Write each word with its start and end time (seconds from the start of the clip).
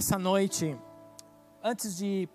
Nessa 0.00 0.18
noite, 0.18 0.74
antes 1.62 1.94
de, 1.94 2.26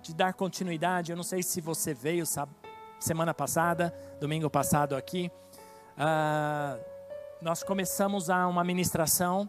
de 0.00 0.14
dar 0.14 0.32
continuidade, 0.32 1.12
eu 1.12 1.16
não 1.16 1.22
sei 1.22 1.42
se 1.42 1.60
você 1.60 1.92
veio 1.92 2.24
sabe, 2.24 2.54
semana 2.98 3.34
passada, 3.34 3.94
domingo 4.18 4.48
passado 4.48 4.96
aqui, 4.96 5.30
uh, 5.98 6.82
nós 7.42 7.62
começamos 7.62 8.30
a 8.30 8.48
uma 8.48 8.64
ministração 8.64 9.46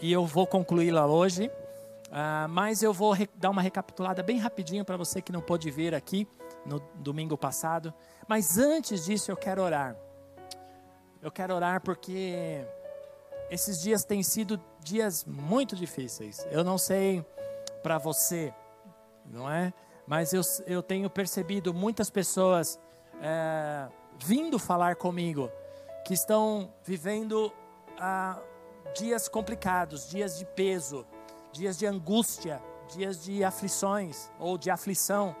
e 0.00 0.10
eu 0.10 0.26
vou 0.26 0.48
concluí-la 0.48 1.06
hoje, 1.06 1.46
uh, 1.46 2.48
mas 2.48 2.82
eu 2.82 2.92
vou 2.92 3.16
dar 3.36 3.50
uma 3.50 3.62
recapitulada 3.62 4.20
bem 4.20 4.38
rapidinho 4.38 4.84
para 4.84 4.96
você 4.96 5.22
que 5.22 5.30
não 5.30 5.40
pôde 5.40 5.70
vir 5.70 5.94
aqui 5.94 6.26
no 6.66 6.80
domingo 6.96 7.38
passado. 7.38 7.94
Mas 8.26 8.58
antes 8.58 9.04
disso, 9.04 9.30
eu 9.30 9.36
quero 9.36 9.62
orar. 9.62 9.94
Eu 11.22 11.30
quero 11.30 11.54
orar 11.54 11.80
porque 11.82 12.66
esses 13.48 13.80
dias 13.80 14.02
têm 14.02 14.24
sido 14.24 14.60
dias 14.82 15.24
muito 15.24 15.76
difíceis. 15.76 16.46
Eu 16.50 16.64
não 16.64 16.78
sei 16.78 17.24
para 17.82 17.98
você, 17.98 18.52
não 19.24 19.50
é? 19.50 19.72
Mas 20.06 20.32
eu, 20.32 20.42
eu 20.66 20.82
tenho 20.82 21.08
percebido 21.08 21.72
muitas 21.72 22.10
pessoas 22.10 22.78
é, 23.22 23.88
vindo 24.18 24.58
falar 24.58 24.96
comigo 24.96 25.50
que 26.04 26.14
estão 26.14 26.72
vivendo 26.84 27.52
ah, 27.98 28.40
dias 28.96 29.28
complicados, 29.28 30.08
dias 30.08 30.38
de 30.38 30.44
peso, 30.44 31.06
dias 31.52 31.78
de 31.78 31.86
angústia, 31.86 32.60
dias 32.88 33.22
de 33.22 33.44
aflições 33.44 34.30
ou 34.38 34.58
de 34.58 34.70
aflição, 34.70 35.36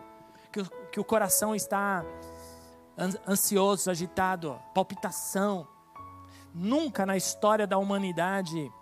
que, 0.52 0.62
que 0.92 1.00
o 1.00 1.04
coração 1.04 1.54
está 1.54 2.04
ansioso, 3.26 3.90
agitado, 3.90 4.60
palpitação 4.74 5.66
Nunca 6.54 7.06
na 7.06 7.16
história 7.16 7.66
da 7.66 7.78
humanidade 7.78 8.72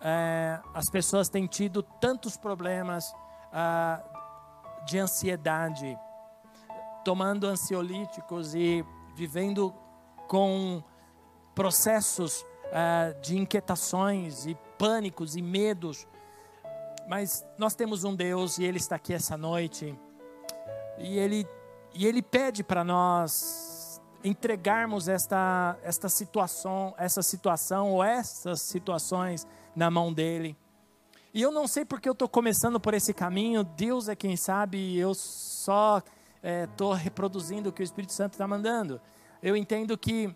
é, 0.00 0.60
as 0.74 0.88
pessoas 0.88 1.28
têm 1.28 1.46
tido 1.46 1.82
tantos 1.82 2.36
problemas 2.36 3.14
ah, 3.52 4.02
de 4.86 4.98
ansiedade, 4.98 5.98
tomando 7.04 7.46
ansiolíticos 7.46 8.54
e 8.54 8.84
vivendo 9.14 9.74
com 10.28 10.82
processos 11.54 12.44
ah, 12.72 13.12
de 13.20 13.36
inquietações 13.36 14.46
e 14.46 14.54
pânicos 14.78 15.34
e 15.36 15.42
medos. 15.42 16.06
Mas 17.08 17.44
nós 17.56 17.74
temos 17.74 18.04
um 18.04 18.14
Deus 18.14 18.58
e 18.58 18.64
Ele 18.64 18.78
está 18.78 18.96
aqui 18.96 19.12
essa 19.12 19.36
noite 19.36 19.98
e 20.98 21.18
Ele, 21.18 21.46
e 21.94 22.06
ele 22.06 22.22
pede 22.22 22.62
para 22.62 22.84
nós 22.84 23.67
entregarmos 24.22 25.08
esta, 25.08 25.76
esta 25.82 26.08
situação, 26.08 26.94
essa 26.98 27.22
situação 27.22 27.92
ou 27.92 28.02
essas 28.02 28.60
situações 28.62 29.46
na 29.74 29.90
mão 29.90 30.12
dele. 30.12 30.56
E 31.32 31.42
eu 31.42 31.52
não 31.52 31.68
sei 31.68 31.84
porque 31.84 32.08
eu 32.08 32.12
estou 32.12 32.28
começando 32.28 32.80
por 32.80 32.94
esse 32.94 33.12
caminho, 33.12 33.62
Deus 33.62 34.08
é 34.08 34.16
quem 34.16 34.36
sabe, 34.36 34.78
e 34.78 34.98
eu 34.98 35.14
só 35.14 36.02
estou 36.42 36.94
é, 36.94 36.98
reproduzindo 36.98 37.68
o 37.68 37.72
que 37.72 37.82
o 37.82 37.84
Espírito 37.84 38.12
Santo 38.12 38.32
está 38.32 38.46
mandando. 38.46 39.00
Eu 39.42 39.56
entendo 39.56 39.96
que 39.96 40.34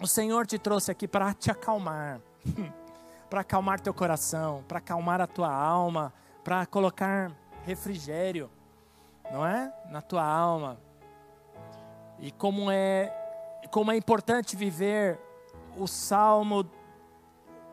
o 0.00 0.06
Senhor 0.06 0.46
te 0.46 0.58
trouxe 0.58 0.90
aqui 0.90 1.06
para 1.06 1.32
te 1.32 1.50
acalmar, 1.50 2.20
para 3.30 3.42
acalmar 3.42 3.80
teu 3.80 3.94
coração, 3.94 4.64
para 4.66 4.78
acalmar 4.78 5.20
a 5.20 5.26
tua 5.26 5.54
alma, 5.54 6.12
para 6.42 6.66
colocar 6.66 7.32
refrigério, 7.64 8.50
não 9.30 9.46
é? 9.46 9.72
Na 9.90 10.00
tua 10.00 10.24
alma. 10.24 10.78
E 12.18 12.30
como 12.30 12.70
é, 12.70 13.12
como 13.70 13.90
é 13.92 13.96
importante 13.96 14.56
viver 14.56 15.18
o 15.76 15.86
salmo 15.86 16.68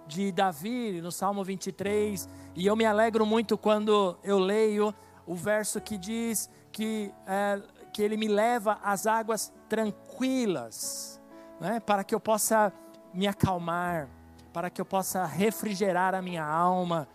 de 0.06 0.32
Davi, 0.32 1.00
no 1.02 1.12
Salmo 1.12 1.44
23, 1.44 2.28
e 2.56 2.66
eu 2.66 2.76
me 2.76 2.86
alegro 2.86 3.26
muito 3.26 3.58
quando 3.58 4.18
eu 4.24 4.38
leio 4.38 4.94
o 5.26 5.34
verso 5.34 5.80
que 5.80 5.98
diz 5.98 6.50
que, 6.72 7.14
é, 7.26 7.62
que 7.94 8.02
ele 8.02 8.18
me 8.18 8.28
leva 8.28 8.80
às 8.84 9.08
águas 9.08 9.54
tranquilas, 9.70 11.22
né, 11.60 11.80
para 11.80 12.04
que 12.04 12.14
eu 12.14 12.20
possa 12.20 12.74
me 13.14 13.28
acalmar, 13.28 14.10
para 14.52 14.70
que 14.70 14.82
eu 14.82 14.86
possa 14.86 15.26
refrigerar 15.26 16.14
a 16.14 16.22
minha 16.22 16.46
alma, 16.46 17.08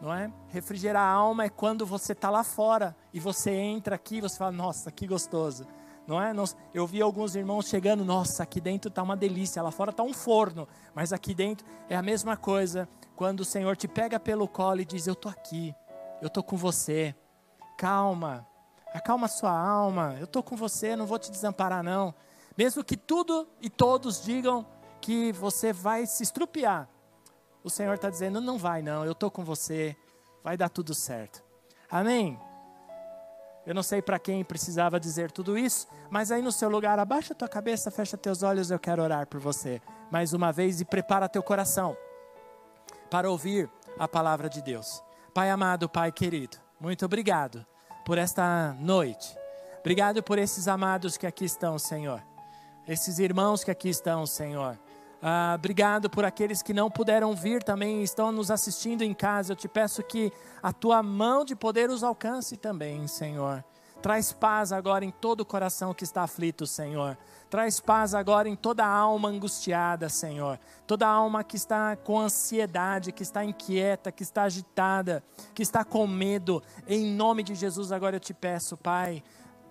não 0.00 0.14
é? 0.14 0.30
Refrigerar 0.48 1.02
a 1.02 1.10
alma 1.10 1.44
é 1.44 1.48
quando 1.48 1.84
você 1.84 2.12
está 2.12 2.30
lá 2.30 2.44
fora 2.44 2.96
e 3.12 3.18
você 3.18 3.50
entra 3.50 3.96
aqui 3.96 4.18
e 4.18 4.20
você 4.20 4.38
fala, 4.38 4.52
nossa, 4.52 4.92
que 4.92 5.06
gostoso 5.08 5.66
não 6.08 6.20
é? 6.22 6.32
Eu 6.72 6.86
vi 6.86 7.02
alguns 7.02 7.36
irmãos 7.36 7.68
chegando, 7.68 8.02
nossa, 8.02 8.42
aqui 8.42 8.62
dentro 8.62 8.88
está 8.88 9.02
uma 9.02 9.14
delícia, 9.14 9.62
lá 9.62 9.70
fora 9.70 9.90
está 9.90 10.02
um 10.02 10.14
forno, 10.14 10.66
mas 10.94 11.12
aqui 11.12 11.34
dentro 11.34 11.66
é 11.86 11.94
a 11.94 12.00
mesma 12.00 12.34
coisa. 12.34 12.88
Quando 13.14 13.40
o 13.40 13.44
Senhor 13.44 13.76
te 13.76 13.86
pega 13.86 14.18
pelo 14.18 14.48
colo 14.48 14.80
e 14.80 14.86
diz: 14.86 15.06
Eu 15.06 15.12
estou 15.12 15.30
aqui, 15.30 15.74
eu 16.22 16.28
estou 16.28 16.42
com 16.42 16.56
você, 16.56 17.14
calma, 17.76 18.46
acalma 18.94 19.28
sua 19.28 19.52
alma, 19.52 20.16
eu 20.18 20.24
estou 20.24 20.42
com 20.42 20.56
você, 20.56 20.96
não 20.96 21.04
vou 21.04 21.18
te 21.18 21.30
desamparar, 21.30 21.82
não. 21.82 22.14
Mesmo 22.56 22.82
que 22.82 22.96
tudo 22.96 23.46
e 23.60 23.68
todos 23.68 24.22
digam 24.22 24.64
que 25.02 25.30
você 25.32 25.74
vai 25.74 26.06
se 26.06 26.22
estrupiar, 26.22 26.88
o 27.62 27.68
Senhor 27.68 27.96
está 27.96 28.08
dizendo: 28.08 28.40
Não 28.40 28.56
vai, 28.56 28.80
não, 28.80 29.04
eu 29.04 29.12
estou 29.12 29.30
com 29.30 29.44
você, 29.44 29.94
vai 30.42 30.56
dar 30.56 30.70
tudo 30.70 30.94
certo. 30.94 31.44
Amém? 31.90 32.38
Eu 33.68 33.74
não 33.74 33.82
sei 33.82 34.00
para 34.00 34.18
quem 34.18 34.42
precisava 34.42 34.98
dizer 34.98 35.30
tudo 35.30 35.58
isso, 35.58 35.86
mas 36.08 36.32
aí 36.32 36.40
no 36.40 36.50
seu 36.50 36.70
lugar, 36.70 36.98
abaixa 36.98 37.34
tua 37.34 37.46
cabeça, 37.46 37.90
fecha 37.90 38.16
teus 38.16 38.42
olhos, 38.42 38.70
eu 38.70 38.78
quero 38.78 39.02
orar 39.02 39.26
por 39.26 39.38
você. 39.38 39.82
Mais 40.10 40.32
uma 40.32 40.50
vez 40.50 40.80
e 40.80 40.86
prepara 40.86 41.28
teu 41.28 41.42
coração 41.42 41.94
para 43.10 43.30
ouvir 43.30 43.68
a 43.98 44.08
palavra 44.08 44.48
de 44.48 44.62
Deus. 44.62 45.02
Pai 45.34 45.50
amado, 45.50 45.86
Pai 45.86 46.10
querido, 46.10 46.56
muito 46.80 47.04
obrigado 47.04 47.66
por 48.06 48.16
esta 48.16 48.74
noite. 48.80 49.36
Obrigado 49.80 50.22
por 50.22 50.38
esses 50.38 50.66
amados 50.66 51.18
que 51.18 51.26
aqui 51.26 51.44
estão, 51.44 51.78
Senhor. 51.78 52.22
Esses 52.86 53.18
irmãos 53.18 53.62
que 53.62 53.70
aqui 53.70 53.90
estão, 53.90 54.24
Senhor. 54.24 54.78
Ah, 55.20 55.54
obrigado 55.56 56.08
por 56.08 56.24
aqueles 56.24 56.62
que 56.62 56.72
não 56.72 56.90
puderam 56.90 57.34
vir 57.34 57.62
também, 57.62 58.02
estão 58.02 58.30
nos 58.30 58.50
assistindo 58.50 59.02
em 59.02 59.12
casa. 59.12 59.52
Eu 59.52 59.56
te 59.56 59.66
peço 59.66 60.02
que 60.02 60.32
a 60.62 60.72
tua 60.72 61.02
mão 61.02 61.44
de 61.44 61.56
poder 61.56 61.90
os 61.90 62.04
alcance 62.04 62.56
também, 62.56 63.06
Senhor. 63.08 63.64
Traz 64.00 64.32
paz 64.32 64.72
agora 64.72 65.04
em 65.04 65.10
todo 65.10 65.40
o 65.40 65.44
coração 65.44 65.92
que 65.92 66.04
está 66.04 66.22
aflito, 66.22 66.68
Senhor. 66.68 67.18
Traz 67.50 67.80
paz 67.80 68.14
agora 68.14 68.48
em 68.48 68.54
toda 68.54 68.84
a 68.84 68.88
alma 68.88 69.28
angustiada, 69.28 70.08
Senhor. 70.08 70.60
Toda 70.86 71.04
a 71.04 71.10
alma 71.10 71.42
que 71.42 71.56
está 71.56 71.96
com 71.96 72.20
ansiedade, 72.20 73.10
que 73.10 73.24
está 73.24 73.44
inquieta, 73.44 74.12
que 74.12 74.22
está 74.22 74.44
agitada, 74.44 75.24
que 75.52 75.62
está 75.62 75.82
com 75.84 76.06
medo. 76.06 76.62
Em 76.86 77.06
nome 77.06 77.42
de 77.42 77.56
Jesus, 77.56 77.90
agora 77.90 78.16
eu 78.16 78.20
te 78.20 78.32
peço, 78.32 78.76
Pai 78.76 79.24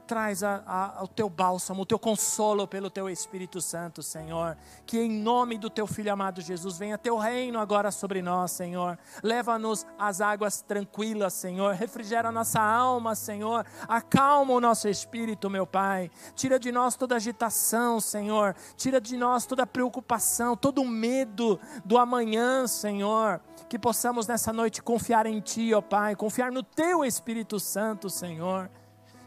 traz 0.07 0.41
a, 0.41 0.63
a, 0.66 1.03
o 1.03 1.07
teu 1.07 1.29
bálsamo, 1.29 1.81
o 1.81 1.85
teu 1.85 2.00
consolo 2.00 2.66
pelo 2.66 2.90
teu 2.90 3.09
Espírito 3.09 3.59
Santo, 3.59 4.01
Senhor. 4.01 4.57
Que 4.86 4.98
em 5.00 5.12
nome 5.12 5.57
do 5.57 5.69
teu 5.69 5.86
Filho 5.86 6.12
amado 6.12 6.42
Jesus 6.42 6.77
venha 6.77 6.98
teu 6.98 7.18
reino 7.18 7.59
agora 7.59 7.92
sobre 7.92 8.21
nós, 8.21 8.51
Senhor. 8.51 8.98
Leva-nos 9.21 9.86
às 10.00 10.21
águas 10.21 10.62
tranquilas, 10.62 11.33
Senhor. 11.33 11.75
Refrigera 11.75 12.31
nossa 12.31 12.62
alma, 12.62 13.13
Senhor. 13.13 13.65
Acalma 13.88 14.54
o 14.54 14.62
nosso 14.62 14.88
espírito, 14.88 15.50
meu 15.50 15.68
Pai. 15.68 16.10
Tira 16.33 16.57
de 16.57 16.71
nós 16.71 16.95
toda 16.95 17.18
agitação, 17.18 18.00
Senhor. 18.00 18.56
Tira 18.77 19.01
de 19.01 19.18
nós 19.18 19.45
toda 19.45 19.68
preocupação, 19.68 20.56
todo 20.56 20.86
medo 20.86 21.60
do 21.83 21.98
amanhã, 21.98 22.65
Senhor. 22.65 23.42
Que 23.68 23.77
possamos 23.77 24.25
nessa 24.25 24.53
noite 24.53 24.81
confiar 24.81 25.25
em 25.25 25.42
Ti, 25.42 25.74
ó 25.74 25.81
Pai. 25.81 26.15
Confiar 26.15 26.51
no 26.51 26.63
Teu 26.63 27.03
Espírito 27.03 27.60
Santo, 27.60 28.10
Senhor 28.10 28.69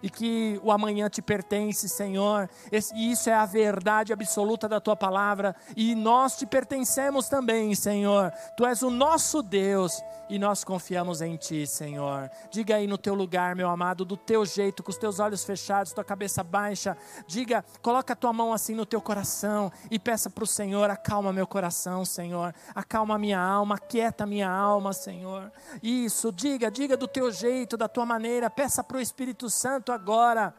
e 0.02 0.11
que 0.11 0.61
o 0.62 0.70
amanhã 0.70 1.08
te 1.08 1.23
pertence, 1.23 1.88
Senhor. 1.88 2.49
E 2.94 3.11
isso 3.11 3.29
é 3.29 3.35
a 3.35 3.47
verdade 3.47 4.12
absoluta 4.12 4.69
da 4.69 4.81
tua 4.81 4.97
palavra, 4.97 5.55
e 5.76 5.94
nós 5.94 6.37
te 6.37 6.47
pertencemos 6.47 7.29
também, 7.29 7.75
Senhor. 7.75 8.32
Tu 8.56 8.67
és 8.67 8.82
o 8.82 8.91
nosso 8.91 9.43
Deus 9.43 10.02
e 10.29 10.38
nós 10.38 10.62
confiamos 10.62 11.20
em 11.20 11.37
ti, 11.37 11.67
Senhor. 11.67 12.31
Diga 12.50 12.76
aí 12.76 12.87
no 12.87 12.97
teu 12.97 13.14
lugar, 13.14 13.56
meu 13.56 13.69
amado, 13.69 14.05
do 14.05 14.17
teu 14.17 14.47
jeito, 14.47 14.82
com 14.82 14.91
os 14.91 14.97
teus 14.97 15.19
olhos 15.19 15.44
fechados, 15.44 15.93
tua 15.93 16.05
cabeça 16.05 16.44
baixa. 16.44 16.97
Diga, 17.26 17.64
coloca 17.82 18.12
a 18.12 18.17
tua 18.17 18.32
mão 18.32 18.52
assim 18.52 18.75
no 18.75 18.87
teu 18.87 19.00
coração 19.00 19.73
e 19.91 19.99
peça 19.99 20.31
para 20.31 20.44
o 20.44 20.47
Senhor: 20.47 20.88
acalma 20.88 21.32
meu 21.32 21.47
coração, 21.47 22.05
Senhor. 22.05 22.55
Acalma 22.75 23.19
minha 23.19 23.41
alma, 23.41 23.75
aquieta 23.75 24.25
minha 24.25 24.49
alma, 24.49 24.93
Senhor. 24.93 25.50
Isso, 25.82 26.31
diga, 26.31 26.70
diga 26.70 26.97
do 26.97 27.08
teu 27.08 27.32
jeito, 27.32 27.76
da 27.76 27.88
tua 27.88 28.06
maneira. 28.06 28.49
Peça 28.49 28.85
para 28.85 28.99
o 28.99 29.00
Espírito 29.00 29.50
Santo 29.50 29.90
agora 29.93 30.55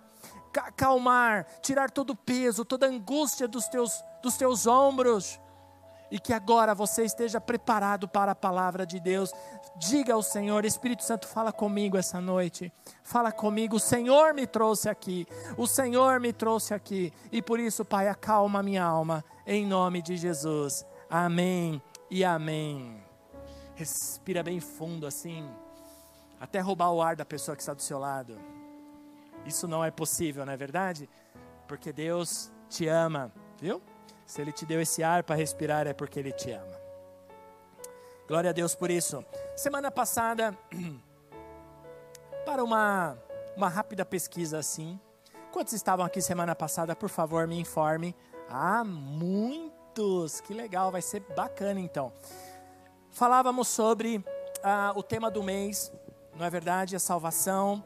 acalmar, 0.58 1.46
tirar 1.62 1.90
todo 1.90 2.12
o 2.12 2.16
peso, 2.16 2.66
toda 2.66 2.86
a 2.86 2.90
angústia 2.90 3.48
dos 3.48 3.68
teus, 3.68 4.04
dos 4.22 4.36
teus 4.36 4.68
ombros 4.68 5.40
e 6.12 6.20
que 6.20 6.34
agora 6.34 6.76
você 6.76 7.06
esteja 7.06 7.40
preparado 7.40 8.08
para 8.08 8.34
a 8.34 8.36
palavra 8.36 8.86
de 8.86 9.00
Deus. 9.00 9.32
Diga 9.78 10.14
ao 10.14 10.22
Senhor, 10.22 10.66
Espírito 10.66 11.04
Santo, 11.06 11.26
fala 11.26 11.54
comigo 11.54 11.98
essa 11.98 12.20
noite. 12.20 12.72
Fala 13.02 13.32
comigo, 13.32 13.78
o 13.78 13.80
Senhor 13.80 14.34
me 14.34 14.46
trouxe 14.46 14.90
aqui. 14.90 15.26
O 15.58 15.66
Senhor 15.66 16.20
me 16.20 16.34
trouxe 16.34 16.74
aqui. 16.74 17.14
E 17.32 17.42
por 17.42 17.60
isso, 17.60 17.86
Pai, 17.86 18.10
acalma 18.10 18.60
a 18.60 18.64
minha 18.64 18.84
alma, 18.84 19.24
em 19.48 19.66
nome 19.66 20.02
de 20.02 20.18
Jesus. 20.18 20.86
Amém 21.10 21.82
e 22.10 22.26
amém. 22.26 23.02
Respira 23.74 24.44
bem 24.44 24.60
fundo 24.60 25.08
assim, 25.08 25.50
até 26.40 26.60
roubar 26.60 26.92
o 26.92 27.02
ar 27.02 27.16
da 27.16 27.26
pessoa 27.26 27.56
que 27.56 27.64
está 27.64 27.74
do 27.74 27.82
seu 27.82 27.98
lado. 27.98 28.38
Isso 29.46 29.68
não 29.68 29.84
é 29.84 29.92
possível, 29.92 30.46
não 30.46 30.54
é 30.54 30.58
verdade? 30.58 31.10
Porque 31.68 31.92
Deus 31.92 32.52
te 32.70 32.88
ama, 32.88 33.32
viu? 33.60 33.82
Se 34.26 34.42
Ele 34.42 34.52
te 34.52 34.66
deu 34.66 34.82
esse 34.82 35.04
ar 35.04 35.24
para 35.24 35.36
respirar, 35.36 35.88
é 35.88 35.94
porque 35.94 36.20
Ele 36.20 36.32
te 36.32 36.52
ama. 36.52 36.80
Glória 38.28 38.52
a 38.52 38.54
Deus 38.54 38.76
por 38.76 38.90
isso. 38.90 39.26
Semana 39.56 39.92
passada, 39.92 40.58
para 42.46 42.64
uma, 42.64 43.18
uma 43.58 43.68
rápida 43.68 44.06
pesquisa 44.06 44.58
assim, 44.58 45.00
quantos 45.52 45.74
estavam 45.74 46.06
aqui 46.06 46.22
semana 46.22 46.56
passada? 46.56 46.96
Por 46.96 47.10
favor, 47.10 47.46
me 47.46 47.60
informe. 47.60 48.16
Ah, 48.50 48.84
muitos! 48.84 50.40
Que 50.40 50.54
legal, 50.54 50.92
vai 50.92 51.02
ser 51.02 51.20
bacana 51.36 51.80
então. 51.80 52.14
Falávamos 53.10 53.68
sobre 53.68 54.24
ah, 54.64 54.94
o 54.96 55.04
tema 55.04 55.30
do 55.30 55.44
mês, 55.44 55.92
não 56.34 56.46
é 56.46 56.50
verdade? 56.50 56.96
A 56.96 57.00
salvação, 57.00 57.84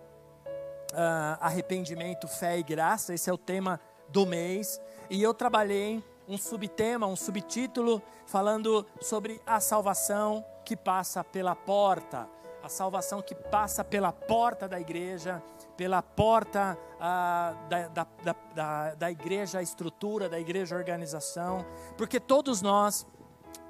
ah, 0.96 1.38
arrependimento, 1.42 2.28
fé 2.28 2.58
e 2.58 2.64
graça. 2.64 3.14
Esse 3.14 3.30
é 3.30 3.34
o 3.34 3.38
tema 3.38 3.80
do 4.10 4.26
mês. 4.26 4.80
E 5.10 5.22
eu 5.22 5.34
trabalhei 5.34 6.04
um 6.28 6.38
subtema, 6.38 7.06
um 7.06 7.16
subtítulo, 7.16 8.02
falando 8.26 8.86
sobre 9.02 9.42
a 9.46 9.60
salvação 9.60 10.44
que 10.64 10.76
passa 10.76 11.24
pela 11.24 11.56
porta, 11.56 12.28
a 12.64 12.70
salvação 12.70 13.22
que 13.22 13.36
passa 13.36 13.84
pela 13.84 14.12
porta 14.12 14.68
da 14.68 14.80
igreja, 14.80 15.42
pela 15.78 16.02
porta 16.02 16.78
ah, 17.00 17.54
da, 17.70 17.88
da, 17.88 18.08
da, 18.56 18.96
da 18.96 19.12
igreja 19.12 19.62
estrutura, 19.62 20.28
da 20.28 20.40
igreja 20.40 20.76
organização, 20.76 21.66
porque 21.98 22.20
todos 22.20 22.62
nós 22.62 23.06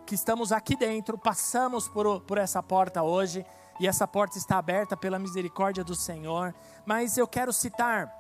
que 0.06 0.16
estamos 0.16 0.52
aqui 0.52 0.76
dentro 0.76 1.18
passamos 1.18 1.88
por, 1.88 2.22
por 2.22 2.38
essa 2.38 2.62
porta 2.62 3.02
hoje, 3.02 3.46
e 3.80 3.88
essa 3.88 4.08
porta 4.08 4.38
está 4.38 4.58
aberta 4.58 4.96
pela 4.96 5.20
misericórdia 5.20 5.84
do 5.84 5.96
Senhor, 5.96 6.54
mas 6.86 7.18
eu 7.18 7.28
quero 7.28 7.52
citar 7.52 8.12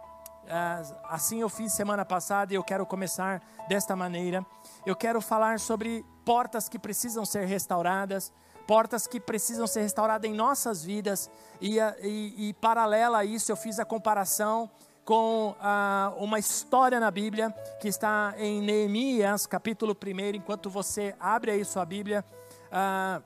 ah, 0.48 0.82
assim 1.06 1.42
eu 1.42 1.50
fiz 1.50 1.74
semana 1.74 2.06
passada 2.06 2.54
e 2.54 2.56
eu 2.56 2.64
quero 2.64 2.86
começar 2.86 3.42
desta 3.68 3.96
maneira. 3.96 4.46
Eu 4.86 4.96
quero 4.96 5.20
falar 5.20 5.60
sobre 5.60 6.06
portas 6.24 6.70
que 6.70 6.78
precisam 6.78 7.26
ser 7.26 7.46
restauradas, 7.46 8.32
portas 8.68 9.08
que 9.08 9.20
precisam 9.20 9.66
ser 9.68 9.82
restauradas 9.82 10.30
em 10.30 10.34
nossas 10.34 10.84
vidas, 10.84 11.30
e, 11.60 11.78
e, 12.02 12.50
e 12.50 12.54
paralela 12.54 13.20
a 13.20 13.26
isso 13.26 13.52
eu 13.52 13.56
fiz 13.56 13.80
a 13.80 13.86
comparação 13.86 14.70
com 15.04 15.56
ah, 15.60 16.14
uma 16.18 16.40
história 16.40 17.00
na 17.00 17.12
Bíblia 17.12 17.52
que 17.80 17.88
está 17.88 18.34
em 18.38 18.62
Neemias, 18.62 19.46
capítulo 19.46 19.96
1. 19.96 20.36
Enquanto 20.36 20.70
você 20.70 21.16
abre 21.20 21.52
aí 21.52 21.64
sua 21.64 21.86
Bíblia, 21.86 22.26
ah, 22.72 23.22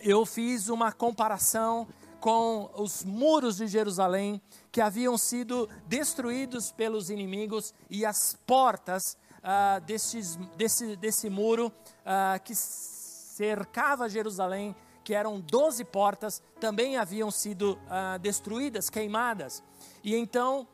eu 0.00 0.24
fiz 0.26 0.68
uma 0.68 0.92
comparação 0.92 1.86
com 2.20 2.70
os 2.74 3.04
muros 3.04 3.56
de 3.56 3.66
Jerusalém 3.66 4.40
que 4.72 4.80
haviam 4.80 5.18
sido 5.18 5.68
destruídos 5.86 6.72
pelos 6.72 7.10
inimigos 7.10 7.74
e 7.90 8.04
as 8.06 8.36
portas 8.46 9.16
ah, 9.42 9.78
desse, 9.80 10.96
desse 10.96 11.28
muro 11.28 11.70
ah, 12.04 12.40
que 12.42 12.54
cercava 12.54 14.08
Jerusalém, 14.08 14.74
que 15.02 15.12
eram 15.12 15.38
doze 15.40 15.84
portas, 15.84 16.42
também 16.58 16.96
haviam 16.96 17.30
sido 17.30 17.78
ah, 17.90 18.16
destruídas, 18.18 18.88
queimadas. 18.88 19.62
E 20.02 20.14
então, 20.14 20.66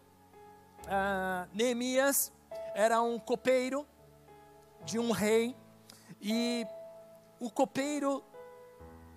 ah, 0.86 1.48
Neemias 1.52 2.30
era 2.74 3.02
um 3.02 3.18
copeiro 3.18 3.84
de 4.84 4.98
um 4.98 5.10
rei, 5.10 5.56
e 6.20 6.66
o 7.40 7.50
copeiro 7.50 8.22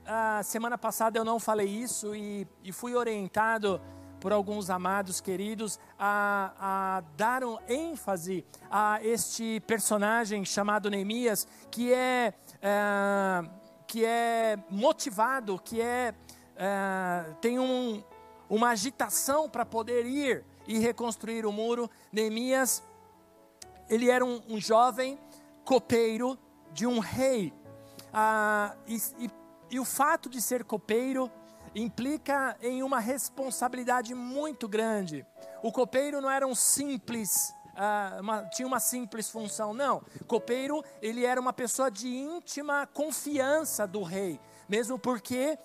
a 0.05 0.44
semana 0.44 0.77
passada 0.77 1.17
eu 1.17 1.23
não 1.23 1.39
falei 1.39 1.67
isso 1.67 2.15
e, 2.15 2.47
e 2.63 2.71
fui 2.71 2.95
orientado 2.95 3.79
por 4.19 4.31
alguns 4.31 4.69
amados 4.69 5.19
queridos 5.19 5.79
a, 6.00 6.53
a, 6.59 7.03
dar 7.17 7.44
um 7.44 7.57
ênfase 7.67 8.45
a 8.71 9.00
este 9.03 9.59
personagem 9.67 10.45
chamado 10.45 10.89
Neemias, 10.89 11.47
que 11.69 11.94
é, 11.94 12.33
é 12.61 13.44
que 13.85 14.05
é 14.05 14.57
motivado, 14.69 15.59
que 15.59 15.81
é, 15.81 16.15
é 16.56 17.25
tem 17.41 17.59
um, 17.59 18.01
uma 18.49 18.69
agitação 18.69 19.49
para 19.49 19.65
poder 19.65 20.06
ir 20.06 20.44
e 20.65 20.79
reconstruir 20.79 21.45
o 21.45 21.51
muro. 21.51 21.89
Neemias, 22.11 22.81
ele 23.89 24.09
era 24.09 24.23
um, 24.23 24.41
um 24.49 24.59
jovem 24.59 25.19
copeiro 25.65 26.39
de 26.71 26.88
um 26.88 26.99
rei. 26.99 27.53
Ah, 28.13 28.75
e, 28.88 28.95
e 29.19 29.29
e 29.73 29.79
o 29.79 29.85
fato 29.85 30.29
de 30.29 30.39
ser 30.39 30.63
copeiro 30.63 31.31
implica 31.73 32.55
em 32.61 32.83
uma 32.83 32.99
responsabilidade 32.99 34.13
muito 34.13 34.67
grande. 34.67 35.25
O 35.63 35.71
copeiro 35.71 36.21
não 36.21 36.29
era 36.29 36.45
um 36.45 36.53
simples, 36.53 37.51
uh, 37.69 38.21
uma, 38.21 38.45
tinha 38.49 38.67
uma 38.67 38.79
simples 38.79 39.31
função, 39.31 39.73
não. 39.73 40.03
Copeiro, 40.27 40.83
ele 41.01 41.25
era 41.25 41.41
uma 41.41 41.51
pessoa 41.51 41.89
de 41.89 42.07
íntima 42.07 42.85
confiança 42.85 43.87
do 43.87 44.03
rei, 44.03 44.39
mesmo 44.69 44.99
porque 44.99 45.57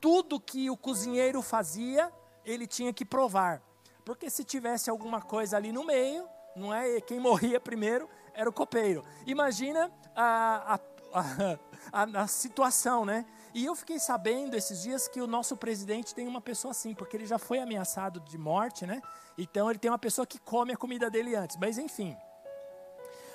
tudo 0.00 0.38
que 0.38 0.70
o 0.70 0.76
cozinheiro 0.76 1.42
fazia, 1.42 2.12
ele 2.44 2.68
tinha 2.68 2.92
que 2.92 3.04
provar. 3.04 3.60
Porque 4.04 4.30
se 4.30 4.44
tivesse 4.44 4.90
alguma 4.90 5.20
coisa 5.20 5.56
ali 5.56 5.72
no 5.72 5.84
meio, 5.84 6.28
não 6.54 6.72
é 6.72 7.00
quem 7.00 7.18
morria 7.18 7.58
primeiro 7.58 8.08
era 8.32 8.48
o 8.48 8.52
copeiro. 8.52 9.04
Imagina 9.26 9.90
a, 10.14 10.74
a, 10.74 11.20
a 11.20 11.58
a, 11.92 12.22
a 12.22 12.26
situação, 12.26 13.04
né? 13.04 13.24
E 13.54 13.64
eu 13.64 13.74
fiquei 13.76 13.98
sabendo 14.00 14.54
esses 14.56 14.82
dias 14.82 15.06
que 15.06 15.20
o 15.20 15.26
nosso 15.26 15.56
presidente 15.56 16.14
tem 16.14 16.26
uma 16.26 16.40
pessoa 16.40 16.72
assim, 16.72 16.92
porque 16.92 17.16
ele 17.16 17.26
já 17.26 17.38
foi 17.38 17.60
ameaçado 17.60 18.18
de 18.20 18.36
morte, 18.36 18.84
né? 18.84 19.00
Então 19.38 19.70
ele 19.70 19.78
tem 19.78 19.90
uma 19.90 19.98
pessoa 19.98 20.26
que 20.26 20.38
come 20.40 20.72
a 20.72 20.76
comida 20.76 21.08
dele 21.08 21.36
antes. 21.36 21.56
Mas 21.56 21.78
enfim. 21.78 22.16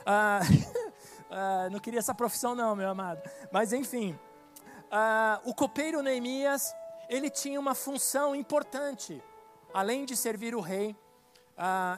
Ah, 0.05 0.41
ah, 1.31 1.69
não 1.71 1.79
queria 1.79 1.99
essa 1.99 2.13
profissão, 2.13 2.53
não, 2.53 2.75
meu 2.75 2.89
amado. 2.89 3.21
Mas 3.51 3.71
enfim. 3.71 4.19
Ah, 4.91 5.39
o 5.45 5.53
copeiro 5.53 6.01
Neemias, 6.01 6.75
ele 7.07 7.29
tinha 7.29 7.59
uma 7.59 7.73
função 7.73 8.35
importante. 8.35 9.23
Além 9.73 10.03
de 10.03 10.17
servir 10.17 10.55
o 10.55 10.61
rei, 10.61 10.95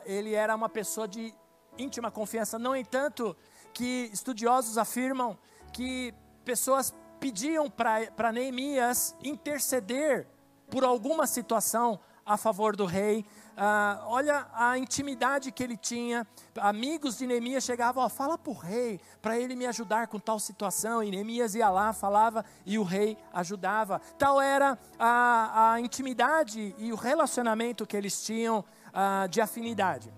ele 0.06 0.34
era 0.34 0.54
uma 0.54 0.68
pessoa 0.68 1.08
de 1.08 1.34
íntima 1.78 2.12
confiança. 2.12 2.60
No 2.60 2.76
entanto, 2.76 3.36
que 3.74 4.10
estudiosos 4.12 4.78
afirmam 4.78 5.38
que 5.72 6.14
pessoas 6.44 6.94
pediam 7.20 7.70
para 7.70 8.32
Neemias 8.32 9.16
interceder 9.24 10.28
por 10.70 10.84
alguma 10.84 11.28
situação 11.28 12.00
a 12.26 12.38
favor 12.38 12.76
do 12.76 12.86
rei. 12.86 13.26
Ah, 13.58 14.04
olha 14.06 14.48
a 14.54 14.78
intimidade 14.78 15.52
que 15.52 15.62
ele 15.62 15.78
tinha. 15.78 16.26
Amigos 16.58 17.18
de 17.18 17.28
Neemias 17.28 17.64
chegavam, 17.64 18.04
ó, 18.04 18.10
fala 18.10 18.38
para 18.38 18.52
o 18.52 18.56
rei, 18.56 19.00
para 19.22 19.38
ele 19.38 19.56
me 19.56 19.66
ajudar 19.66 20.08
com 20.08 20.18
tal 20.18 20.40
situação. 20.40 21.04
E 21.04 21.12
Neemias 21.12 21.56
ia 21.56 21.70
lá, 21.70 21.94
falava 21.94 22.46
e 22.66 22.80
o 22.80 22.84
rei 22.84 23.18
ajudava. 23.34 24.00
Tal 24.18 24.42
era 24.42 24.80
a, 24.98 25.74
a 25.74 25.80
intimidade 25.82 26.74
e 26.78 26.92
o 26.92 26.96
relacionamento 26.96 27.86
que 27.86 27.98
eles 27.98 28.24
tinham 28.24 28.64
ah, 28.94 29.28
de 29.30 29.42
afinidade. 29.42 30.12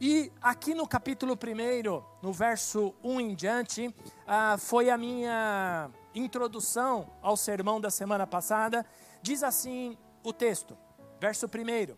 E 0.00 0.32
aqui 0.42 0.74
no 0.74 0.84
capítulo 0.84 1.34
1, 1.34 2.02
no 2.20 2.32
verso 2.32 2.92
1 3.04 3.20
em 3.20 3.34
diante, 3.36 3.94
ah, 4.26 4.56
foi 4.58 4.90
a 4.90 4.96
minha 4.96 5.90
introdução 6.14 7.10
ao 7.20 7.36
sermão 7.36 7.80
da 7.80 7.90
semana 7.90 8.26
passada. 8.26 8.86
Diz 9.20 9.42
assim 9.42 9.96
o 10.22 10.32
texto, 10.32 10.76
verso 11.20 11.46
1: 11.46 11.96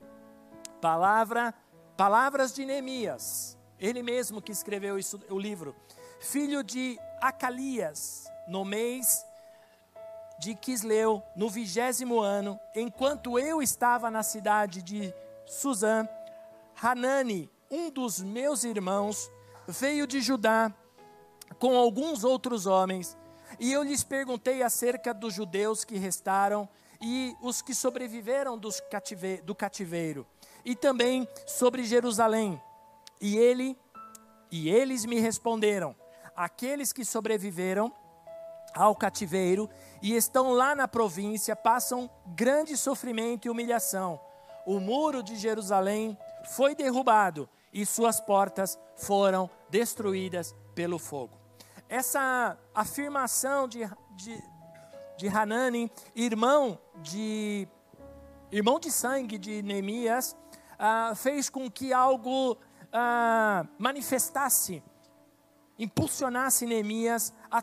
Palavra, 0.80 1.54
palavras 1.96 2.54
de 2.54 2.64
Neemias, 2.64 3.58
ele 3.78 4.02
mesmo 4.02 4.40
que 4.40 4.52
escreveu 4.52 4.98
isso, 4.98 5.20
o 5.28 5.38
livro, 5.38 5.74
filho 6.20 6.62
de 6.62 6.98
Acalias, 7.20 8.24
no 8.48 8.64
mês 8.64 9.24
de 10.38 10.54
Quisleu, 10.54 11.22
no 11.36 11.48
vigésimo 11.48 12.20
ano, 12.20 12.58
enquanto 12.74 13.38
eu 13.38 13.62
estava 13.62 14.10
na 14.10 14.22
cidade 14.22 14.82
de 14.82 15.14
Suzã, 15.46 16.08
Hanani, 16.82 17.50
um 17.70 17.90
dos 17.90 18.20
meus 18.20 18.64
irmãos, 18.64 19.30
veio 19.66 20.06
de 20.06 20.20
Judá 20.20 20.72
com 21.58 21.76
alguns 21.76 22.25
outros 22.25 22.66
homens, 22.66 23.16
e 23.58 23.73
eu 23.73 23.82
lhes 23.82 24.02
perguntei 24.02 24.62
acerca 24.62 25.14
dos 25.14 25.34
judeus 25.34 25.84
que 25.84 25.96
restaram 25.96 26.68
e 27.00 27.37
os 27.40 27.62
que 27.62 27.75
sobreviveram 27.75 28.58
cative 28.90 29.40
do 29.42 29.54
cativeiro, 29.54 30.26
e 30.64 30.75
também 30.75 31.28
sobre 31.46 31.84
Jerusalém. 31.84 32.61
E 33.20 33.37
ele 33.37 33.76
e 34.50 34.68
eles 34.70 35.04
me 35.04 35.18
responderam: 35.18 35.94
aqueles 36.37 36.92
que 36.92 37.04
sobreviveram 37.04 37.92
ao 38.75 38.94
cativeiro 38.94 39.70
e 40.02 40.14
estão 40.14 40.52
lá 40.52 40.75
na 40.75 40.88
província 40.88 41.54
passam 41.54 42.11
grande 42.26 42.76
sofrimento 42.76 43.46
e 43.46 43.50
humilhação. 43.50 44.20
O 44.66 44.80
muro 44.80 45.23
de 45.23 45.37
Jerusalém 45.37 46.18
foi 46.44 46.75
derrubado 46.75 47.49
e 47.73 47.84
suas 47.84 48.20
portas 48.20 48.78
foram 48.96 49.49
destruídas 49.68 50.54
pelo 50.75 50.99
fogo. 50.99 51.43
Essa 51.94 52.58
afirmação 52.74 53.68
de, 53.68 53.88
de, 54.16 54.42
de 55.16 55.28
Hanani, 55.28 55.88
irmão 56.12 56.76
de, 56.96 57.68
irmão 58.50 58.80
de 58.80 58.90
sangue 58.90 59.38
de 59.38 59.62
Neemias, 59.62 60.36
ah, 60.76 61.12
fez 61.14 61.48
com 61.48 61.70
que 61.70 61.92
algo 61.92 62.58
ah, 62.92 63.64
manifestasse, 63.78 64.82
impulsionasse 65.78 66.66
Neemias 66.66 67.32
a, 67.48 67.62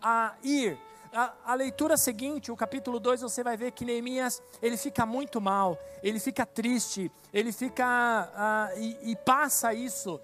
a 0.00 0.34
ir. 0.42 0.78
A, 1.12 1.34
a, 1.44 1.54
leitura 1.54 1.98
seguinte, 1.98 2.50
o 2.50 2.56
capítulo 2.56 2.98
2, 2.98 3.20
você 3.20 3.44
vai 3.44 3.58
ver 3.58 3.72
que 3.72 3.84
Neemias, 3.84 4.42
ele 4.62 4.78
fica 4.78 5.04
muito 5.04 5.38
mal, 5.38 5.78
ele 6.02 6.18
fica 6.18 6.46
triste, 6.46 7.12
ele 7.30 7.52
fica, 7.52 8.72
uh, 8.74 8.80
e, 8.80 9.10
e, 9.10 9.16
passa 9.16 9.74
isso 9.74 10.18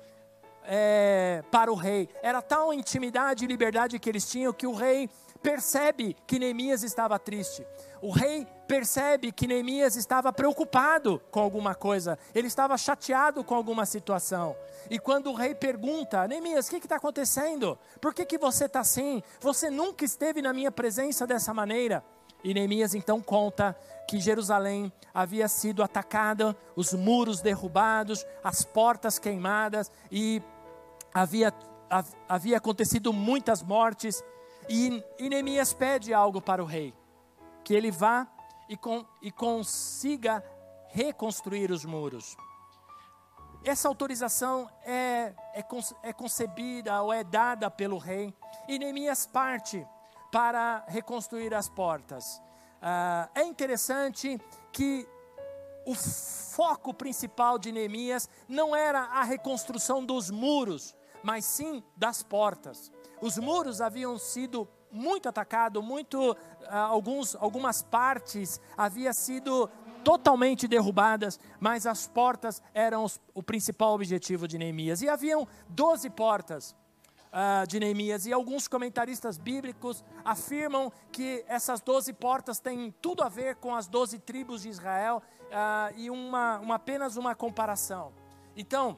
é, 0.66 1.42
para 1.50 1.70
o 1.70 1.74
rei. 1.74 2.08
Era 2.22 2.42
tal 2.42 2.72
intimidade 2.72 3.44
e 3.44 3.48
liberdade 3.48 3.98
que 3.98 4.08
eles 4.08 4.28
tinham 4.28 4.52
que 4.52 4.66
o 4.66 4.74
rei 4.74 5.08
percebe 5.42 6.16
que 6.26 6.38
Neemias 6.38 6.82
estava 6.82 7.18
triste. 7.18 7.64
O 8.02 8.10
rei 8.10 8.46
percebe 8.66 9.30
que 9.30 9.46
Neemias 9.46 9.94
estava 9.94 10.32
preocupado 10.32 11.22
com 11.30 11.40
alguma 11.40 11.74
coisa, 11.74 12.18
ele 12.34 12.48
estava 12.48 12.76
chateado 12.76 13.44
com 13.44 13.54
alguma 13.54 13.86
situação. 13.86 14.56
E 14.90 14.98
quando 14.98 15.30
o 15.30 15.34
rei 15.34 15.54
pergunta, 15.54 16.26
Neemias, 16.26 16.66
o 16.66 16.70
que 16.70 16.76
está 16.78 16.96
acontecendo? 16.96 17.78
Por 18.00 18.12
que, 18.12 18.24
que 18.24 18.38
você 18.38 18.64
está 18.64 18.80
assim? 18.80 19.22
Você 19.40 19.70
nunca 19.70 20.04
esteve 20.04 20.42
na 20.42 20.52
minha 20.52 20.72
presença 20.72 21.26
dessa 21.26 21.54
maneira. 21.54 22.04
E 22.42 22.52
Neemias 22.52 22.94
então 22.94 23.20
conta 23.20 23.76
que 24.08 24.20
Jerusalém 24.20 24.92
havia 25.12 25.48
sido 25.48 25.82
atacada, 25.82 26.56
os 26.76 26.92
muros 26.92 27.40
derrubados, 27.40 28.24
as 28.42 28.64
portas 28.64 29.18
queimadas 29.18 29.90
e 30.10 30.42
havia, 31.16 31.52
havia 32.28 32.58
acontecido 32.58 33.12
muitas 33.12 33.62
mortes. 33.62 34.22
E, 34.68 35.02
e 35.18 35.28
Neemias 35.28 35.72
pede 35.72 36.12
algo 36.12 36.40
para 36.40 36.62
o 36.62 36.66
rei: 36.66 36.94
que 37.64 37.74
ele 37.74 37.90
vá 37.90 38.26
e, 38.68 38.76
com, 38.76 39.04
e 39.22 39.30
consiga 39.30 40.44
reconstruir 40.88 41.70
os 41.70 41.84
muros. 41.84 42.36
Essa 43.64 43.88
autorização 43.88 44.68
é, 44.84 45.34
é, 45.54 45.64
é 46.02 46.12
concebida 46.12 47.02
ou 47.02 47.12
é 47.12 47.24
dada 47.24 47.70
pelo 47.70 47.98
rei, 47.98 48.32
e 48.68 48.78
Neemias 48.78 49.26
parte 49.26 49.86
para 50.30 50.84
reconstruir 50.86 51.54
as 51.54 51.68
portas. 51.68 52.40
Ah, 52.80 53.28
é 53.34 53.42
interessante 53.42 54.40
que 54.70 55.08
o 55.86 55.94
foco 55.94 56.92
principal 56.92 57.58
de 57.58 57.72
Neemias 57.72 58.28
não 58.48 58.74
era 58.74 59.00
a 59.00 59.22
reconstrução 59.22 60.04
dos 60.04 60.30
muros, 60.30 60.94
mas 61.26 61.44
sim 61.44 61.82
das 61.96 62.22
portas. 62.22 62.92
Os 63.20 63.36
muros 63.36 63.80
haviam 63.80 64.16
sido 64.16 64.68
muito 64.92 65.28
atacados, 65.28 65.82
muito 65.82 66.36
ah, 66.68 66.82
alguns, 66.82 67.34
algumas 67.34 67.82
partes 67.82 68.60
havia 68.76 69.12
sido 69.12 69.68
totalmente 70.04 70.68
derrubadas, 70.68 71.40
mas 71.58 71.84
as 71.84 72.06
portas 72.06 72.62
eram 72.72 73.02
os, 73.02 73.20
o 73.34 73.42
principal 73.42 73.92
objetivo 73.92 74.46
de 74.46 74.56
Neemias. 74.56 75.02
E 75.02 75.08
haviam 75.08 75.48
12 75.68 76.10
portas 76.10 76.76
uh, 77.32 77.66
de 77.66 77.80
Neemias, 77.80 78.24
e 78.24 78.32
alguns 78.32 78.68
comentaristas 78.68 79.36
bíblicos 79.36 80.04
afirmam 80.24 80.92
que 81.10 81.44
essas 81.48 81.80
12 81.80 82.12
portas 82.12 82.60
têm 82.60 82.94
tudo 83.02 83.24
a 83.24 83.28
ver 83.28 83.56
com 83.56 83.74
as 83.74 83.88
12 83.88 84.20
tribos 84.20 84.62
de 84.62 84.68
Israel, 84.68 85.20
uh, 85.46 85.92
e 85.96 86.08
uma, 86.08 86.60
uma, 86.60 86.76
apenas 86.76 87.16
uma 87.16 87.34
comparação. 87.34 88.12
Então, 88.56 88.96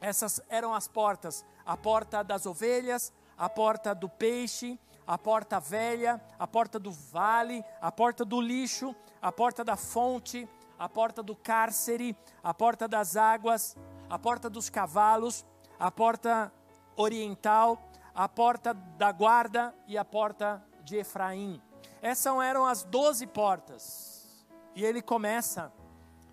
essas 0.00 0.40
eram 0.48 0.74
as 0.74 0.88
portas: 0.88 1.44
a 1.64 1.76
porta 1.76 2.22
das 2.22 2.46
ovelhas, 2.46 3.12
a 3.36 3.48
porta 3.48 3.94
do 3.94 4.08
peixe, 4.08 4.78
a 5.06 5.16
porta 5.16 5.58
velha, 5.58 6.20
a 6.38 6.46
porta 6.46 6.78
do 6.78 6.90
vale, 6.90 7.64
a 7.80 7.90
porta 7.90 8.24
do 8.24 8.40
lixo, 8.40 8.94
a 9.22 9.32
porta 9.32 9.64
da 9.64 9.76
fonte, 9.76 10.48
a 10.78 10.88
porta 10.88 11.22
do 11.22 11.34
cárcere, 11.34 12.16
a 12.42 12.52
porta 12.52 12.86
das 12.86 13.16
águas, 13.16 13.76
a 14.08 14.18
porta 14.18 14.48
dos 14.50 14.68
cavalos, 14.68 15.44
a 15.78 15.90
porta 15.90 16.52
oriental, 16.96 17.78
a 18.14 18.28
porta 18.28 18.74
da 18.74 19.12
guarda 19.12 19.74
e 19.86 19.96
a 19.96 20.04
porta 20.04 20.62
de 20.82 20.96
Efraim. 20.96 21.62
Essas 22.02 22.42
eram 22.42 22.66
as 22.66 22.84
doze 22.84 23.26
portas. 23.26 24.46
E 24.74 24.84
ele 24.84 25.02
começa 25.02 25.72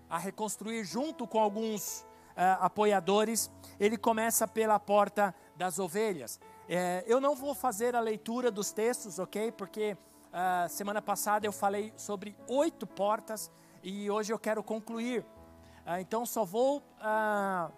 a 0.08 0.18
reconstruir 0.18 0.84
junto 0.84 1.26
com 1.26 1.40
alguns 1.40 2.02
uh, 2.02 2.15
apoiadores. 2.60 3.50
Ele 3.80 3.96
começa 3.96 4.46
pela 4.46 4.78
porta 4.78 5.34
das 5.56 5.78
ovelhas. 5.78 6.38
É, 6.68 7.04
eu 7.06 7.20
não 7.20 7.34
vou 7.36 7.54
fazer 7.54 7.94
a 7.94 8.00
leitura 8.00 8.50
dos 8.50 8.72
textos, 8.72 9.18
ok? 9.18 9.52
Porque 9.52 9.96
uh, 10.26 10.68
semana 10.68 11.00
passada 11.00 11.46
eu 11.46 11.52
falei 11.52 11.92
sobre 11.96 12.36
oito 12.48 12.86
portas 12.86 13.50
e 13.82 14.10
hoje 14.10 14.32
eu 14.32 14.38
quero 14.38 14.62
concluir. 14.64 15.20
Uh, 15.20 16.00
então 16.00 16.26
só 16.26 16.44
vou 16.44 16.78
uh, 16.78 17.72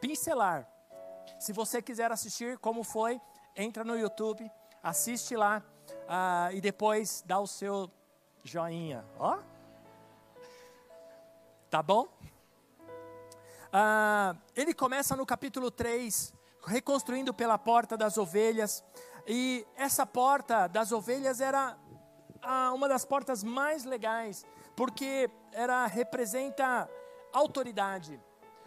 pincelar. 0.00 0.68
Se 1.38 1.52
você 1.52 1.80
quiser 1.80 2.10
assistir 2.10 2.58
como 2.58 2.82
foi, 2.82 3.20
entra 3.54 3.84
no 3.84 3.96
YouTube, 3.96 4.50
assiste 4.82 5.36
lá 5.36 5.62
e 6.52 6.60
depois 6.60 7.22
dá 7.26 7.38
o 7.38 7.46
seu 7.46 7.90
joinha. 8.44 9.04
Ó, 9.18 9.38
tá 11.70 11.82
bom? 11.82 12.08
Ele 14.54 14.74
começa 14.74 15.16
no 15.16 15.24
capítulo 15.24 15.70
3 15.70 16.34
reconstruindo 16.64 17.34
pela 17.34 17.58
porta 17.58 17.96
das 17.96 18.16
ovelhas. 18.18 18.84
E 19.26 19.66
essa 19.76 20.06
porta 20.06 20.66
das 20.66 20.92
ovelhas 20.92 21.40
era 21.40 21.76
uma 22.74 22.88
das 22.88 23.04
portas 23.04 23.42
mais 23.42 23.84
legais, 23.84 24.44
porque 24.76 25.30
era 25.52 25.86
representa 25.86 26.88
autoridade. 27.32 28.20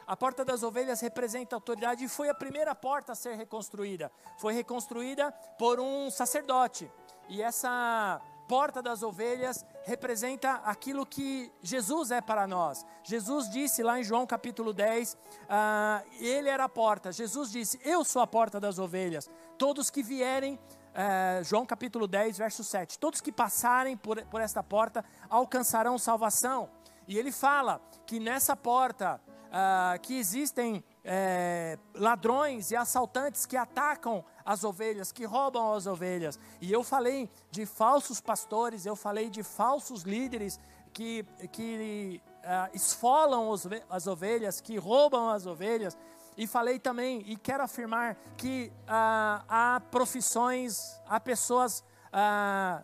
A 0.08 0.16
porta 0.16 0.46
das 0.46 0.62
ovelhas 0.62 1.02
representa 1.02 1.56
autoridade 1.56 2.04
e 2.04 2.08
foi 2.08 2.30
a 2.30 2.34
primeira 2.34 2.76
porta 2.76 3.14
a 3.14 3.16
ser 3.16 3.36
reconstruída. 3.36 4.12
Foi 4.38 4.54
reconstruída 4.54 5.32
por 5.58 5.80
um 5.80 6.12
sacerdote. 6.12 6.92
E 7.28 7.42
essa 7.42 8.22
porta 8.48 8.82
das 8.82 9.04
ovelhas 9.04 9.66
representa 9.84 10.56
aquilo 10.64 11.06
que 11.06 11.52
Jesus 11.62 12.12
é 12.12 12.22
para 12.22 12.48
nós. 12.48 12.86
Jesus 13.04 13.50
disse 13.50 13.84
lá 13.84 14.00
em 14.00 14.04
João 14.04 14.26
capítulo 14.26 14.74
10, 14.74 15.14
uh, 15.14 15.18
ah, 15.50 16.04
ele 16.20 16.50
era 16.50 16.66
a 16.66 16.70
porta. 16.70 17.12
Jesus 17.12 17.52
disse: 17.52 17.80
Eu 17.84 18.04
sou 18.04 18.22
a 18.22 18.28
porta 18.28 18.60
das 18.60 18.80
ovelhas. 18.80 19.30
Todos 19.58 19.90
que 19.90 20.04
vierem, 20.04 20.56
uh, 20.56 21.44
João 21.44 21.66
capítulo 21.66 22.08
10, 22.08 22.38
verso 22.38 22.64
7, 22.64 23.00
todos 23.00 23.22
que 23.22 23.32
passarem 23.32 23.98
por, 23.98 24.24
por 24.26 24.42
esta 24.42 24.64
porta 24.64 25.04
alcançarão 25.30 25.98
salvação. 25.98 26.70
E 27.08 27.18
ele 27.18 27.32
fala 27.32 27.82
que 28.06 28.20
nessa 28.20 28.56
porta, 28.56 29.22
uh, 29.48 30.00
que 30.02 30.18
existem 30.18 30.84
é, 31.06 31.78
ladrões 31.94 32.72
e 32.72 32.76
assaltantes 32.76 33.46
que 33.46 33.56
atacam 33.56 34.26
as 34.44 34.64
ovelhas, 34.64 35.12
que 35.12 35.24
roubam 35.24 35.74
as 35.74 35.86
ovelhas. 35.86 36.40
E 36.60 36.72
eu 36.72 36.84
falei 36.84 37.30
de 37.52 37.66
falsos 37.66 38.20
pastores, 38.20 38.86
eu 38.86 38.96
falei 38.96 39.30
de 39.30 39.44
falsos 39.44 40.02
líderes 40.02 40.60
que, 40.92 41.24
que 41.52 42.22
uh, 42.44 42.76
esfolam 42.76 43.50
os, 43.50 43.68
as 43.90 44.08
ovelhas, 44.08 44.60
que 44.60 44.78
roubam 44.78 45.30
as 45.30 45.46
ovelhas. 45.46 45.96
E 46.36 46.48
falei 46.48 46.80
também, 46.80 47.24
e 47.28 47.38
quero 47.38 47.64
afirmar, 47.64 48.18
que 48.36 48.72
uh, 48.84 49.46
há 49.48 49.82
profissões, 49.92 51.00
há 51.08 51.20
pessoas 51.20 51.84
uh, 52.12 52.84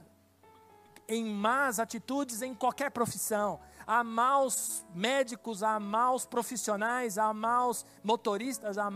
em 1.08 1.26
más 1.26 1.80
atitudes 1.80 2.42
em 2.42 2.54
qualquer 2.54 2.92
profissão. 2.92 3.60
Há 3.94 4.06
maus 4.06 4.86
médicos, 4.96 5.62
há 5.62 5.78
maus 5.78 6.26
profissionais, 6.26 7.18
há 7.18 7.34
maus 7.34 7.86
motoristas, 8.02 8.78
há, 8.78 8.90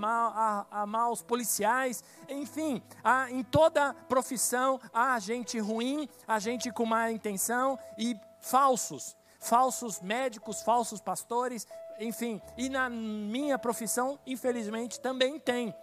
maus 0.87 1.21
policiais, 1.21 2.01
enfim, 2.29 2.81
há, 3.03 3.29
em 3.29 3.43
toda 3.43 3.93
profissão 4.07 4.79
há 4.93 5.19
gente 5.19 5.59
ruim, 5.59 6.07
há 6.25 6.39
gente 6.39 6.71
com 6.71 6.85
má 6.85 7.11
intenção 7.11 7.77
e 7.97 8.17
falsos. 8.39 9.17
Falsos 9.37 9.99
médicos, 9.99 10.61
falsos 10.61 11.01
pastores, 11.01 11.67
enfim. 11.99 12.41
E 12.57 12.69
na 12.69 12.89
minha 12.89 13.59
profissão, 13.59 14.17
infelizmente, 14.25 15.01
também 15.01 15.37
tem. 15.37 15.75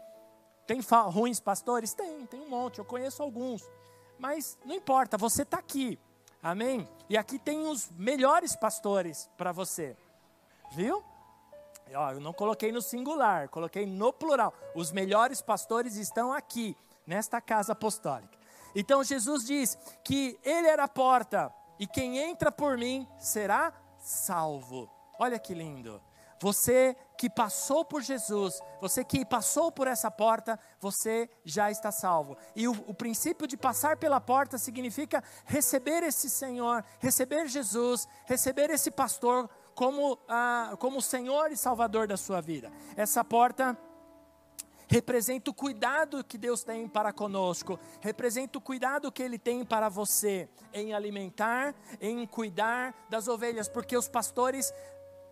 Tem 0.67 0.81
ruins 1.11 1.39
pastores? 1.39 1.93
Tem, 1.93 2.25
tem 2.25 2.41
um 2.41 2.49
monte, 2.49 2.79
eu 2.79 2.85
conheço 2.87 3.23
alguns. 3.23 3.63
Mas 4.19 4.57
não 4.65 4.75
importa, 4.75 5.19
você 5.19 5.43
está 5.43 5.59
aqui. 5.59 5.99
Amém? 6.43 6.89
E 7.09 7.17
aqui 7.17 7.39
tem 7.39 7.69
os 7.69 7.89
melhores 7.93 8.57
pastores 8.57 9.31
para 9.37 9.53
você. 9.53 9.97
Viu? 10.73 11.05
eu 11.89 12.21
não 12.21 12.33
coloquei 12.33 12.73
no 12.73 12.81
singular, 12.81 13.49
coloquei 13.49 13.87
no 13.87 14.13
plural. 14.13 14.53
Os 14.75 14.91
melhores 14.91 15.41
pastores 15.43 15.97
estão 15.97 16.33
aqui, 16.33 16.77
nesta 17.07 17.41
casa 17.41 17.73
apostólica. 17.73 18.39
Então 18.75 19.05
Jesus 19.05 19.45
diz 19.45 19.77
que 20.03 20.39
Ele 20.43 20.67
era 20.67 20.85
a 20.85 20.89
porta, 20.89 21.55
e 21.79 21.87
quem 21.87 22.19
entra 22.19 22.51
por 22.51 22.79
mim 22.79 23.07
será 23.19 23.73
salvo. 23.99 24.91
Olha 25.19 25.39
que 25.39 25.55
lindo. 25.55 26.01
Você 26.43 26.97
que 27.17 27.31
passou 27.31 27.85
por 27.85 28.03
Jesus, 28.03 28.61
você 28.81 29.05
que 29.05 29.25
passou 29.25 29.71
por 29.71 29.87
essa 29.87 30.11
porta, 30.11 30.59
você 30.81 31.31
já 31.45 31.71
está 31.71 31.93
salvo. 31.93 32.37
E 32.57 32.67
o, 32.67 32.73
o, 32.89 32.93
princípio 32.93 33.47
de 33.47 33.57
passar 33.57 33.97
pela 33.97 34.21
porta 34.21 34.59
significa 34.59 35.23
receber 35.45 36.03
esse 36.03 36.29
Senhor, 36.29 36.85
receber 36.99 37.47
Jesus, 37.47 38.09
receber 38.25 38.71
esse 38.71 38.91
pastor 38.91 39.49
como, 39.73 40.19
ah, 40.29 40.75
como 40.81 41.01
Senhor 41.01 41.53
e 41.53 41.57
Salvador 41.57 42.09
da 42.09 42.17
sua 42.17 42.41
vida. 42.41 42.73
Essa 42.97 43.23
porta 43.23 43.79
representa 44.89 45.49
o 45.49 45.55
cuidado 45.55 46.25
que 46.25 46.37
Deus 46.37 46.65
tem 46.65 46.89
para 46.89 47.13
conosco, 47.13 47.79
representa 48.01 48.59
o 48.59 48.61
cuidado 48.61 49.13
que 49.13 49.23
Ele 49.23 49.39
tem 49.39 49.65
para 49.65 49.89
você 49.89 50.49
em 50.75 50.93
alimentar, 50.93 51.73
em 52.01 52.27
cuidar 52.27 53.07
das 53.09 53.29
ovelhas, 53.29 53.69
porque 53.69 53.97
os 53.97 54.09
pastores 54.09 54.75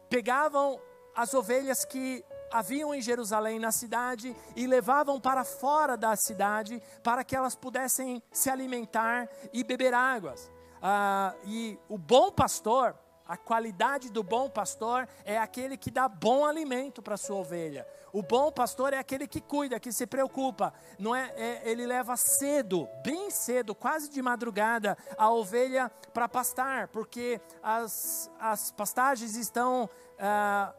pegavam 0.08 0.80
as 1.14 1.34
ovelhas 1.34 1.84
que 1.84 2.24
haviam 2.50 2.94
em 2.94 3.00
Jerusalém 3.00 3.58
na 3.58 3.70
cidade 3.70 4.36
e 4.56 4.66
levavam 4.66 5.20
para 5.20 5.44
fora 5.44 5.96
da 5.96 6.16
cidade 6.16 6.82
para 7.02 7.22
que 7.22 7.36
elas 7.36 7.54
pudessem 7.54 8.22
se 8.32 8.50
alimentar 8.50 9.28
e 9.52 9.62
beber 9.62 9.94
águas. 9.94 10.50
Ah, 10.82 11.34
e 11.44 11.78
o 11.88 11.96
bom 11.96 12.30
pastor, 12.32 12.96
a 13.28 13.36
qualidade 13.36 14.10
do 14.10 14.24
bom 14.24 14.50
pastor 14.50 15.06
é 15.24 15.38
aquele 15.38 15.76
que 15.76 15.90
dá 15.90 16.08
bom 16.08 16.44
alimento 16.44 17.00
para 17.00 17.16
sua 17.16 17.36
ovelha. 17.36 17.86
O 18.12 18.22
bom 18.22 18.50
pastor 18.50 18.92
é 18.92 18.98
aquele 18.98 19.28
que 19.28 19.40
cuida, 19.40 19.78
que 19.78 19.92
se 19.92 20.04
preocupa. 20.04 20.74
Não 20.98 21.14
é, 21.14 21.32
é 21.36 21.62
ele 21.64 21.86
leva 21.86 22.16
cedo, 22.16 22.88
bem 23.04 23.30
cedo, 23.30 23.72
quase 23.72 24.10
de 24.10 24.20
madrugada, 24.20 24.98
a 25.16 25.30
ovelha 25.30 25.88
para 26.12 26.28
pastar, 26.28 26.88
porque 26.88 27.40
as, 27.62 28.28
as 28.40 28.72
pastagens 28.72 29.36
estão 29.36 29.88
ah, 30.18 30.74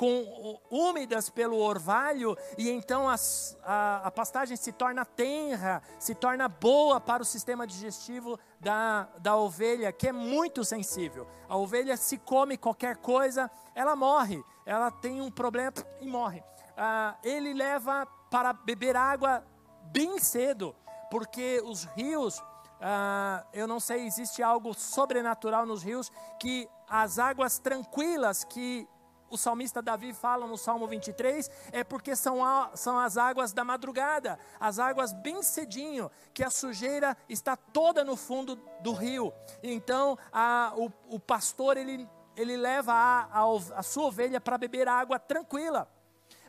com, 0.00 0.58
úmidas 0.70 1.28
pelo 1.28 1.58
orvalho, 1.58 2.34
e 2.56 2.70
então 2.70 3.06
as, 3.06 3.54
a, 3.62 4.06
a, 4.06 4.10
pastagem 4.10 4.56
se 4.56 4.72
torna 4.72 5.04
tenra, 5.04 5.82
se 5.98 6.14
torna 6.14 6.48
boa 6.48 6.98
para 6.98 7.22
o 7.22 7.26
sistema 7.26 7.66
digestivo 7.66 8.40
da, 8.58 9.10
da 9.18 9.36
ovelha, 9.36 9.92
que 9.92 10.08
é 10.08 10.12
muito 10.12 10.64
sensível. 10.64 11.26
A 11.46 11.54
ovelha, 11.54 11.98
se 11.98 12.16
come 12.16 12.56
qualquer 12.56 12.96
coisa, 12.96 13.50
ela 13.74 13.94
morre, 13.94 14.42
ela 14.64 14.90
tem 14.90 15.20
um 15.20 15.30
problema 15.30 15.74
e 16.00 16.06
morre. 16.06 16.42
Ah, 16.74 17.18
ele 17.22 17.52
leva 17.52 18.06
para 18.30 18.54
beber 18.54 18.96
água 18.96 19.44
bem 19.92 20.18
cedo, 20.18 20.74
porque 21.10 21.60
os 21.62 21.84
rios 21.84 22.42
Uh, 22.80 23.44
eu 23.52 23.66
não 23.66 23.78
sei, 23.78 24.06
existe 24.06 24.42
algo 24.42 24.72
sobrenatural 24.72 25.66
nos 25.66 25.82
rios 25.82 26.10
que 26.38 26.66
as 26.88 27.18
águas 27.18 27.58
tranquilas 27.58 28.42
que 28.42 28.88
o 29.30 29.38
salmista 29.38 29.80
Davi 29.80 30.12
fala 30.12 30.46
no 30.46 30.58
Salmo 30.58 30.86
23 30.86 31.48
é 31.72 31.84
porque 31.84 32.16
são, 32.16 32.44
a, 32.44 32.72
são 32.74 32.98
as 32.98 33.16
águas 33.16 33.52
da 33.52 33.64
madrugada, 33.64 34.38
as 34.58 34.78
águas 34.78 35.12
bem 35.12 35.42
cedinho, 35.42 36.10
que 36.34 36.42
a 36.42 36.50
sujeira 36.50 37.16
está 37.28 37.56
toda 37.56 38.04
no 38.04 38.16
fundo 38.16 38.56
do 38.80 38.92
rio. 38.92 39.32
Então 39.62 40.18
a, 40.32 40.72
o, 40.76 40.92
o 41.08 41.20
pastor 41.20 41.76
ele, 41.76 42.08
ele 42.36 42.56
leva 42.56 42.92
a, 42.92 43.42
a, 43.76 43.82
sua 43.82 44.06
ovelha 44.06 44.40
para 44.40 44.58
beber 44.58 44.88
água 44.88 45.18
tranquila, 45.18 45.88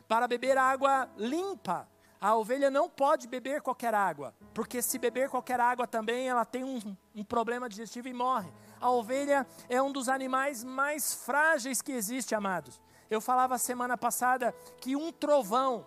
para 0.08 0.26
beber 0.26 0.58
água 0.58 1.08
limpa. 1.16 1.88
A 2.20 2.36
ovelha 2.36 2.70
não 2.70 2.88
pode 2.88 3.26
beber 3.26 3.62
qualquer 3.62 3.94
água, 3.94 4.32
porque 4.54 4.80
se 4.80 4.96
beber 4.96 5.28
qualquer 5.28 5.58
água 5.58 5.88
também 5.88 6.28
ela 6.28 6.44
tem 6.44 6.62
um, 6.62 6.96
um 7.16 7.24
problema 7.24 7.68
digestivo 7.68 8.06
e 8.06 8.12
morre. 8.12 8.48
A 8.82 8.90
ovelha 8.90 9.46
é 9.68 9.80
um 9.80 9.92
dos 9.92 10.08
animais 10.08 10.64
mais 10.64 11.14
frágeis 11.14 11.80
que 11.80 11.92
existe, 11.92 12.34
amados. 12.34 12.80
Eu 13.08 13.20
falava 13.20 13.56
semana 13.56 13.96
passada 13.96 14.52
que 14.80 14.96
um 14.96 15.12
trovão 15.12 15.86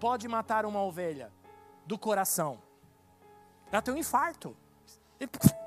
pode 0.00 0.26
matar 0.26 0.66
uma 0.66 0.82
ovelha 0.82 1.32
do 1.86 1.96
coração. 1.96 2.60
Ela 3.70 3.80
tem 3.80 3.94
um 3.94 3.96
infarto. 3.96 4.56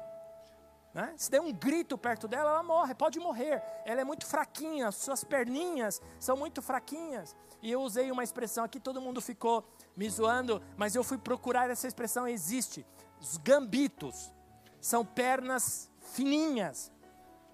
Né? 0.93 1.11
Se 1.17 1.31
der 1.31 1.41
um 1.41 1.51
grito 1.51 1.97
perto 1.97 2.27
dela, 2.27 2.51
ela 2.51 2.61
morre, 2.61 2.93
pode 2.93 3.19
morrer. 3.19 3.63
Ela 3.83 4.01
é 4.01 4.03
muito 4.03 4.27
fraquinha, 4.27 4.91
suas 4.91 5.23
perninhas 5.23 5.99
são 6.19 6.37
muito 6.37 6.61
fraquinhas. 6.61 7.35
E 7.63 7.71
eu 7.71 7.81
usei 7.81 8.11
uma 8.11 8.23
expressão 8.23 8.63
aqui, 8.63 8.79
todo 8.79 9.01
mundo 9.01 9.19
ficou 9.19 9.67
me 9.97 10.07
zoando, 10.07 10.61
mas 10.77 10.93
eu 10.93 11.03
fui 11.03 11.17
procurar 11.17 11.67
essa 11.67 11.87
expressão, 11.87 12.27
existe. 12.27 12.85
Os 13.19 13.37
gambitos 13.37 14.31
são 14.79 15.03
pernas 15.03 15.89
fininhas. 16.13 16.91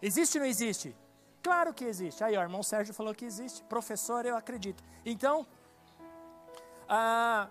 Existe 0.02 0.38
ou 0.38 0.44
não 0.44 0.50
existe? 0.50 0.96
Claro 1.42 1.74
que 1.74 1.86
existe. 1.86 2.24
Aí, 2.24 2.38
o 2.38 2.42
irmão 2.42 2.62
Sérgio 2.62 2.94
falou 2.94 3.16
que 3.16 3.26
existe. 3.26 3.64
Professor, 3.64 4.26
eu 4.26 4.36
acredito. 4.36 4.84
Então, 5.06 5.48
ah, 6.88 7.50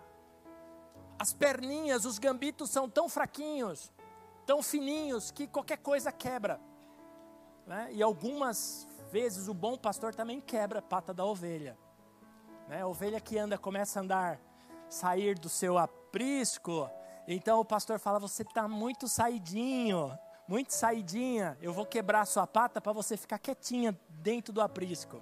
as 1.18 1.32
perninhas, 1.32 2.04
os 2.04 2.18
gambitos 2.18 2.70
são 2.70 2.88
tão 2.88 3.08
fraquinhos, 3.08 3.90
tão 4.46 4.62
fininhos, 4.62 5.30
que 5.30 5.46
qualquer 5.46 5.78
coisa 5.78 6.12
quebra. 6.12 6.60
Né? 7.66 7.88
E 7.92 8.02
algumas 8.02 8.86
vezes 9.10 9.48
o 9.48 9.54
bom 9.54 9.76
pastor 9.76 10.14
também 10.14 10.40
quebra 10.40 10.80
a 10.80 10.82
pata 10.82 11.14
da 11.14 11.24
ovelha. 11.24 11.76
Né? 12.68 12.82
A 12.82 12.86
ovelha 12.86 13.20
que 13.20 13.38
anda, 13.38 13.56
começa 13.56 13.98
a 13.98 14.02
andar, 14.02 14.40
sair 14.88 15.38
do 15.38 15.48
seu 15.48 15.78
aprisco. 15.78 16.88
Então 17.26 17.60
o 17.60 17.64
pastor 17.64 17.98
fala: 17.98 18.18
Você 18.18 18.42
está 18.42 18.68
muito 18.68 19.08
saidinho 19.08 20.16
muito 20.48 20.72
saidinha, 20.72 21.58
eu 21.60 21.74
vou 21.74 21.84
quebrar 21.84 22.24
sua 22.24 22.46
pata 22.46 22.80
para 22.80 22.92
você 22.92 23.18
ficar 23.18 23.38
quietinha 23.38 23.94
dentro 24.08 24.50
do 24.50 24.62
aprisco. 24.62 25.20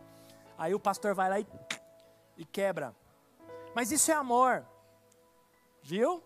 Aí 0.57 0.73
o 0.73 0.79
pastor 0.79 1.17
vai 1.17 1.29
lá 1.29 1.41
e, 1.41 1.47
e 2.39 2.45
quebra. 2.45 2.95
Mas 3.75 3.91
isso 3.91 4.11
é 4.13 4.15
amor, 4.15 4.65
viu? 5.83 6.23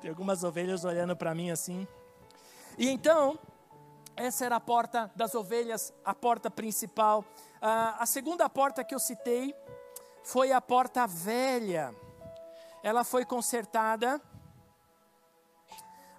Tem 0.00 0.08
algumas 0.08 0.42
ovelhas 0.42 0.86
olhando 0.86 1.14
para 1.14 1.34
mim 1.34 1.50
assim. 1.50 1.86
E 2.78 2.88
então, 2.88 3.38
essa 4.16 4.46
era 4.46 4.56
a 4.56 4.60
porta 4.60 5.10
das 5.14 5.34
ovelhas, 5.34 5.92
a 6.02 6.14
porta 6.14 6.50
principal. 6.50 7.22
Ah, 7.60 7.96
a 7.98 8.06
segunda 8.06 8.48
porta 8.48 8.82
que 8.82 8.94
eu 8.94 8.98
citei 8.98 9.54
foi 10.22 10.50
a 10.50 10.62
porta 10.62 11.06
velha. 11.06 11.94
Ela 12.82 13.04
foi 13.04 13.24
consertada 13.26 14.20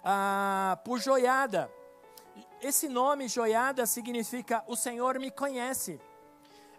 ah, 0.08 0.78
por 0.84 1.00
Joiada. 1.00 1.68
Esse 2.62 2.88
nome 2.88 3.26
Joiada 3.26 3.84
significa 3.86 4.62
o 4.68 4.76
Senhor 4.76 5.18
me 5.18 5.32
conhece. 5.32 6.00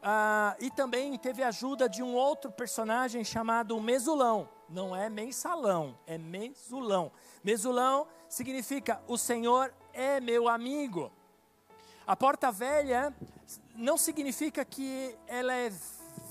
Ah, 0.02 0.56
e 0.62 0.72
também 0.72 1.18
teve 1.18 1.44
ajuda 1.44 1.90
de 1.90 2.02
um 2.02 2.16
outro 2.16 2.50
personagem 2.50 3.26
chamado 3.26 3.80
Mesulão. 3.82 4.48
Não 4.70 4.96
é 4.96 5.10
mensalão, 5.10 5.98
é 6.08 6.18
Mesulão. 6.18 7.12
Mesulão 7.44 8.08
significa 8.30 9.02
o 9.10 9.18
Senhor 9.18 9.74
é 9.94 10.22
meu 10.22 10.48
amigo. 10.48 11.12
A 12.06 12.16
porta 12.16 12.50
velha 12.50 13.14
não 13.76 13.98
significa 13.98 14.64
que 14.64 15.18
ela 15.28 15.54
é 15.54 15.70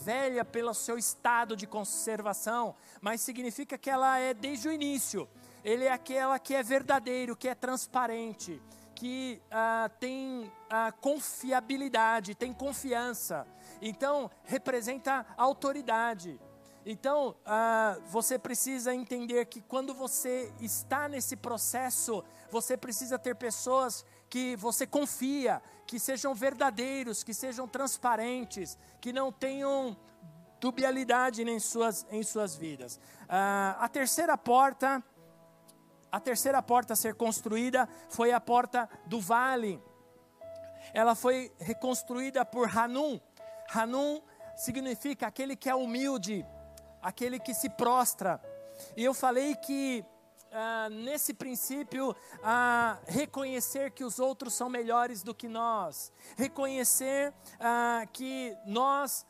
velha 0.03 0.47
pelo 0.47 0.73
seu 0.73 0.97
estado 0.97 1.55
de 1.55 1.67
conservação, 1.67 2.75
mas 3.03 3.21
significa 3.21 3.77
que 3.77 3.91
ela 3.91 4.19
é 4.19 4.33
desde 4.33 4.69
o 4.69 4.73
início 4.73 5.29
ele 5.67 5.85
é 5.85 5.91
aquela 5.91 6.39
que 6.39 6.55
é 6.55 6.63
verdadeiro, 6.63 7.35
que 7.35 7.49
é 7.49 7.55
transparente, 7.55 8.63
que 8.95 9.43
ah, 9.51 9.91
tem 9.99 10.51
ah, 10.71 10.93
confiabilidade, 10.93 12.37
tem 12.37 12.53
confiança. 12.53 13.45
Então, 13.83 14.31
representa 14.45 15.27
autoridade. 15.37 16.41
Então, 16.89 17.31
uh, 17.31 18.01
você 18.11 18.39
precisa 18.39 18.95
entender 18.95 19.45
que 19.47 19.61
quando 19.61 19.93
você 19.93 20.53
está 20.61 21.09
nesse 21.09 21.35
processo, 21.35 22.23
você 22.49 22.77
precisa 22.77 23.19
ter 23.19 23.35
pessoas 23.35 24.05
que 24.31 24.55
você 24.55 24.87
confia, 24.87 25.61
que 25.85 25.99
sejam 25.99 26.33
verdadeiros, 26.33 27.25
que 27.25 27.35
sejam 27.35 27.67
transparentes, 27.67 28.79
que 29.01 29.13
não 29.13 29.33
tenham 29.33 29.97
dubialidade 30.61 31.43
em 31.43 31.59
suas, 31.59 32.07
em 32.09 32.23
suas 32.23 32.55
vidas. 32.55 33.01
Uh, 33.25 33.81
a 33.81 33.89
terceira 33.89 34.39
porta, 34.39 35.03
a 36.11 36.21
terceira 36.21 36.63
porta 36.63 36.93
a 36.93 36.97
ser 36.97 37.15
construída 37.15 37.89
foi 38.09 38.33
a 38.33 38.41
porta 38.41 38.89
do 39.07 39.21
vale. 39.21 39.83
Ela 40.95 41.15
foi 41.15 41.53
reconstruída 41.59 42.45
por 42.45 42.69
Hanum. 42.77 43.21
Hanum 43.75 44.23
significa 44.57 45.27
aquele 45.27 45.57
que 45.57 45.69
é 45.69 45.75
humilde, 45.75 46.47
aquele 47.03 47.39
que 47.39 47.53
se 47.53 47.69
prostra. 47.69 48.41
E 48.97 49.05
eu 49.05 49.13
falei 49.13 49.55
que 49.57 50.05
ah, 50.53 50.89
nesse 50.91 51.35
princípio, 51.35 52.17
ah, 52.43 52.99
reconhecer 53.07 53.91
que 53.91 54.05
os 54.05 54.19
outros 54.19 54.55
são 54.55 54.71
melhores 54.71 55.23
do 55.23 55.35
que 55.35 55.49
nós, 55.49 56.13
reconhecer 56.37 57.35
ah, 57.61 58.07
que 58.13 58.57
nós, 58.65 59.27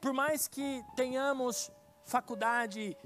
por 0.00 0.12
mais 0.12 0.48
que 0.48 0.82
tenhamos 0.96 1.70
faculdade, 2.04 2.96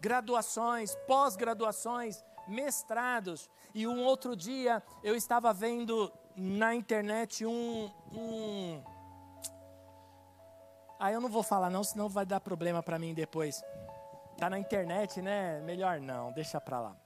graduações, 0.00 0.94
pós-graduações, 1.06 2.22
mestrados, 2.46 3.48
e 3.74 3.86
um 3.86 4.02
outro 4.04 4.36
dia 4.36 4.82
eu 5.02 5.14
estava 5.14 5.52
vendo 5.52 6.12
na 6.36 6.74
internet 6.74 7.44
um, 7.44 7.90
um 8.12 8.82
ah, 10.98 11.10
eu 11.10 11.20
não 11.20 11.28
vou 11.28 11.42
falar 11.42 11.68
não, 11.68 11.82
senão 11.82 12.08
vai 12.08 12.24
dar 12.24 12.40
problema 12.40 12.80
para 12.80 12.96
mim 12.96 13.12
depois. 13.12 13.60
Tá 14.38 14.48
na 14.48 14.58
internet, 14.58 15.20
né? 15.20 15.60
Melhor 15.62 16.00
não, 16.00 16.32
deixa 16.32 16.60
para 16.60 16.80
lá. 16.80 16.96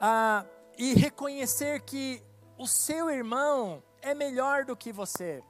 Ah, 0.00 0.44
e 0.78 0.94
reconhecer 0.94 1.80
que 1.82 2.22
o 2.58 2.66
seu 2.66 3.10
irmão 3.10 3.82
é 4.02 4.14
melhor 4.14 4.64
do 4.64 4.76
que 4.76 4.90
você. 4.92 5.42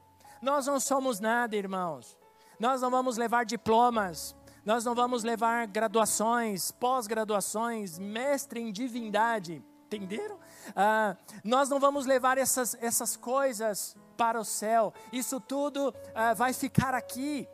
Nós 0.42 0.66
não 0.66 0.78
somos 0.78 1.20
nada, 1.20 1.56
irmãos. 1.56 2.18
Nós 2.58 2.80
não 2.80 2.90
vamos 2.90 3.16
levar 3.16 3.44
diplomas, 3.44 4.35
nós 4.66 4.84
não 4.84 4.96
vamos 4.96 5.22
levar 5.22 5.68
graduações, 5.68 6.72
pós-graduações, 6.72 8.00
mestre 8.00 8.60
em 8.60 8.72
divindade, 8.72 9.64
entenderam? 9.86 10.40
Ah, 10.74 11.16
nós 11.44 11.68
não 11.68 11.78
vamos 11.78 12.04
levar 12.04 12.36
essas, 12.36 12.76
essas 12.80 13.16
coisas 13.16 13.96
para 14.16 14.40
o 14.40 14.44
céu. 14.44 14.92
Isso 15.12 15.40
tudo 15.40 15.90
uh, 15.90 16.34
vai 16.34 16.52
ficar 16.52 16.94
aqui. 16.94 17.48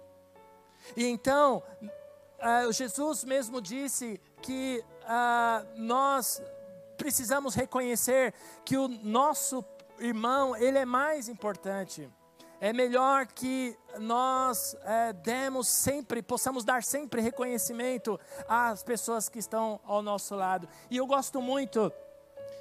E 0.96 1.04
então, 1.04 1.62
uh, 1.82 2.72
Jesus 2.72 3.24
mesmo 3.24 3.60
disse 3.60 4.18
que 4.40 4.82
uh, 5.02 5.68
nós 5.76 6.42
precisamos 6.96 7.54
reconhecer 7.54 8.32
que 8.64 8.78
o 8.78 8.88
nosso 8.88 9.62
irmão, 9.98 10.56
ele 10.56 10.78
é 10.78 10.86
mais 10.86 11.28
importante. 11.28 12.08
É 12.62 12.72
melhor 12.72 13.26
que 13.26 13.76
nós 13.98 14.76
é, 14.84 15.12
demos 15.12 15.66
sempre, 15.66 16.22
possamos 16.22 16.62
dar 16.62 16.84
sempre 16.84 17.20
reconhecimento 17.20 18.20
às 18.48 18.84
pessoas 18.84 19.28
que 19.28 19.40
estão 19.40 19.80
ao 19.82 20.00
nosso 20.00 20.36
lado. 20.36 20.68
E 20.88 20.96
eu 20.96 21.04
gosto 21.04 21.42
muito 21.42 21.92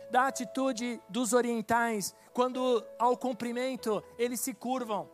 da 0.10 0.26
atitude 0.26 1.00
dos 1.08 1.34
orientais, 1.34 2.16
quando 2.34 2.84
ao 2.98 3.16
cumprimento 3.16 4.04
eles 4.18 4.40
se 4.40 4.56
curvam. 4.56 5.08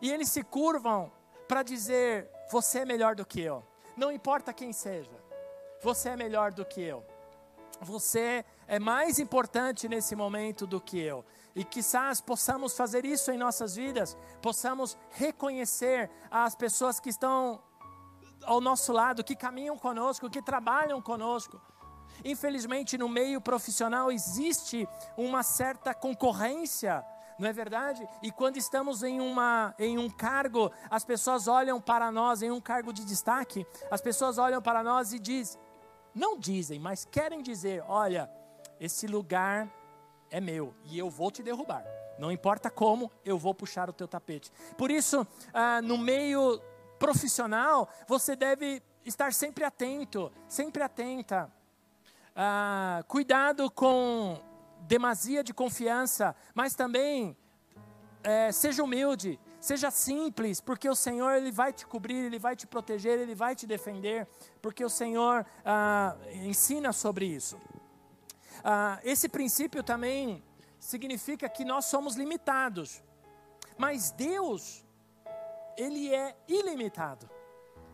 E 0.00 0.10
eles 0.10 0.30
se 0.30 0.42
curvam 0.42 1.12
para 1.46 1.62
dizer: 1.62 2.30
Você 2.50 2.78
é 2.78 2.84
melhor 2.86 3.14
do 3.14 3.26
que 3.26 3.42
eu. 3.42 3.62
Não 3.94 4.10
importa 4.10 4.54
quem 4.54 4.72
seja, 4.72 5.12
você 5.82 6.08
é 6.08 6.16
melhor 6.16 6.50
do 6.50 6.64
que 6.64 6.80
eu. 6.80 7.04
Você 7.82 8.42
é 8.66 8.78
mais 8.78 9.18
importante 9.18 9.86
nesse 9.86 10.16
momento 10.16 10.66
do 10.66 10.80
que 10.80 10.98
eu. 10.98 11.22
E 11.58 11.64
quizás 11.64 12.22
possamos 12.22 12.74
fazer 12.74 13.04
isso 13.04 13.30
em 13.30 13.36
nossas 13.36 13.74
vidas, 13.74 14.16
possamos 14.40 14.96
reconhecer 15.10 16.10
as 16.30 16.54
pessoas 16.54 16.98
que 16.98 17.10
estão 17.10 17.60
ao 18.44 18.60
nosso 18.60 18.92
lado, 18.92 19.22
que 19.22 19.36
caminham 19.36 19.76
conosco, 19.76 20.30
que 20.30 20.40
trabalham 20.40 21.02
conosco 21.02 21.60
Infelizmente, 22.24 22.98
no 22.98 23.08
meio 23.08 23.40
profissional 23.40 24.10
existe 24.10 24.88
uma 25.16 25.42
certa 25.42 25.94
concorrência, 25.94 27.04
não 27.38 27.48
é 27.48 27.52
verdade? 27.52 28.06
E 28.22 28.32
quando 28.32 28.56
estamos 28.56 29.02
em, 29.02 29.20
uma, 29.20 29.74
em 29.78 29.98
um 29.98 30.10
cargo, 30.10 30.72
as 30.90 31.04
pessoas 31.04 31.46
olham 31.46 31.80
para 31.80 32.10
nós, 32.10 32.42
em 32.42 32.50
um 32.50 32.60
cargo 32.60 32.92
de 32.92 33.04
destaque, 33.04 33.66
as 33.90 34.00
pessoas 34.00 34.38
olham 34.38 34.60
para 34.60 34.82
nós 34.82 35.12
e 35.12 35.18
dizem, 35.18 35.60
não 36.14 36.38
dizem, 36.38 36.80
mas 36.80 37.04
querem 37.04 37.42
dizer: 37.42 37.84
olha, 37.86 38.28
esse 38.80 39.06
lugar 39.06 39.68
é 40.30 40.40
meu 40.40 40.74
e 40.84 40.98
eu 40.98 41.08
vou 41.10 41.30
te 41.30 41.42
derrubar. 41.42 41.84
Não 42.18 42.32
importa 42.32 42.70
como, 42.70 43.10
eu 43.24 43.38
vou 43.38 43.54
puxar 43.54 43.88
o 43.88 43.92
teu 43.92 44.08
tapete. 44.08 44.50
Por 44.76 44.90
isso, 44.90 45.26
ah, 45.52 45.80
no 45.80 45.96
meio 45.96 46.60
profissional, 46.98 47.88
você 48.08 48.34
deve 48.34 48.82
estar 49.04 49.32
sempre 49.32 49.64
atento, 49.64 50.32
sempre 50.48 50.82
atenta 50.82 51.50
ah, 52.34 53.04
cuidado 53.08 53.70
com 53.70 54.40
demasia 54.80 55.42
de 55.42 55.52
confiança, 55.52 56.34
mas 56.54 56.74
também 56.74 57.36
é, 58.22 58.52
seja 58.52 58.82
humilde, 58.82 59.38
seja 59.60 59.90
simples, 59.90 60.60
porque 60.60 60.88
o 60.88 60.94
Senhor 60.94 61.32
ele 61.32 61.50
vai 61.50 61.72
te 61.72 61.86
cobrir, 61.86 62.24
ele 62.24 62.38
vai 62.38 62.54
te 62.54 62.66
proteger, 62.66 63.18
ele 63.18 63.34
vai 63.34 63.56
te 63.56 63.66
defender, 63.66 64.26
porque 64.62 64.84
o 64.84 64.88
Senhor 64.88 65.44
ah, 65.64 66.16
ensina 66.32 66.92
sobre 66.92 67.26
isso. 67.26 67.58
Ah, 68.64 68.98
esse 69.04 69.28
princípio 69.28 69.82
também 69.82 70.42
significa 70.78 71.48
que 71.48 71.64
nós 71.64 71.86
somos 71.86 72.16
limitados, 72.16 73.02
mas 73.76 74.10
Deus 74.10 74.84
ele 75.76 76.12
é 76.12 76.36
ilimitado. 76.48 77.28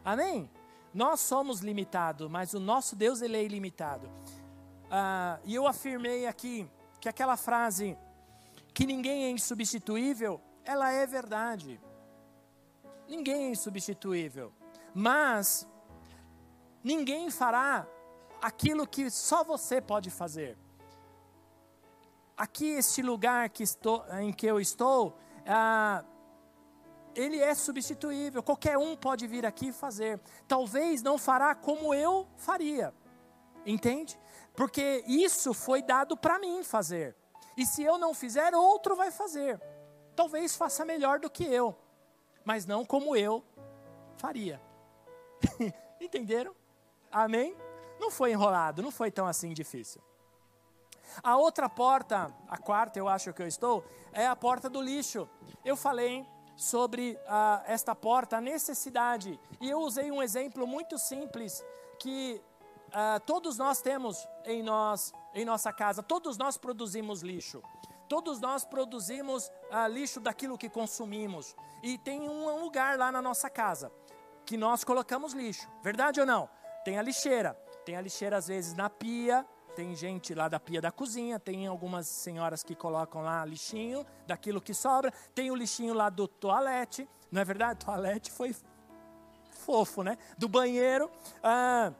Amém? 0.04 0.50
Nós 0.92 1.20
somos 1.20 1.60
limitados, 1.60 2.30
mas 2.30 2.54
o 2.54 2.60
nosso 2.60 2.94
Deus 2.96 3.20
ele 3.20 3.36
é 3.36 3.42
ilimitado. 3.42 4.10
Ah, 4.90 5.38
e 5.44 5.54
eu 5.54 5.66
afirmei 5.66 6.26
aqui 6.26 6.68
que 7.00 7.08
aquela 7.08 7.36
frase 7.36 7.96
que 8.72 8.86
ninguém 8.86 9.24
é 9.24 9.30
insubstituível, 9.30 10.40
ela 10.64 10.90
é 10.90 11.06
verdade. 11.06 11.80
Ninguém 13.06 13.46
é 13.46 13.50
insubstituível, 13.50 14.52
mas 14.94 15.68
ninguém 16.82 17.30
fará 17.30 17.86
aquilo 18.44 18.86
que 18.86 19.10
só 19.10 19.42
você 19.42 19.80
pode 19.80 20.10
fazer. 20.10 20.58
Aqui 22.36 22.72
este 22.72 23.00
lugar 23.00 23.48
que 23.48 23.62
estou, 23.62 24.04
em 24.20 24.34
que 24.34 24.44
eu 24.44 24.60
estou, 24.60 25.16
ah, 25.46 26.04
ele 27.14 27.40
é 27.40 27.54
substituível. 27.54 28.42
Qualquer 28.42 28.76
um 28.76 28.94
pode 28.96 29.26
vir 29.26 29.46
aqui 29.46 29.72
fazer. 29.72 30.20
Talvez 30.46 31.00
não 31.00 31.16
fará 31.16 31.54
como 31.54 31.94
eu 31.94 32.28
faria. 32.36 32.92
Entende? 33.64 34.20
Porque 34.54 35.02
isso 35.06 35.54
foi 35.54 35.80
dado 35.80 36.14
para 36.14 36.38
mim 36.38 36.62
fazer. 36.62 37.16
E 37.56 37.64
se 37.64 37.82
eu 37.82 37.96
não 37.96 38.12
fizer, 38.12 38.54
outro 38.54 38.94
vai 38.94 39.10
fazer. 39.10 39.58
Talvez 40.14 40.54
faça 40.54 40.84
melhor 40.84 41.18
do 41.18 41.30
que 41.30 41.44
eu, 41.44 41.74
mas 42.44 42.66
não 42.66 42.84
como 42.84 43.16
eu 43.16 43.42
faria. 44.18 44.60
Entenderam? 45.98 46.54
Amém? 47.10 47.56
Não 47.98 48.10
foi 48.10 48.32
enrolado, 48.32 48.82
não 48.82 48.90
foi 48.90 49.10
tão 49.10 49.26
assim 49.26 49.52
difícil. 49.52 50.02
A 51.22 51.36
outra 51.36 51.68
porta, 51.68 52.34
a 52.48 52.58
quarta 52.58 52.98
eu 52.98 53.08
acho 53.08 53.32
que 53.32 53.42
eu 53.42 53.46
estou, 53.46 53.84
é 54.12 54.26
a 54.26 54.34
porta 54.34 54.68
do 54.68 54.80
lixo. 54.80 55.28
Eu 55.64 55.76
falei 55.76 56.26
sobre 56.56 57.12
uh, 57.12 57.62
esta 57.66 57.94
porta, 57.94 58.36
a 58.36 58.40
necessidade. 58.40 59.38
E 59.60 59.70
eu 59.70 59.78
usei 59.80 60.10
um 60.10 60.22
exemplo 60.22 60.66
muito 60.66 60.98
simples 60.98 61.64
que 61.98 62.42
uh, 62.88 63.20
todos 63.26 63.58
nós 63.58 63.80
temos 63.80 64.26
em 64.44 64.62
nós, 64.62 65.12
em 65.34 65.44
nossa 65.44 65.72
casa. 65.72 66.02
Todos 66.02 66.36
nós 66.36 66.56
produzimos 66.56 67.22
lixo. 67.22 67.62
Todos 68.08 68.40
nós 68.40 68.64
produzimos 68.64 69.48
uh, 69.48 69.88
lixo 69.88 70.20
daquilo 70.20 70.58
que 70.58 70.68
consumimos. 70.68 71.54
E 71.82 71.98
tem 71.98 72.28
um 72.28 72.60
lugar 72.60 72.98
lá 72.98 73.10
na 73.10 73.22
nossa 73.22 73.50
casa 73.50 73.90
que 74.46 74.56
nós 74.56 74.84
colocamos 74.84 75.32
lixo. 75.32 75.68
Verdade 75.82 76.20
ou 76.20 76.26
não? 76.26 76.48
Tem 76.84 76.98
a 76.98 77.02
lixeira. 77.02 77.58
Tem 77.84 77.96
a 77.96 78.00
lixeira 78.00 78.36
às 78.36 78.48
vezes 78.48 78.74
na 78.74 78.88
pia, 78.88 79.46
tem 79.74 79.94
gente 79.94 80.34
lá 80.34 80.48
da 80.48 80.60
pia 80.60 80.80
da 80.80 80.92
cozinha, 80.92 81.38
tem 81.38 81.66
algumas 81.66 82.06
senhoras 82.06 82.62
que 82.62 82.74
colocam 82.74 83.22
lá 83.22 83.44
lixinho 83.44 84.06
daquilo 84.26 84.60
que 84.60 84.72
sobra, 84.72 85.12
tem 85.34 85.50
o 85.50 85.54
lixinho 85.54 85.92
lá 85.92 86.08
do 86.08 86.28
toalete, 86.28 87.08
não 87.30 87.40
é 87.40 87.44
verdade? 87.44 87.82
O 87.82 87.84
toalete 87.86 88.30
foi 88.30 88.54
fofo, 89.50 90.02
né? 90.02 90.16
Do 90.38 90.48
banheiro. 90.48 91.10
Ah, 91.42 91.92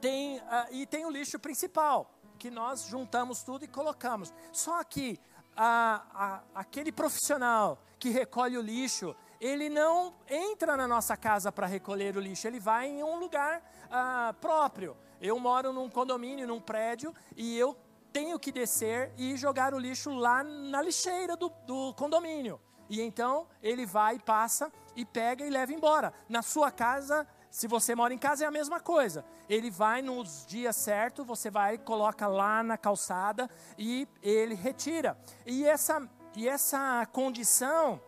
tem, 0.00 0.40
ah, 0.48 0.68
e 0.70 0.86
tem 0.86 1.04
o 1.04 1.10
lixo 1.10 1.38
principal, 1.38 2.10
que 2.38 2.50
nós 2.50 2.86
juntamos 2.86 3.42
tudo 3.42 3.64
e 3.64 3.68
colocamos. 3.68 4.32
Só 4.52 4.82
que 4.84 5.18
ah, 5.56 6.42
aquele 6.54 6.92
profissional 6.92 7.78
que 7.98 8.10
recolhe 8.10 8.56
o 8.58 8.62
lixo, 8.62 9.16
ele 9.40 9.68
não 9.68 10.14
entra 10.28 10.76
na 10.76 10.86
nossa 10.86 11.16
casa 11.16 11.50
para 11.52 11.66
recolher 11.66 12.16
o 12.16 12.20
lixo, 12.20 12.46
ele 12.46 12.60
vai 12.60 12.88
em 12.88 13.02
um 13.02 13.18
lugar 13.18 13.62
ah, 13.90 14.34
próprio. 14.40 14.96
Eu 15.20 15.38
moro 15.38 15.72
num 15.72 15.88
condomínio, 15.88 16.46
num 16.46 16.60
prédio, 16.60 17.14
e 17.36 17.58
eu 17.58 17.76
tenho 18.12 18.38
que 18.38 18.50
descer 18.50 19.12
e 19.16 19.36
jogar 19.36 19.74
o 19.74 19.78
lixo 19.78 20.10
lá 20.10 20.42
na 20.42 20.80
lixeira 20.80 21.36
do, 21.36 21.50
do 21.66 21.92
condomínio. 21.94 22.60
E 22.88 23.00
então 23.00 23.46
ele 23.62 23.84
vai, 23.84 24.18
passa 24.18 24.72
e 24.94 25.04
pega 25.04 25.44
e 25.44 25.50
leva 25.50 25.72
embora. 25.72 26.12
Na 26.28 26.40
sua 26.42 26.70
casa, 26.70 27.26
se 27.50 27.66
você 27.66 27.94
mora 27.94 28.14
em 28.14 28.18
casa, 28.18 28.44
é 28.44 28.46
a 28.46 28.50
mesma 28.50 28.80
coisa. 28.80 29.24
Ele 29.48 29.70
vai 29.70 30.02
nos 30.02 30.46
dias 30.46 30.76
certos, 30.76 31.26
você 31.26 31.50
vai, 31.50 31.78
coloca 31.78 32.26
lá 32.26 32.62
na 32.62 32.76
calçada 32.76 33.50
e 33.78 34.08
ele 34.22 34.54
retira. 34.54 35.18
E 35.44 35.64
essa, 35.64 36.08
e 36.34 36.48
essa 36.48 37.06
condição, 37.12 38.00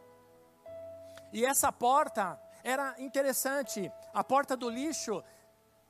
e 1.32 1.44
essa 1.44 1.70
porta, 1.72 2.40
era 2.62 2.94
interessante. 2.98 3.90
A 4.12 4.22
porta 4.24 4.56
do 4.56 4.68
lixo, 4.68 5.22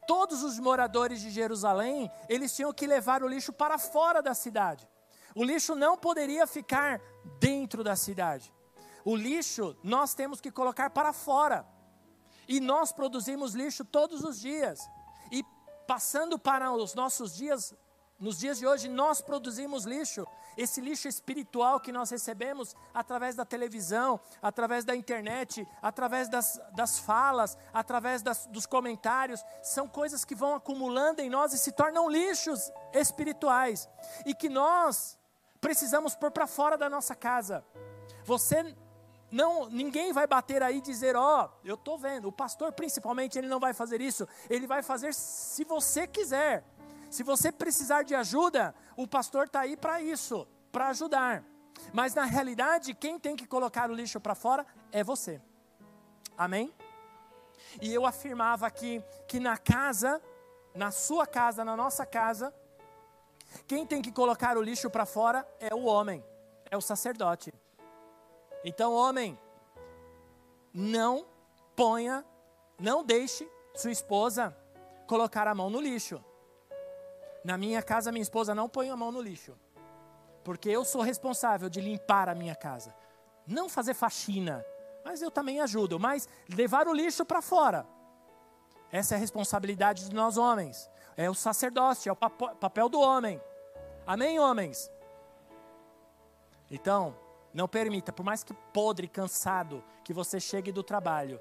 todos 0.07 0.43
os 0.43 0.59
moradores 0.59 1.21
de 1.21 1.31
Jerusalém, 1.31 2.11
eles 2.29 2.55
tinham 2.55 2.73
que 2.73 2.87
levar 2.87 3.23
o 3.23 3.29
lixo 3.29 3.53
para 3.53 3.79
fora 3.79 4.23
da 4.23 4.35
cidade. 4.35 4.89
O 5.35 5.45
lixo 5.45 5.75
não 5.75 5.97
poderia 5.97 6.47
ficar 6.47 7.01
dentro 7.39 7.85
da 7.85 7.95
cidade. 7.97 8.53
O 9.05 9.17
lixo 9.17 9.77
nós 9.83 10.15
temos 10.15 10.41
que 10.41 10.51
colocar 10.51 10.91
para 10.91 11.13
fora. 11.13 11.67
E 12.47 12.61
nós 12.61 12.93
produzimos 12.93 13.55
lixo 13.55 13.85
todos 13.85 14.25
os 14.25 14.41
dias. 14.41 14.81
E 15.31 15.45
passando 15.87 16.39
para 16.39 16.73
os 16.73 16.95
nossos 16.95 17.35
dias, 17.35 17.75
nos 18.19 18.39
dias 18.39 18.59
de 18.59 18.67
hoje, 18.67 18.89
nós 18.89 19.21
produzimos 19.21 19.85
lixo. 19.85 20.27
Esse 20.59 20.81
lixo 20.81 21.07
espiritual 21.07 21.79
que 21.79 21.93
nós 21.93 22.11
recebemos 22.11 22.75
através 22.93 23.37
da 23.37 23.45
televisão, 23.45 24.19
através 24.43 24.85
da 24.85 24.97
internet, 24.97 25.65
através 25.81 26.29
das, 26.29 26.61
das 26.75 26.99
falas, 26.99 27.57
através 27.73 28.23
das, 28.23 28.45
dos 28.49 28.67
comentários, 28.67 29.41
são 29.63 29.87
coisas 29.87 30.25
que 30.25 30.35
vão 30.35 30.57
acumulando 30.57 31.21
em 31.21 31.31
nós 31.31 31.53
e 31.53 31.59
se 31.59 31.71
tornam 31.71 32.11
lixos 32.11 32.73
espirituais. 32.93 33.89
E 34.27 34.35
que 34.35 34.49
nós 34.49 35.17
precisamos 35.61 36.17
pôr 36.17 36.33
para 36.33 36.49
fora 36.49 36.77
da 36.77 36.91
nossa 36.91 37.15
casa. 37.15 37.65
Você 38.25 38.75
não, 39.31 39.71
ninguém 39.71 40.13
vai 40.13 40.27
bater 40.27 40.61
aí 40.61 40.79
e 40.79 40.81
dizer, 40.81 41.15
ó, 41.15 41.45
oh, 41.45 41.51
eu 41.65 41.77
estou 41.77 41.97
vendo. 41.97 42.27
O 42.27 42.33
pastor, 42.33 42.73
principalmente, 42.73 43.39
ele 43.39 43.47
não 43.47 43.61
vai 43.61 43.73
fazer 43.73 44.01
isso. 44.01 44.27
Ele 44.51 44.67
vai 44.67 44.83
fazer 44.83 45.15
se 45.15 45.63
você 45.63 46.05
quiser. 46.05 46.65
Se 47.11 47.23
você 47.23 47.51
precisar 47.51 48.03
de 48.03 48.15
ajuda, 48.15 48.75
o 48.97 49.07
pastor 49.07 49.47
está 49.47 49.61
aí 49.61 49.77
para 49.77 50.01
isso, 50.01 50.47
para 50.71 50.89
ajudar. 50.89 51.45
Mas 51.93 52.15
na 52.15 52.25
realidade, 52.25 52.95
quem 52.95 53.19
tem 53.19 53.37
que 53.37 53.47
colocar 53.47 53.91
o 53.91 53.95
lixo 53.95 54.21
para 54.21 54.35
fora 54.35 54.67
é 54.93 55.03
você. 55.03 55.41
Amém? 56.37 56.73
E 57.81 57.93
eu 57.93 58.05
afirmava 58.05 58.67
aqui 58.67 59.03
que 59.27 59.41
na 59.41 59.57
casa, 59.57 60.21
na 60.75 60.91
sua 60.91 61.27
casa, 61.27 61.65
na 61.65 61.77
nossa 61.77 62.05
casa, 62.05 62.55
quem 63.67 63.87
tem 63.87 64.03
que 64.03 64.13
colocar 64.13 64.57
o 64.57 64.63
lixo 64.63 64.91
para 64.91 65.07
fora 65.07 65.47
é 65.59 65.75
o 65.75 65.85
homem, 65.85 66.25
é 66.71 66.77
o 66.77 66.81
sacerdote. 66.81 67.53
Então, 68.65 68.93
homem, 68.93 69.39
não 70.73 71.27
ponha, 71.75 72.25
não 72.79 73.03
deixe 73.03 73.51
sua 73.75 73.91
esposa 73.91 74.57
colocar 75.07 75.47
a 75.47 75.55
mão 75.55 75.71
no 75.71 75.81
lixo. 75.81 76.23
Na 77.45 77.57
minha 77.57 77.83
casa, 77.83 78.13
minha 78.13 78.23
esposa 78.23 78.55
não 78.55 78.69
põe 78.69 78.91
a 78.91 78.97
mão 78.97 79.13
no 79.13 79.21
lixo. 79.21 79.57
Porque 80.45 80.69
eu 80.69 80.85
sou 80.85 81.03
responsável 81.03 81.69
de 81.69 81.81
limpar 81.81 82.29
a 82.29 82.35
minha 82.35 82.55
casa. 82.55 82.95
Não 83.47 83.69
fazer 83.69 83.95
faxina, 83.95 84.65
mas 85.05 85.23
eu 85.23 85.31
também 85.31 85.61
ajudo. 85.61 85.99
Mas 85.99 86.29
levar 86.49 86.89
o 86.89 86.93
lixo 86.93 87.25
para 87.25 87.41
fora. 87.43 87.87
Essa 88.91 89.15
é 89.15 89.17
a 89.17 89.21
responsabilidade 89.21 90.09
de 90.09 90.15
nós 90.15 90.37
homens. 90.37 90.91
É 91.17 91.29
o 91.29 91.35
sacerdócio, 91.35 92.09
é 92.09 92.13
o 92.13 92.17
papel 92.17 92.89
do 92.89 93.01
homem. 93.01 93.41
Amém, 94.07 94.39
homens? 94.39 94.91
Então, 96.71 97.17
não 97.53 97.67
permita, 97.67 98.13
por 98.13 98.23
mais 98.23 98.45
que 98.45 98.55
podre, 98.73 99.09
cansado, 99.09 99.83
que 100.05 100.13
você 100.13 100.39
chegue 100.39 100.71
do 100.71 100.83
trabalho, 100.83 101.41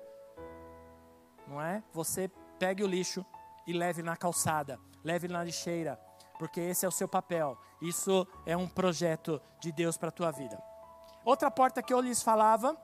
não 1.47 1.61
é? 1.61 1.83
Você 1.93 2.29
pegue 2.57 2.83
o 2.83 2.87
lixo 2.87 3.25
e 3.65 3.73
leve 3.73 4.01
na 4.01 4.17
calçada, 4.17 4.79
leve 5.07 5.29
na 5.29 5.41
lixeira, 5.41 5.97
porque 6.37 6.59
esse 6.59 6.85
é 6.85 6.89
o 6.89 6.91
seu 6.91 7.07
papel. 7.07 7.57
Isso 7.81 8.27
é 8.45 8.57
um 8.57 8.67
projeto 8.67 9.41
de 9.61 9.71
Deus 9.71 9.95
para 9.97 10.09
a 10.09 10.11
tua 10.11 10.31
vida. 10.31 10.61
Outra 11.23 11.49
porta 11.49 11.81
que 11.81 11.93
eu 11.93 12.01
lhes 12.01 12.21
falava 12.21 12.75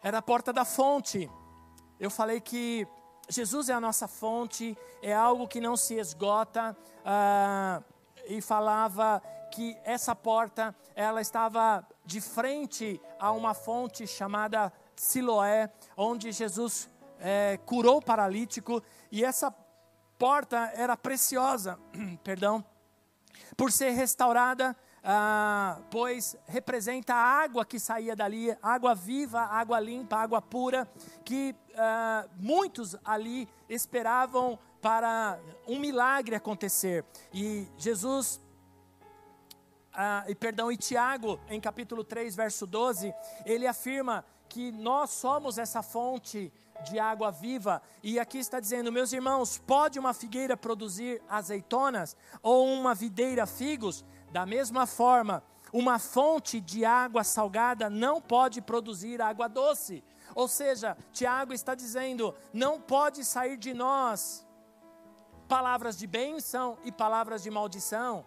era 0.00 0.18
a 0.18 0.22
porta 0.22 0.52
da 0.52 0.64
fonte. 0.64 1.28
Eu 1.98 2.10
falei 2.10 2.40
que 2.40 2.86
Jesus 3.28 3.68
é 3.68 3.72
a 3.72 3.80
nossa 3.80 4.06
fonte, 4.06 4.78
é 5.02 5.12
algo 5.12 5.48
que 5.48 5.60
não 5.60 5.76
se 5.76 5.94
esgota, 5.94 6.76
ah, 7.04 7.82
e 8.26 8.40
falava 8.40 9.20
que 9.50 9.76
essa 9.82 10.14
porta 10.14 10.74
ela 10.94 11.20
estava 11.20 11.84
de 12.04 12.20
frente 12.20 13.00
a 13.18 13.32
uma 13.32 13.52
fonte 13.52 14.06
chamada 14.06 14.72
Siloé, 14.94 15.72
onde 15.96 16.30
Jesus 16.30 16.88
é, 17.18 17.58
curou 17.66 17.96
o 17.98 18.02
paralítico 18.02 18.82
e 19.10 19.24
essa 19.24 19.50
porta 20.18 20.72
era 20.74 20.96
preciosa, 20.96 21.78
perdão, 22.24 22.64
por 23.56 23.70
ser 23.70 23.90
restaurada, 23.90 24.76
ah, 25.02 25.80
pois 25.90 26.36
representa 26.46 27.14
a 27.14 27.42
água 27.42 27.64
que 27.64 27.78
saía 27.78 28.16
dali, 28.16 28.54
água 28.60 28.94
viva, 28.94 29.40
água 29.40 29.78
limpa, 29.78 30.16
água 30.16 30.42
pura, 30.42 30.88
que 31.24 31.54
ah, 31.76 32.26
muitos 32.36 32.96
ali 33.04 33.48
esperavam 33.68 34.58
para 34.82 35.38
um 35.66 35.78
milagre 35.78 36.34
acontecer. 36.34 37.04
E 37.32 37.66
Jesus 37.76 38.40
ah, 39.92 40.24
e 40.28 40.34
perdão, 40.34 40.70
e 40.70 40.76
Tiago, 40.76 41.40
em 41.48 41.60
capítulo 41.60 42.04
3, 42.04 42.36
verso 42.36 42.66
12, 42.66 43.12
ele 43.44 43.66
afirma 43.66 44.24
que 44.48 44.72
nós 44.72 45.10
somos 45.10 45.58
essa 45.58 45.82
fonte 45.82 46.52
de 46.84 46.98
água 46.98 47.30
viva. 47.30 47.82
E 48.02 48.18
aqui 48.18 48.38
está 48.38 48.60
dizendo, 48.60 48.92
meus 48.92 49.12
irmãos, 49.12 49.58
pode 49.58 49.98
uma 49.98 50.14
figueira 50.14 50.56
produzir 50.56 51.22
azeitonas 51.28 52.16
ou 52.42 52.66
uma 52.68 52.94
videira 52.94 53.46
figos? 53.46 54.04
Da 54.30 54.46
mesma 54.46 54.86
forma, 54.86 55.42
uma 55.72 55.98
fonte 55.98 56.60
de 56.60 56.84
água 56.84 57.24
salgada 57.24 57.90
não 57.90 58.20
pode 58.20 58.60
produzir 58.60 59.20
água 59.20 59.48
doce. 59.48 60.02
Ou 60.34 60.48
seja, 60.48 60.96
Tiago 61.12 61.52
está 61.52 61.74
dizendo, 61.74 62.34
não 62.52 62.80
pode 62.80 63.24
sair 63.24 63.56
de 63.56 63.74
nós 63.74 64.46
palavras 65.48 65.96
de 65.96 66.06
bênção 66.06 66.76
e 66.84 66.92
palavras 66.92 67.42
de 67.42 67.50
maldição. 67.50 68.24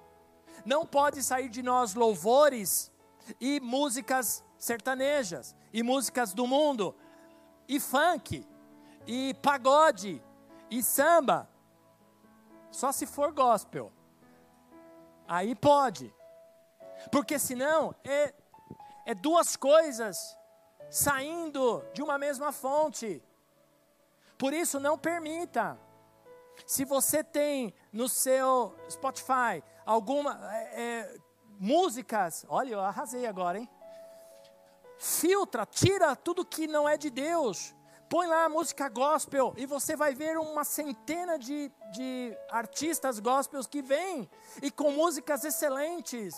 Não 0.65 0.86
pode 0.86 1.23
sair 1.23 1.49
de 1.49 1.62
nós 1.62 1.93
louvores 1.93 2.91
e 3.39 3.60
músicas 3.60 4.43
sertanejas, 4.62 5.56
e 5.74 5.82
músicas 5.82 6.36
do 6.36 6.45
mundo, 6.45 6.95
e 7.67 7.80
funk, 7.80 8.47
e 9.08 9.34
pagode, 9.41 10.24
e 10.69 10.84
samba. 10.84 11.50
Só 12.69 12.91
se 12.91 13.08
for 13.08 13.34
gospel. 13.34 13.91
Aí 15.28 15.56
pode. 15.56 16.13
Porque 17.12 17.39
senão 17.39 17.95
é, 18.04 18.32
é 19.04 19.15
duas 19.15 19.56
coisas 19.56 20.38
saindo 20.91 21.84
de 21.91 22.04
uma 22.04 22.19
mesma 22.19 22.52
fonte. 22.52 23.19
Por 24.38 24.54
isso, 24.54 24.80
não 24.80 24.95
permita. 24.95 25.76
Se 26.67 26.86
você 26.86 27.24
tem 27.24 27.74
no 27.91 28.08
seu 28.08 28.76
Spotify 28.88 29.63
alguma 29.84 30.39
é, 30.54 30.84
é, 30.84 31.17
músicas, 31.60 32.45
olha, 32.47 32.74
eu 32.74 32.80
arrasei 32.80 33.26
agora, 33.26 33.58
hein? 33.58 33.67
Filtra, 35.01 35.65
tira 35.65 36.15
tudo 36.15 36.45
que 36.45 36.67
não 36.67 36.87
é 36.87 36.95
de 36.95 37.09
Deus. 37.09 37.73
Põe 38.07 38.27
lá 38.27 38.45
a 38.45 38.49
música 38.49 38.87
gospel 38.87 39.51
e 39.57 39.65
você 39.65 39.95
vai 39.95 40.13
ver 40.13 40.37
uma 40.37 40.63
centena 40.63 41.39
de, 41.39 41.71
de 41.91 42.37
artistas 42.51 43.19
gospels 43.19 43.65
que 43.65 43.81
vêm 43.81 44.29
e 44.61 44.69
com 44.69 44.91
músicas 44.91 45.43
excelentes. 45.43 46.35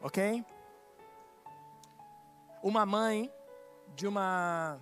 Ok? 0.00 0.44
Uma 2.64 2.84
mãe 2.84 3.32
de 3.94 4.08
uma 4.08 4.80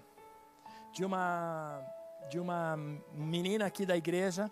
de 0.93 1.05
uma 1.05 1.85
de 2.31 2.41
uma 2.41 2.75
menina 3.13 3.67
aqui 3.67 3.85
da 3.85 3.99
igreja 3.99 4.51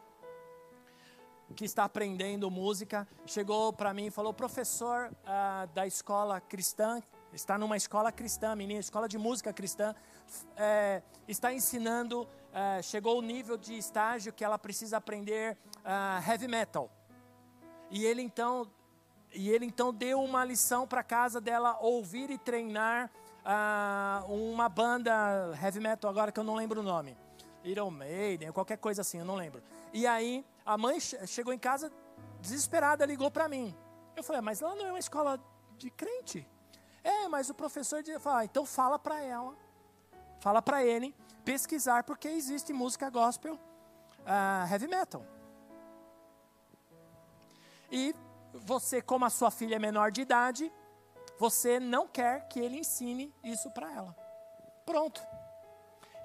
que 1.54 1.64
está 1.64 1.84
aprendendo 1.84 2.50
música, 2.50 3.06
chegou 3.24 3.72
para 3.72 3.94
mim 3.94 4.06
e 4.06 4.10
falou: 4.10 4.32
professor 4.32 5.10
uh, 5.10 5.66
da 5.72 5.86
escola 5.86 6.40
cristã, 6.40 7.00
está 7.32 7.56
numa 7.58 7.76
escola 7.76 8.10
cristã, 8.10 8.54
menina, 8.56 8.80
escola 8.80 9.08
de 9.08 9.18
música 9.18 9.52
cristã, 9.52 9.94
é, 10.56 11.02
está 11.28 11.52
ensinando, 11.52 12.26
é, 12.52 12.82
chegou 12.82 13.18
o 13.18 13.22
nível 13.22 13.56
de 13.56 13.76
estágio 13.76 14.32
que 14.32 14.44
ela 14.44 14.58
precisa 14.58 14.96
aprender 14.96 15.56
uh, 15.78 16.28
heavy 16.28 16.48
metal. 16.48 16.90
E 17.90 18.04
ele 18.04 18.22
então 18.22 18.68
e 19.32 19.50
ele 19.50 19.66
então 19.66 19.92
deu 19.92 20.22
uma 20.22 20.44
lição 20.44 20.86
para 20.86 21.02
casa 21.02 21.40
dela 21.40 21.78
ouvir 21.80 22.30
e 22.30 22.38
treinar 22.38 23.10
uh, 23.44 24.32
uma 24.32 24.68
banda 24.68 25.12
heavy 25.62 25.80
metal, 25.80 26.10
agora 26.10 26.32
que 26.32 26.40
eu 26.40 26.44
não 26.44 26.54
lembro 26.54 26.80
o 26.80 26.82
nome. 26.82 27.16
Iron 27.64 27.90
Maiden, 27.90 28.52
qualquer 28.52 28.78
coisa 28.78 29.02
assim, 29.02 29.18
eu 29.18 29.24
não 29.24 29.34
lembro. 29.34 29.62
E 29.92 30.06
aí 30.06 30.44
a 30.66 30.76
mãe 30.76 30.98
chegou 31.00 31.54
em 31.54 31.58
casa 31.58 31.92
desesperada, 32.40 33.06
ligou 33.06 33.30
para 33.30 33.48
mim. 33.48 33.74
Eu 34.16 34.24
falei, 34.24 34.42
mas 34.42 34.60
lá 34.60 34.74
não 34.74 34.86
é 34.86 34.90
uma 34.90 34.98
escola 34.98 35.40
de 35.78 35.90
crente. 35.90 36.46
É, 37.04 37.28
mas 37.28 37.48
o 37.48 37.54
professor 37.54 38.02
falou, 38.20 38.40
ah, 38.40 38.44
então 38.44 38.66
fala 38.66 38.98
para 38.98 39.22
ela, 39.22 39.56
fala 40.40 40.60
para 40.60 40.84
ele 40.84 41.14
pesquisar 41.44 42.02
porque 42.02 42.26
existe 42.26 42.72
música 42.72 43.08
gospel 43.08 43.54
uh, 43.54 44.72
heavy 44.72 44.88
metal. 44.88 45.24
E 47.90 48.12
você, 48.52 49.00
como 49.00 49.24
a 49.24 49.30
sua 49.30 49.52
filha 49.52 49.76
é 49.76 49.78
menor 49.78 50.10
de 50.10 50.22
idade, 50.22 50.72
você 51.38 51.78
não 51.78 52.08
quer 52.08 52.48
que 52.48 52.58
ele 52.58 52.78
ensine 52.78 53.32
isso 53.44 53.70
para 53.70 53.92
ela. 53.92 54.16
Pronto. 54.84 55.22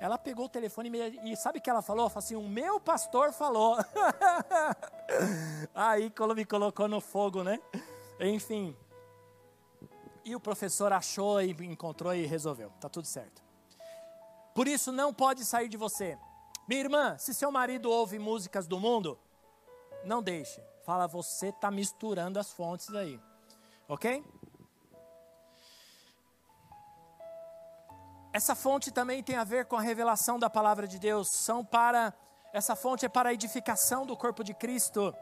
Ela 0.02 0.18
pegou 0.18 0.46
o 0.46 0.50
telefone 0.50 0.90
e, 0.90 1.32
e 1.32 1.38
sabe 1.38 1.60
o 1.60 1.62
que 1.62 1.70
ela 1.70 1.84
falou? 1.84 2.02
Ela 2.02 2.10
falou 2.10 2.26
assim: 2.26 2.36
o 2.36 2.50
meu 2.50 2.80
pastor 2.80 3.32
falou. 3.32 3.78
Aí 5.76 6.12
me 6.36 6.44
colocou 6.44 6.88
no 6.88 7.00
fogo, 7.00 7.44
né? 7.44 7.60
Enfim. 8.20 8.76
E 10.26 10.36
o 10.36 10.40
professor 10.40 10.92
achou 10.92 11.40
e 11.40 11.52
encontrou 11.52 12.16
e 12.16 12.26
resolveu. 12.26 12.72
Tá 12.82 12.90
tudo 12.90 13.06
certo. 13.06 13.44
Por 14.56 14.68
isso 14.68 14.92
não 14.92 15.14
pode 15.14 15.46
sair 15.46 15.70
de 15.70 15.78
você. 15.78 16.18
Minha 16.68 16.82
irmã, 16.82 17.18
se 17.20 17.32
seu 17.32 17.52
marido 17.52 17.92
ouve 17.92 18.18
músicas 18.18 18.66
do 18.66 18.80
mundo, 18.80 19.20
não 20.04 20.24
deixe. 20.24 20.64
Fala, 20.84 21.06
você 21.08 21.50
está 21.50 21.70
misturando 21.70 22.40
as 22.40 22.52
fontes 22.52 22.92
aí. 22.96 23.20
Ok? 23.88 24.24
Essa 28.34 28.56
fonte 28.56 28.92
também 28.92 29.22
tem 29.22 29.36
a 29.36 29.44
ver 29.44 29.66
com 29.66 29.76
a 29.76 29.82
revelação 29.82 30.40
da 30.40 30.50
palavra 30.50 30.88
de 30.88 30.98
Deus. 30.98 31.28
São 31.30 31.66
para 31.66 32.14
essa 32.54 32.76
fonte 32.76 33.06
é 33.06 33.10
para 33.10 33.30
a 33.30 33.34
edificação 33.34 34.06
do 34.06 34.16
corpo 34.16 34.44
de 34.44 34.54
Cristo. 34.54 35.16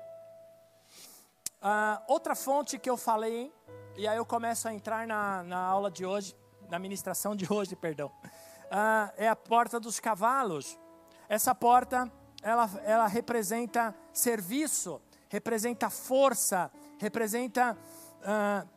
Uh, 1.62 2.02
outra 2.08 2.36
fonte 2.36 2.80
que 2.80 2.89
eu 2.89 2.98
falei, 2.98 3.54
e 3.95 4.08
aí 4.08 4.17
eu 4.17 4.26
começo 4.26 4.67
a 4.67 4.74
entrar 4.74 5.06
na, 5.06 5.43
na 5.43 5.60
aula 5.60 5.91
de 5.91 6.06
hoje, 6.06 6.36
na 6.69 6.80
ministração 6.80 7.36
de 7.36 7.52
hoje, 7.52 7.76
perdão, 7.76 8.08
uh, 8.08 9.12
é 9.15 9.28
a 9.28 9.36
porta 9.36 9.80
dos 9.80 10.00
cavalos. 10.00 10.80
Essa 11.28 11.54
porta, 11.54 12.12
ela, 12.41 12.69
ela 12.84 13.08
representa 13.08 13.93
serviço, 14.13 15.02
representa 15.30 15.89
força, 15.89 16.72
representa 16.98 17.78
uh, 18.22 18.67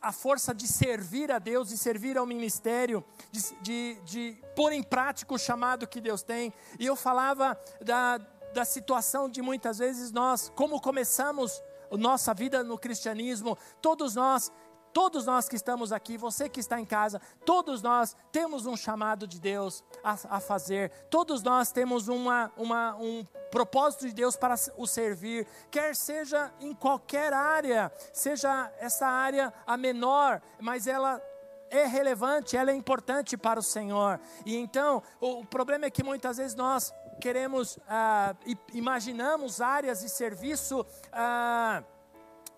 a 0.00 0.12
força 0.12 0.54
de 0.54 0.66
servir 0.66 1.30
a 1.30 1.38
Deus, 1.38 1.68
de 1.68 1.76
servir 1.76 2.16
ao 2.16 2.24
ministério, 2.24 3.04
de, 3.30 3.40
de, 3.60 4.00
de 4.04 4.38
pôr 4.56 4.72
em 4.72 4.82
prática 4.82 5.34
o 5.34 5.38
chamado 5.38 5.86
que 5.86 6.00
Deus 6.00 6.22
tem. 6.22 6.52
E 6.78 6.86
eu 6.86 6.96
falava 6.96 7.58
da, 7.80 8.18
da 8.54 8.64
situação 8.64 9.28
de 9.28 9.42
muitas 9.42 9.78
vezes 9.78 10.10
nós, 10.10 10.50
como 10.54 10.80
começamos 10.80 11.62
nossa 11.90 12.32
vida 12.32 12.62
no 12.62 12.78
cristianismo, 12.78 13.58
todos 13.82 14.14
nós 14.14 14.52
Todos 14.92 15.26
nós 15.26 15.48
que 15.48 15.56
estamos 15.56 15.92
aqui, 15.92 16.16
você 16.16 16.48
que 16.48 16.60
está 16.60 16.80
em 16.80 16.84
casa, 16.84 17.20
todos 17.44 17.82
nós 17.82 18.16
temos 18.32 18.66
um 18.66 18.76
chamado 18.76 19.26
de 19.26 19.40
Deus 19.40 19.84
a, 20.02 20.36
a 20.36 20.40
fazer, 20.40 20.90
todos 21.10 21.42
nós 21.42 21.70
temos 21.70 22.08
uma, 22.08 22.50
uma, 22.56 22.96
um 22.96 23.24
propósito 23.50 24.06
de 24.06 24.12
Deus 24.12 24.36
para 24.36 24.54
o 24.76 24.86
servir, 24.86 25.46
quer 25.70 25.94
seja 25.94 26.52
em 26.60 26.74
qualquer 26.74 27.32
área, 27.32 27.92
seja 28.12 28.72
essa 28.78 29.06
área 29.06 29.52
a 29.66 29.76
menor, 29.76 30.42
mas 30.60 30.86
ela 30.86 31.22
é 31.70 31.86
relevante, 31.86 32.56
ela 32.56 32.70
é 32.70 32.74
importante 32.74 33.36
para 33.36 33.60
o 33.60 33.62
Senhor. 33.62 34.20
E 34.44 34.56
então, 34.56 35.02
o, 35.20 35.40
o 35.40 35.46
problema 35.46 35.86
é 35.86 35.90
que 35.90 36.02
muitas 36.02 36.36
vezes 36.36 36.56
nós 36.56 36.92
queremos, 37.20 37.78
ah, 37.88 38.34
imaginamos 38.72 39.60
áreas 39.60 40.00
de 40.00 40.08
serviço. 40.08 40.84
Ah, 41.12 41.82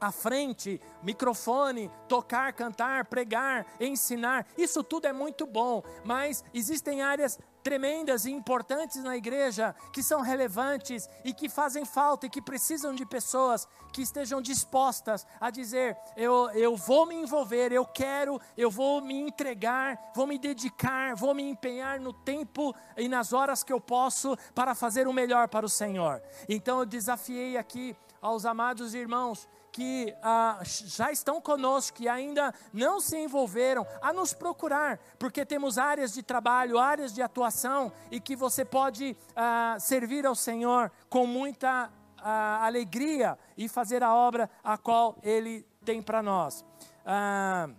à 0.02 0.10
frente, 0.10 0.80
microfone, 1.00 1.88
tocar, 2.08 2.52
cantar, 2.52 3.04
pregar, 3.04 3.64
ensinar, 3.80 4.44
isso 4.58 4.82
tudo 4.82 5.06
é 5.06 5.12
muito 5.12 5.46
bom, 5.46 5.80
mas 6.04 6.44
existem 6.52 7.02
áreas 7.02 7.38
tremendas 7.62 8.24
e 8.24 8.32
importantes 8.32 9.02
na 9.04 9.16
igreja 9.16 9.74
que 9.92 10.02
são 10.02 10.20
relevantes 10.20 11.08
e 11.24 11.32
que 11.32 11.48
fazem 11.48 11.84
falta 11.84 12.26
e 12.26 12.30
que 12.30 12.42
precisam 12.42 12.92
de 12.92 13.06
pessoas 13.06 13.68
que 13.92 14.02
estejam 14.02 14.42
dispostas 14.42 15.24
a 15.40 15.50
dizer: 15.50 15.96
eu, 16.16 16.50
eu 16.50 16.76
vou 16.76 17.06
me 17.06 17.14
envolver, 17.14 17.72
eu 17.72 17.86
quero, 17.86 18.40
eu 18.56 18.70
vou 18.70 19.00
me 19.00 19.14
entregar, 19.14 20.10
vou 20.14 20.26
me 20.26 20.38
dedicar, 20.38 21.14
vou 21.14 21.34
me 21.34 21.44
empenhar 21.44 22.00
no 22.00 22.12
tempo 22.12 22.74
e 22.96 23.08
nas 23.08 23.32
horas 23.32 23.62
que 23.62 23.72
eu 23.72 23.80
posso 23.80 24.36
para 24.52 24.74
fazer 24.74 25.06
o 25.06 25.12
melhor 25.12 25.48
para 25.48 25.64
o 25.64 25.70
Senhor. 25.70 26.20
Então 26.48 26.80
eu 26.80 26.86
desafiei 26.86 27.56
aqui 27.56 27.96
aos 28.20 28.44
amados 28.44 28.94
irmãos 28.94 29.48
que 29.72 30.14
ah, 30.22 30.60
já 30.64 31.10
estão 31.10 31.40
conosco, 31.40 31.96
que 31.96 32.06
ainda 32.06 32.54
não 32.72 33.00
se 33.00 33.16
envolveram, 33.16 33.86
a 34.02 34.12
nos 34.12 34.34
procurar, 34.34 35.00
porque 35.18 35.46
temos 35.46 35.78
áreas 35.78 36.12
de 36.12 36.22
trabalho, 36.22 36.78
áreas 36.78 37.12
de 37.14 37.22
atuação 37.22 37.90
e 38.10 38.20
que 38.20 38.36
você 38.36 38.66
pode 38.66 39.16
ah, 39.34 39.78
servir 39.80 40.26
ao 40.26 40.34
Senhor 40.34 40.92
com 41.08 41.26
muita 41.26 41.90
ah, 42.18 42.66
alegria 42.66 43.38
e 43.56 43.66
fazer 43.66 44.02
a 44.02 44.14
obra 44.14 44.50
a 44.62 44.76
qual 44.76 45.16
Ele 45.22 45.66
tem 45.84 46.02
para 46.02 46.22
nós. 46.22 46.62
Ah, 47.06 47.70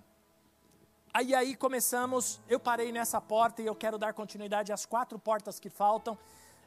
aí 1.14 1.36
aí 1.36 1.56
começamos, 1.56 2.42
eu 2.50 2.60
parei 2.60 2.92
nessa 2.92 3.22
porta 3.22 3.62
e 3.62 3.68
eu 3.68 3.76
quero 3.76 4.00
dar 4.00 4.14
continuidade 4.14 4.74
às 4.74 4.84
quatro 4.84 5.20
portas 5.20 5.60
que 5.60 5.70
faltam. 5.70 6.18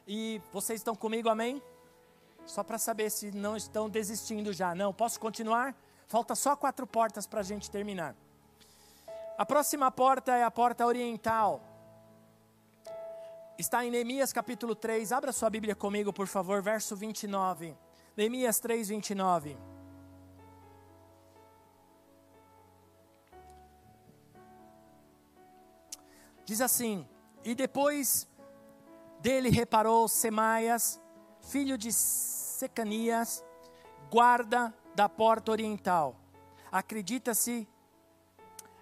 E 0.07 0.41
vocês 0.53 0.79
estão 0.79 0.95
comigo, 0.95 1.27
amém? 1.27 1.61
Só 2.47 2.63
para 2.63 2.77
saber 2.77 3.11
se 3.11 3.29
não 3.29 3.57
estão 3.57 3.89
desistindo 3.89 4.53
já. 4.53 4.73
Não, 4.73 4.93
posso 4.93 5.19
continuar? 5.19 5.75
Falta 6.07 6.33
só 6.33 6.55
quatro 6.55 6.87
portas 6.87 7.27
para 7.27 7.41
a 7.41 7.43
gente 7.43 7.69
terminar. 7.69 8.15
A 9.37 9.45
próxima 9.45 9.91
porta 9.91 10.33
é 10.33 10.43
a 10.43 10.49
porta 10.49 10.85
oriental. 10.85 11.61
Está 13.57 13.85
em 13.85 13.91
Neemias 13.91 14.31
capítulo 14.31 14.73
3. 14.73 15.11
Abra 15.11 15.33
sua 15.33 15.49
Bíblia 15.49 15.75
comigo, 15.75 16.13
por 16.13 16.25
favor, 16.25 16.61
verso 16.61 16.95
29. 16.95 17.75
Neemias 18.15 18.59
3, 18.61 18.87
29. 18.87 19.57
Diz 26.45 26.61
assim: 26.61 27.05
E 27.43 27.53
depois 27.53 28.25
dele 29.19 29.49
reparou 29.49 30.07
Semaias, 30.07 30.97
filho 31.41 31.77
de 31.77 31.91
Secanias, 32.57 33.45
guarda 34.09 34.73
da 34.95 35.07
porta 35.07 35.51
oriental. 35.51 36.15
Acredita-se, 36.71 37.67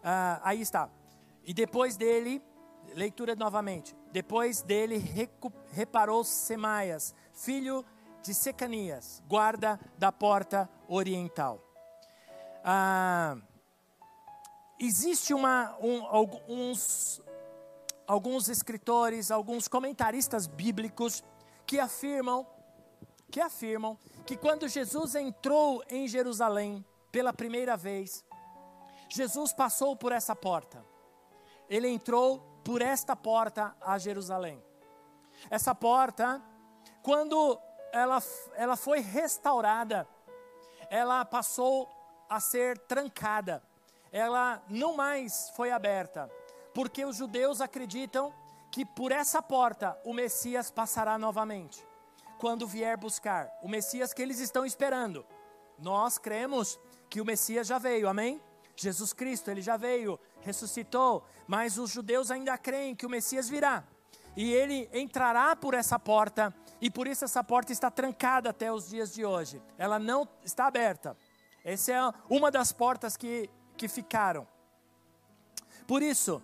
ah, 0.01 0.39
aí 0.45 0.61
está. 0.61 0.89
E 1.43 1.53
depois 1.53 1.97
dele, 1.97 2.41
leitura 2.93 3.35
novamente. 3.35 3.93
Depois 4.13 4.61
dele 4.61 4.97
reparou 5.71 6.23
Semaias, 6.23 7.13
filho 7.33 7.83
de 8.23 8.33
Secanias, 8.33 9.21
guarda 9.27 9.77
da 9.97 10.09
porta 10.09 10.69
oriental. 10.87 11.61
Ah, 12.63 13.35
existe 14.79 15.33
uma, 15.33 15.75
um, 15.81 16.05
alguns, 16.05 17.21
alguns 18.07 18.47
escritores, 18.47 19.31
alguns 19.31 19.67
comentaristas 19.67 20.47
bíblicos 20.47 21.21
que 21.67 21.77
afirmam 21.77 22.54
que 23.35 23.41
afirmam 23.41 23.99
que 24.25 24.37
quando 24.37 24.65
Jesus 24.65 25.13
entrou 25.13 25.83
em 25.89 26.07
Jerusalém 26.07 26.85
pela 27.11 27.33
primeira 27.33 27.75
vez, 27.75 28.23
Jesus 29.09 29.51
passou 29.51 29.93
por 29.93 30.13
essa 30.13 30.33
porta. 30.33 30.81
Ele 31.69 31.89
entrou 31.89 32.39
por 32.63 32.81
esta 32.81 33.13
porta 33.13 33.75
a 33.81 33.97
Jerusalém. 33.97 34.63
Essa 35.49 35.75
porta, 35.75 36.41
quando 37.03 37.59
ela, 37.91 38.23
ela 38.53 38.77
foi 38.77 39.01
restaurada, 39.01 40.07
ela 40.89 41.25
passou 41.25 41.89
a 42.29 42.39
ser 42.39 42.77
trancada. 42.87 43.61
Ela 44.13 44.63
não 44.69 44.95
mais 44.95 45.49
foi 45.57 45.71
aberta, 45.71 46.31
porque 46.73 47.03
os 47.03 47.17
judeus 47.17 47.59
acreditam 47.59 48.33
que 48.71 48.85
por 48.85 49.11
essa 49.11 49.41
porta 49.41 49.99
o 50.05 50.13
Messias 50.13 50.71
passará 50.71 51.17
novamente 51.17 51.85
quando 52.45 52.67
vier 52.67 52.95
buscar 52.95 53.51
o 53.63 53.67
Messias 53.67 54.13
que 54.13 54.21
eles 54.21 54.37
estão 54.37 54.63
esperando. 54.63 55.25
Nós 55.79 56.19
cremos 56.19 56.79
que 57.09 57.19
o 57.19 57.25
Messias 57.25 57.65
já 57.65 57.79
veio, 57.79 58.07
amém? 58.07 58.39
Jesus 58.75 59.13
Cristo, 59.13 59.49
ele 59.49 59.63
já 59.63 59.77
veio, 59.77 60.19
ressuscitou, 60.41 61.25
mas 61.47 61.79
os 61.79 61.89
judeus 61.89 62.29
ainda 62.29 62.55
creem 62.55 62.93
que 62.95 63.03
o 63.03 63.09
Messias 63.09 63.49
virá. 63.49 63.83
E 64.37 64.53
ele 64.53 64.87
entrará 64.93 65.55
por 65.55 65.73
essa 65.73 65.97
porta, 65.97 66.53
e 66.79 66.91
por 66.91 67.07
isso 67.07 67.25
essa 67.25 67.43
porta 67.43 67.71
está 67.73 67.89
trancada 67.89 68.51
até 68.51 68.71
os 68.71 68.89
dias 68.89 69.11
de 69.11 69.25
hoje. 69.25 69.59
Ela 69.75 69.97
não 69.97 70.29
está 70.43 70.67
aberta. 70.67 71.17
Essa 71.63 71.93
é 71.93 71.99
uma 72.29 72.51
das 72.51 72.71
portas 72.71 73.17
que, 73.17 73.49
que 73.75 73.87
ficaram. 73.87 74.47
Por 75.87 76.03
isso, 76.03 76.43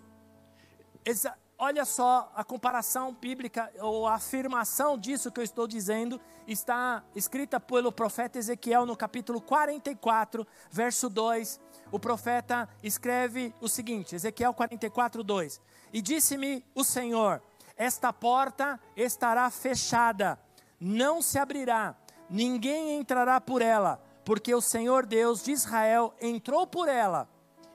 olha 1.62 1.86
só 1.86 2.32
a 2.36 2.44
comparação 2.44 3.14
bíblica, 3.14 3.72
ou 3.80 4.08
a 4.08 4.16
afirmação 4.16 4.98
disso 4.98 5.32
que 5.32 5.40
eu 5.40 5.44
estou 5.44 5.68
dizendo, 5.68 6.20
está 6.48 7.04
escrita 7.16 7.60
pelo 7.60 7.92
profeta 7.92 8.40
Ezequiel 8.40 8.84
no 8.84 8.98
capítulo 8.98 9.40
44, 9.40 10.46
verso 10.72 11.08
2. 11.08 11.62
O 11.92 12.00
profeta 12.00 12.68
escreve 12.82 13.54
o 13.62 13.70
seguinte: 13.70 14.16
Ezequiel 14.16 14.56
44, 14.56 15.24
2: 15.24 15.62
E 15.94 16.02
disse-me 16.02 16.66
o 16.74 16.84
Senhor: 16.84 17.40
Esta 17.78 18.12
porta 18.12 18.80
estará 18.96 19.48
fechada, 19.52 20.40
não 20.80 21.22
se 21.22 21.38
abrirá, 21.38 21.96
ninguém 22.28 22.98
entrará 22.98 23.40
por 23.40 23.62
ela, 23.62 24.02
porque 24.26 24.56
o 24.56 24.62
Senhor 24.62 25.06
Deus 25.06 25.44
de 25.44 25.52
Israel 25.52 26.12
entrou 26.20 26.66
por 26.66 26.90
ela, 26.90 27.30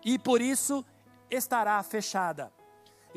e 0.05 0.19
por 0.19 0.43
isso 0.43 0.85
estará 1.31 1.81
fechada. 1.85 2.56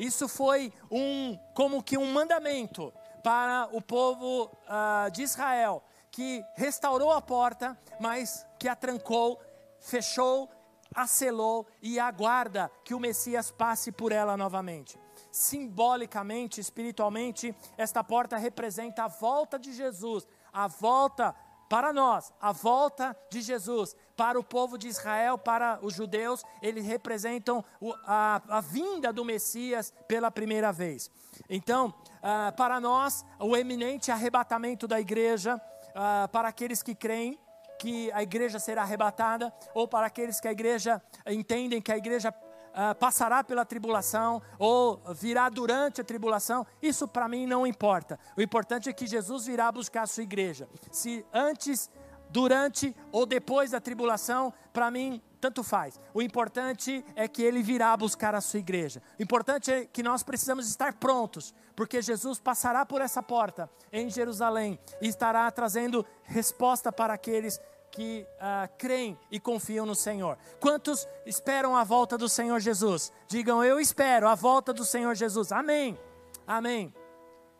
Isso 0.00 0.26
foi 0.26 0.72
um 0.90 1.38
como 1.52 1.82
que 1.82 1.98
um 1.98 2.10
mandamento 2.10 2.90
para 3.22 3.68
o 3.70 3.82
povo 3.82 4.44
uh, 4.44 5.10
de 5.10 5.22
Israel, 5.22 5.84
que 6.10 6.42
restaurou 6.54 7.12
a 7.12 7.20
porta, 7.20 7.78
mas 8.00 8.46
que 8.58 8.66
a 8.66 8.74
trancou, 8.74 9.38
fechou, 9.78 10.48
acelou 10.94 11.66
e 11.82 12.00
aguarda 12.00 12.72
que 12.82 12.94
o 12.94 12.98
Messias 12.98 13.50
passe 13.50 13.92
por 13.92 14.10
ela 14.10 14.38
novamente. 14.38 14.98
Simbolicamente, 15.30 16.62
espiritualmente, 16.62 17.54
esta 17.76 18.02
porta 18.02 18.38
representa 18.38 19.04
a 19.04 19.08
volta 19.08 19.58
de 19.58 19.70
Jesus, 19.70 20.26
a 20.50 20.66
volta 20.66 21.36
para 21.70 21.92
nós, 21.92 22.32
a 22.40 22.50
volta 22.50 23.16
de 23.30 23.40
Jesus, 23.40 23.94
para 24.16 24.36
o 24.36 24.42
povo 24.42 24.76
de 24.76 24.88
Israel, 24.88 25.38
para 25.38 25.78
os 25.80 25.94
judeus, 25.94 26.42
eles 26.60 26.84
representam 26.84 27.64
a, 28.04 28.42
a 28.48 28.60
vinda 28.60 29.12
do 29.12 29.24
Messias 29.24 29.94
pela 30.08 30.32
primeira 30.32 30.72
vez. 30.72 31.08
Então, 31.48 31.94
uh, 32.16 32.52
para 32.56 32.80
nós, 32.80 33.24
o 33.38 33.56
eminente 33.56 34.10
arrebatamento 34.10 34.88
da 34.88 35.00
igreja, 35.00 35.62
uh, 35.90 36.28
para 36.30 36.48
aqueles 36.48 36.82
que 36.82 36.92
creem, 36.92 37.38
que 37.78 38.10
a 38.10 38.20
igreja 38.20 38.58
será 38.58 38.82
arrebatada, 38.82 39.54
ou 39.72 39.86
para 39.86 40.06
aqueles 40.06 40.40
que 40.40 40.48
a 40.48 40.52
igreja 40.52 41.00
entendem 41.24 41.80
que 41.80 41.92
a 41.92 41.96
igreja 41.96 42.34
uh, 42.70 42.94
passará 42.94 43.42
pela 43.44 43.64
tribulação 43.64 44.40
ou 44.58 45.00
virá 45.14 45.48
durante 45.48 46.00
a 46.00 46.04
tribulação, 46.04 46.66
isso 46.82 47.06
para 47.06 47.28
mim 47.28 47.46
não 47.46 47.66
importa. 47.66 48.18
O 48.36 48.42
importante 48.42 48.88
é 48.88 48.92
que 48.92 49.06
Jesus 49.06 49.46
virá 49.46 49.70
buscar 49.70 50.02
a 50.02 50.06
sua 50.06 50.22
igreja. 50.22 50.68
Se 50.90 51.24
antes, 51.32 51.90
durante 52.30 52.94
ou 53.12 53.26
depois 53.26 53.70
da 53.70 53.80
tribulação, 53.80 54.52
para 54.72 54.90
mim 54.90 55.22
tanto 55.40 55.62
faz. 55.62 55.98
O 56.12 56.20
importante 56.20 57.04
é 57.16 57.26
que 57.26 57.42
ele 57.42 57.62
virá 57.62 57.96
buscar 57.96 58.34
a 58.34 58.40
sua 58.40 58.60
igreja. 58.60 59.02
O 59.18 59.22
importante 59.22 59.72
é 59.72 59.86
que 59.86 60.02
nós 60.02 60.22
precisamos 60.22 60.68
estar 60.68 60.92
prontos, 60.94 61.54
porque 61.74 62.02
Jesus 62.02 62.38
passará 62.38 62.84
por 62.84 63.00
essa 63.00 63.22
porta 63.22 63.70
em 63.90 64.10
Jerusalém 64.10 64.78
e 65.00 65.08
estará 65.08 65.50
trazendo 65.50 66.04
resposta 66.24 66.92
para 66.92 67.14
aqueles 67.14 67.58
que 67.90 68.26
uh, 68.36 68.70
creem 68.78 69.18
e 69.30 69.40
confiam 69.40 69.84
no 69.84 69.94
Senhor. 69.94 70.38
Quantos 70.60 71.06
esperam 71.26 71.76
a 71.76 71.84
volta 71.84 72.16
do 72.16 72.28
Senhor 72.28 72.60
Jesus? 72.60 73.12
Digam, 73.26 73.64
eu 73.64 73.80
espero 73.80 74.28
a 74.28 74.34
volta 74.34 74.72
do 74.72 74.84
Senhor 74.84 75.14
Jesus. 75.14 75.52
Amém. 75.52 75.98
Amém. 76.46 76.94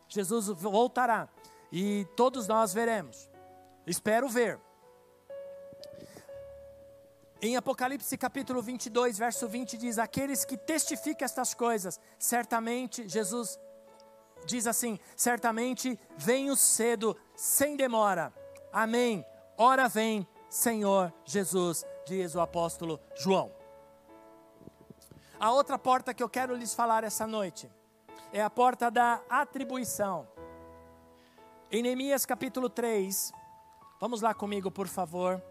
Jesus 0.07 0.47
voltará 0.47 1.29
e 1.71 2.05
todos 2.15 2.47
nós 2.47 2.73
veremos. 2.73 3.29
Espero 3.85 4.27
ver. 4.27 4.59
Em 7.41 7.57
Apocalipse 7.57 8.15
capítulo 8.17 8.61
22, 8.61 9.17
verso 9.17 9.47
20 9.47 9.77
diz: 9.77 9.97
Aqueles 9.97 10.45
que 10.45 10.55
testificam 10.55 11.25
estas 11.25 11.53
coisas, 11.53 11.99
certamente, 12.19 13.07
Jesus 13.09 13.59
diz 14.45 14.67
assim: 14.67 14.99
certamente 15.15 15.99
venho 16.17 16.55
cedo, 16.55 17.17
sem 17.35 17.75
demora. 17.75 18.33
Amém. 18.71 19.25
Ora 19.57 19.87
vem, 19.87 20.27
Senhor 20.49 21.13
Jesus, 21.25 21.85
diz 22.05 22.35
o 22.35 22.41
apóstolo 22.41 22.99
João. 23.15 23.51
A 25.39 25.51
outra 25.51 25.77
porta 25.77 26.13
que 26.13 26.21
eu 26.21 26.29
quero 26.29 26.55
lhes 26.55 26.73
falar 26.73 27.03
essa 27.03 27.25
noite 27.25 27.71
é 28.31 28.41
a 28.41 28.49
porta 28.49 28.91
da 28.91 29.21
atribuição. 29.29 30.27
Em 31.71 31.81
Neemias 31.81 32.25
capítulo 32.25 32.69
3, 32.69 33.31
vamos 33.99 34.21
lá 34.21 34.33
comigo, 34.33 34.69
por 34.69 34.87
favor. 34.87 35.41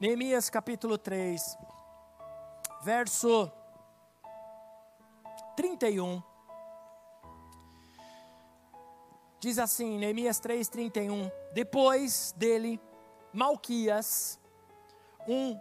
Neemias 0.00 0.50
capítulo 0.50 0.98
3, 0.98 1.56
verso 2.82 3.50
31. 5.56 6.22
Diz 9.40 9.58
assim, 9.58 9.98
Neemias 9.98 10.40
3:31, 10.40 11.30
depois 11.52 12.34
dele, 12.36 12.80
Malquias, 13.32 14.38
um 15.28 15.58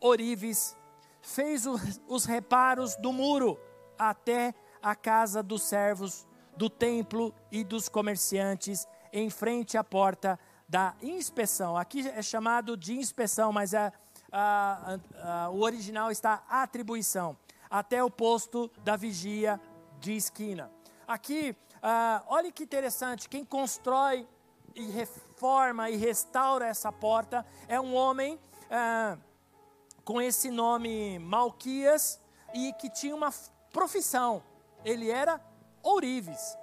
orives, 0.00 0.76
fez 1.20 1.64
os 2.06 2.24
reparos 2.24 2.94
do 2.96 3.12
muro 3.12 3.58
até 3.98 4.54
a 4.82 4.94
casa 4.94 5.42
dos 5.42 5.62
servos 5.62 6.26
do 6.56 6.70
templo 6.70 7.34
e 7.50 7.64
dos 7.64 7.88
comerciantes, 7.88 8.86
em 9.12 9.28
frente 9.30 9.76
à 9.76 9.82
porta 9.82 10.38
da 10.68 10.94
inspeção. 11.02 11.76
Aqui 11.76 12.08
é 12.08 12.22
chamado 12.22 12.76
de 12.76 12.96
inspeção, 12.96 13.52
mas 13.52 13.74
é, 13.74 13.92
a, 14.30 14.98
a, 15.22 15.44
a, 15.44 15.50
o 15.50 15.62
original 15.62 16.10
está 16.10 16.44
atribuição, 16.48 17.36
até 17.68 18.04
o 18.04 18.10
posto 18.10 18.70
da 18.84 18.96
vigia 18.96 19.60
de 19.98 20.12
esquina. 20.12 20.70
Aqui 21.06 21.56
ah, 21.86 22.22
olha 22.28 22.50
que 22.50 22.62
interessante, 22.62 23.28
quem 23.28 23.44
constrói 23.44 24.26
e 24.74 24.86
reforma 24.86 25.90
e 25.90 25.96
restaura 25.96 26.66
essa 26.66 26.90
porta 26.90 27.44
é 27.68 27.78
um 27.78 27.94
homem 27.94 28.40
ah, 28.70 29.18
com 30.02 30.18
esse 30.18 30.50
nome 30.50 31.18
Malquias 31.18 32.18
e 32.54 32.72
que 32.72 32.88
tinha 32.88 33.14
uma 33.14 33.30
profissão. 33.70 34.42
Ele 34.82 35.10
era 35.10 35.38
ourives. 35.82 36.56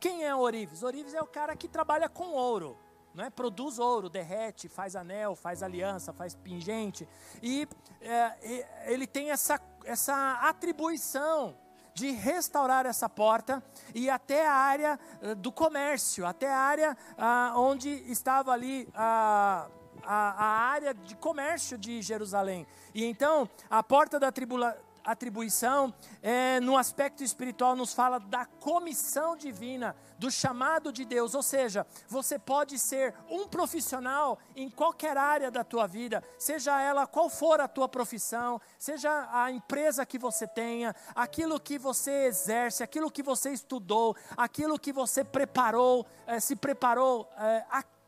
Quem 0.00 0.24
é 0.24 0.34
ourives? 0.34 0.82
Ourives 0.82 1.12
é 1.12 1.20
o 1.20 1.26
cara 1.26 1.54
que 1.54 1.68
trabalha 1.68 2.08
com 2.08 2.28
ouro. 2.28 2.78
é? 3.18 3.28
produz 3.28 3.78
ouro, 3.78 4.08
derrete, 4.08 4.70
faz 4.70 4.96
anel, 4.96 5.36
faz 5.36 5.62
aliança, 5.62 6.14
faz 6.14 6.34
pingente. 6.34 7.06
E 7.42 7.68
é, 8.00 8.90
ele 8.90 9.06
tem 9.06 9.30
essa, 9.30 9.60
essa 9.84 10.38
atribuição 10.40 11.54
de 11.96 12.10
restaurar 12.10 12.84
essa 12.84 13.08
porta 13.08 13.62
e 13.94 14.10
até 14.10 14.46
a 14.46 14.52
área 14.52 15.00
uh, 15.22 15.34
do 15.34 15.50
comércio, 15.50 16.26
até 16.26 16.52
a 16.52 16.58
área 16.58 16.96
uh, 17.16 17.58
onde 17.58 17.88
estava 18.10 18.52
ali 18.52 18.86
uh, 18.90 18.94
a, 18.94 19.70
a, 20.04 20.44
área 20.72 20.92
de 20.92 21.16
comércio 21.16 21.78
de 21.78 22.02
Jerusalém. 22.02 22.66
E 22.94 23.02
então 23.02 23.48
a 23.70 23.82
porta 23.82 24.20
da 24.20 24.30
tribula, 24.30 24.76
atribuição, 25.06 25.94
é, 26.20 26.58
no 26.60 26.76
aspecto 26.76 27.22
espiritual, 27.22 27.76
nos 27.76 27.94
fala 27.94 28.18
da 28.18 28.44
comissão 28.44 29.36
divina, 29.36 29.94
do 30.18 30.30
chamado 30.30 30.92
de 30.92 31.04
Deus. 31.04 31.34
Ou 31.34 31.42
seja, 31.42 31.86
você 32.08 32.38
pode 32.38 32.78
ser 32.78 33.14
um 33.30 33.46
profissional 33.46 34.38
em 34.56 34.68
qualquer 34.68 35.16
área 35.16 35.50
da 35.50 35.62
tua 35.62 35.86
vida, 35.86 36.22
seja 36.36 36.80
ela 36.80 37.06
qual 37.06 37.30
for 37.30 37.60
a 37.60 37.68
tua 37.68 37.88
profissão, 37.88 38.60
seja 38.78 39.28
a 39.32 39.50
empresa 39.50 40.04
que 40.04 40.18
você 40.18 40.46
tenha, 40.46 40.94
aquilo 41.14 41.60
que 41.60 41.78
você 41.78 42.26
exerce, 42.26 42.82
aquilo 42.82 43.10
que 43.10 43.22
você 43.22 43.50
estudou, 43.50 44.16
aquilo 44.36 44.78
que 44.78 44.92
você 44.92 45.22
preparou, 45.22 46.04
é, 46.26 46.40
se 46.40 46.56
preparou 46.56 47.30
é, 47.38 47.64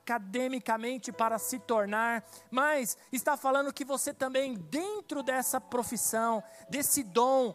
academicamente 0.08 1.12
para 1.12 1.38
se 1.38 1.58
tornar, 1.58 2.24
mas 2.50 2.96
está 3.12 3.36
falando 3.36 3.72
que 3.72 3.84
você 3.84 4.14
também, 4.14 4.54
dentro 4.54 5.22
dessa 5.22 5.60
profissão, 5.60 6.42
desse 6.70 7.02
dom, 7.02 7.50
uh, 7.50 7.54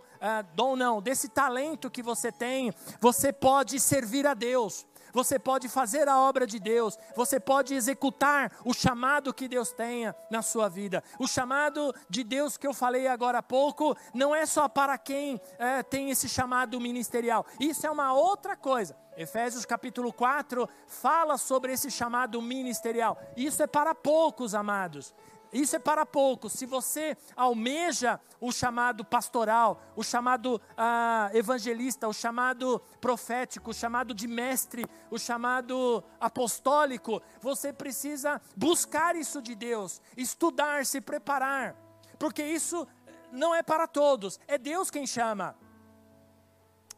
dom 0.54 0.76
não, 0.76 1.02
desse 1.02 1.30
talento 1.30 1.90
que 1.90 2.04
você 2.04 2.32
tem, 2.32 2.72
você 3.02 3.34
pode 3.34 3.80
servir 3.80 4.28
a 4.28 4.36
Deus 4.36 4.86
você 5.12 5.40
pode 5.40 5.68
fazer 5.68 6.08
a 6.08 6.20
obra 6.20 6.46
de 6.46 6.60
Deus, 6.60 6.98
você 7.16 7.40
pode 7.40 7.74
executar 7.74 8.52
o 8.64 8.74
chamado 8.74 9.34
que 9.34 9.48
Deus 9.48 9.72
tenha 9.72 10.16
na 10.30 10.42
sua 10.42 10.70
vida. 10.70 11.04
O 11.20 11.28
chamado 11.28 11.94
de 12.10 12.24
Deus 12.24 12.58
que 12.58 12.68
eu 12.68 12.74
falei 12.74 13.08
agora 13.08 13.40
há 13.40 13.44
pouco 13.44 13.96
não 14.14 14.36
é 14.36 14.46
só 14.46 14.70
para 14.70 14.98
quem 14.98 15.42
é, 15.58 15.84
tem 15.84 16.10
esse 16.10 16.30
chamado 16.30 16.80
ministerial, 16.80 17.46
isso 17.60 17.86
é 17.86 17.92
uma 17.92 18.14
outra 18.14 18.56
coisa. 18.56 18.96
Efésios 19.16 19.64
capítulo 19.64 20.12
4 20.12 20.68
fala 20.88 21.38
sobre 21.38 21.74
esse 21.74 21.92
chamado 21.92 22.42
ministerial. 22.42 23.18
Isso 23.38 23.62
é 23.62 23.68
para 23.68 23.94
poucos, 23.94 24.56
amados. 24.56 25.14
Isso 25.54 25.76
é 25.76 25.80
para 25.80 26.06
poucos. 26.06 26.54
Se 26.54 26.66
você 26.66 27.16
almeja 27.36 28.20
o 28.42 28.52
chamado 28.52 29.06
pastoral, 29.06 29.82
o 29.96 30.04
chamado 30.04 30.60
ah, 30.76 31.30
evangelista, 31.34 32.08
o 32.08 32.14
chamado 32.14 32.80
profético, 33.00 33.70
o 33.70 33.74
chamado 33.74 34.14
de 34.14 34.28
mestre, 34.28 34.86
o 35.12 35.20
chamado 35.20 36.04
apostólico, 36.20 37.22
você 37.40 37.72
precisa 37.72 38.42
buscar 38.56 39.16
isso 39.16 39.42
de 39.42 39.54
Deus, 39.54 40.02
estudar, 40.18 40.86
se 40.86 41.00
preparar, 41.00 41.76
porque 42.18 42.44
isso 42.44 42.88
não 43.32 43.54
é 43.54 43.62
para 43.62 43.88
todos, 43.88 44.40
é 44.48 44.58
Deus 44.58 44.90
quem 44.90 45.06
chama. 45.06 45.56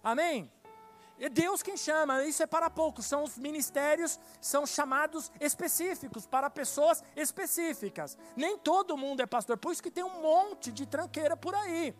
Amém? 0.02 0.50
É 1.18 1.30
Deus 1.30 1.64
quem 1.64 1.78
chama, 1.78 2.24
isso 2.26 2.44
é 2.44 2.48
para 2.48 2.70
poucos. 2.70 3.06
São 3.06 3.24
os 3.24 3.38
ministérios, 3.38 4.20
são 4.42 4.66
chamados 4.66 5.32
específicos, 5.40 6.26
para 6.26 6.50
pessoas 6.50 7.04
específicas. 7.16 8.18
Nem 8.36 8.58
todo 8.58 8.98
mundo 8.98 9.22
é 9.22 9.26
pastor, 9.26 9.58
por 9.58 9.72
isso 9.72 9.82
que 9.84 9.92
tem 9.92 10.04
um 10.04 10.22
monte 10.22 10.72
de 10.72 10.86
tranqueira 10.86 11.38
por 11.38 11.56
aí. 11.56 11.96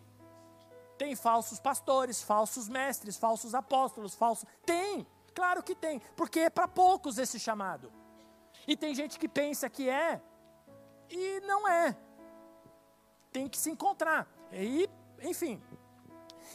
Tem 0.98 1.14
falsos 1.14 1.58
pastores, 1.58 2.22
falsos 2.22 2.68
mestres, 2.68 3.16
falsos 3.16 3.54
apóstolos, 3.54 4.14
falsos. 4.14 4.48
Tem, 4.64 5.06
claro 5.34 5.62
que 5.62 5.74
tem, 5.74 6.00
porque 6.14 6.40
é 6.40 6.50
para 6.50 6.68
poucos 6.68 7.18
esse 7.18 7.38
chamado. 7.38 7.92
E 8.66 8.76
tem 8.76 8.94
gente 8.94 9.18
que 9.18 9.28
pensa 9.28 9.68
que 9.70 9.88
é, 9.88 10.20
e 11.08 11.40
não 11.40 11.68
é. 11.68 11.96
Tem 13.32 13.48
que 13.48 13.58
se 13.58 13.70
encontrar. 13.70 14.26
E, 14.52 14.88
enfim. 15.22 15.62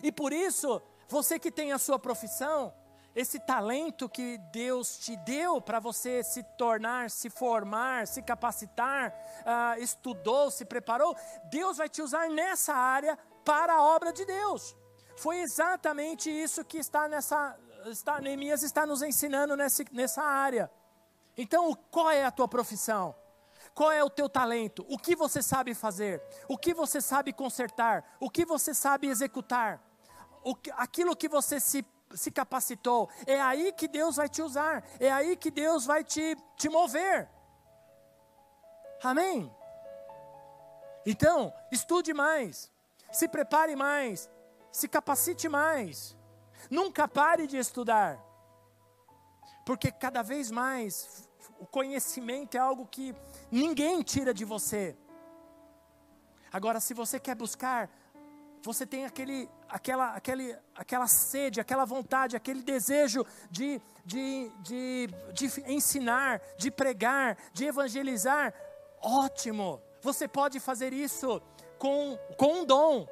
E 0.01 0.11
por 0.11 0.33
isso, 0.33 0.81
você 1.11 1.37
que 1.37 1.51
tem 1.51 1.73
a 1.73 1.77
sua 1.77 1.99
profissão, 1.99 2.73
esse 3.13 3.37
talento 3.37 4.07
que 4.07 4.37
Deus 4.53 4.97
te 4.97 5.17
deu 5.17 5.59
para 5.59 5.77
você 5.77 6.23
se 6.23 6.41
tornar, 6.57 7.11
se 7.11 7.29
formar, 7.29 8.07
se 8.07 8.21
capacitar, 8.21 9.13
uh, 9.41 9.81
estudou, 9.81 10.49
se 10.49 10.63
preparou, 10.63 11.13
Deus 11.49 11.75
vai 11.77 11.89
te 11.89 12.01
usar 12.01 12.29
nessa 12.29 12.73
área 12.73 13.19
para 13.43 13.73
a 13.73 13.83
obra 13.83 14.13
de 14.13 14.23
Deus. 14.23 14.73
Foi 15.17 15.39
exatamente 15.39 16.31
isso 16.31 16.63
que 16.63 16.77
está 16.77 17.09
nessa, 17.09 17.59
está, 17.87 18.21
Neemias 18.21 18.63
está 18.63 18.85
nos 18.85 19.01
ensinando 19.01 19.57
nessa, 19.57 19.83
nessa 19.91 20.23
área. 20.23 20.71
Então, 21.37 21.75
qual 21.91 22.09
é 22.09 22.23
a 22.23 22.31
tua 22.31 22.47
profissão? 22.47 23.13
Qual 23.73 23.91
é 23.91 24.01
o 24.01 24.09
teu 24.09 24.29
talento? 24.29 24.85
O 24.87 24.97
que 24.97 25.13
você 25.13 25.41
sabe 25.41 25.73
fazer? 25.73 26.21
O 26.47 26.57
que 26.57 26.73
você 26.73 27.01
sabe 27.01 27.33
consertar? 27.33 28.15
O 28.17 28.29
que 28.29 28.45
você 28.45 28.73
sabe 28.73 29.07
executar? 29.07 29.90
Aquilo 30.77 31.15
que 31.15 31.27
você 31.27 31.59
se, 31.59 31.85
se 32.13 32.31
capacitou, 32.31 33.09
é 33.25 33.39
aí 33.39 33.71
que 33.71 33.87
Deus 33.87 34.15
vai 34.15 34.29
te 34.29 34.41
usar, 34.41 34.83
é 34.99 35.11
aí 35.11 35.35
que 35.35 35.51
Deus 35.51 35.85
vai 35.85 36.03
te, 36.03 36.35
te 36.57 36.69
mover. 36.69 37.29
Amém? 39.03 39.53
Então, 41.05 41.53
estude 41.71 42.13
mais, 42.13 42.71
se 43.11 43.27
prepare 43.27 43.75
mais, 43.75 44.29
se 44.71 44.87
capacite 44.87 45.49
mais. 45.49 46.15
Nunca 46.69 47.07
pare 47.07 47.47
de 47.47 47.57
estudar, 47.57 48.19
porque 49.65 49.91
cada 49.91 50.21
vez 50.21 50.51
mais 50.51 51.27
o 51.59 51.65
conhecimento 51.65 52.55
é 52.55 52.59
algo 52.59 52.85
que 52.85 53.15
ninguém 53.51 54.01
tira 54.03 54.33
de 54.33 54.45
você. 54.45 54.95
Agora, 56.51 56.79
se 56.79 56.93
você 56.93 57.19
quer 57.19 57.35
buscar 57.35 57.89
você 58.63 58.85
tem 58.85 59.05
aquele, 59.05 59.49
aquela, 59.67 60.13
aquele, 60.13 60.55
aquela 60.75 61.07
sede, 61.07 61.59
aquela 61.59 61.85
vontade, 61.85 62.35
aquele 62.35 62.61
desejo 62.61 63.25
de, 63.49 63.81
de, 64.05 64.51
de, 64.59 65.09
de 65.33 65.71
ensinar, 65.71 66.41
de 66.57 66.69
pregar, 66.69 67.37
de 67.53 67.65
evangelizar, 67.65 68.53
ótimo, 69.01 69.81
você 70.01 70.27
pode 70.27 70.59
fazer 70.59 70.93
isso 70.93 71.41
com, 71.77 72.17
com 72.37 72.61
um 72.61 72.65
dom. 72.65 73.07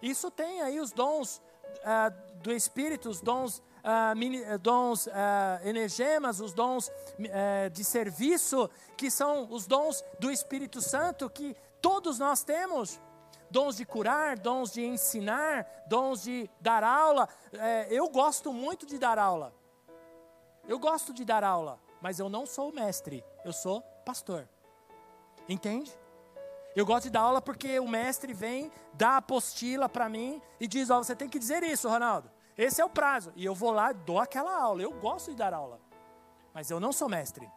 Isso 0.00 0.30
tem 0.30 0.62
aí 0.62 0.80
os 0.80 0.92
dons 0.92 1.42
uh, 1.78 2.36
do 2.36 2.52
Espírito, 2.52 3.10
os 3.10 3.20
dons, 3.20 3.58
uh, 3.58 4.16
mini, 4.16 4.40
uh, 4.40 4.58
dons 4.58 5.06
energemas, 5.62 6.40
os 6.40 6.54
dons 6.54 6.90
de 7.72 7.84
serviço, 7.84 8.70
que 8.96 9.10
são 9.10 9.46
os 9.50 9.66
dons 9.66 10.02
do 10.18 10.30
Espírito 10.30 10.80
Santo, 10.80 11.28
que 11.28 11.54
todos 11.82 12.18
nós 12.18 12.42
temos 12.42 12.98
dons 13.50 13.76
de 13.76 13.84
curar, 13.84 14.38
dons 14.38 14.72
de 14.72 14.84
ensinar, 14.84 15.66
dons 15.86 16.22
de 16.22 16.48
dar 16.60 16.84
aula. 16.84 17.28
É, 17.52 17.88
eu 17.90 18.08
gosto 18.08 18.52
muito 18.52 18.86
de 18.86 18.98
dar 18.98 19.18
aula. 19.18 19.52
Eu 20.68 20.78
gosto 20.78 21.12
de 21.12 21.24
dar 21.24 21.42
aula, 21.42 21.80
mas 22.00 22.20
eu 22.20 22.28
não 22.28 22.46
sou 22.46 22.72
mestre, 22.72 23.24
eu 23.44 23.52
sou 23.52 23.82
pastor. 24.04 24.48
Entende? 25.48 25.92
Eu 26.76 26.86
gosto 26.86 27.04
de 27.04 27.10
dar 27.10 27.22
aula 27.22 27.42
porque 27.42 27.80
o 27.80 27.88
mestre 27.88 28.32
vem, 28.32 28.70
dá 28.92 29.10
a 29.10 29.16
apostila 29.16 29.88
para 29.88 30.08
mim 30.08 30.40
e 30.60 30.68
diz: 30.68 30.88
Ó, 30.90 30.98
oh, 30.98 31.04
você 31.04 31.16
tem 31.16 31.28
que 31.28 31.38
dizer 31.38 31.62
isso, 31.62 31.88
Ronaldo. 31.88 32.30
Esse 32.56 32.80
é 32.80 32.84
o 32.84 32.90
prazo. 32.90 33.32
E 33.34 33.44
eu 33.44 33.54
vou 33.54 33.72
lá, 33.72 33.90
dou 33.92 34.18
aquela 34.18 34.54
aula. 34.54 34.82
Eu 34.82 34.92
gosto 34.92 35.30
de 35.30 35.36
dar 35.36 35.52
aula, 35.52 35.80
mas 36.54 36.70
eu 36.70 36.78
não 36.78 36.92
sou 36.92 37.08
mestre. 37.08 37.50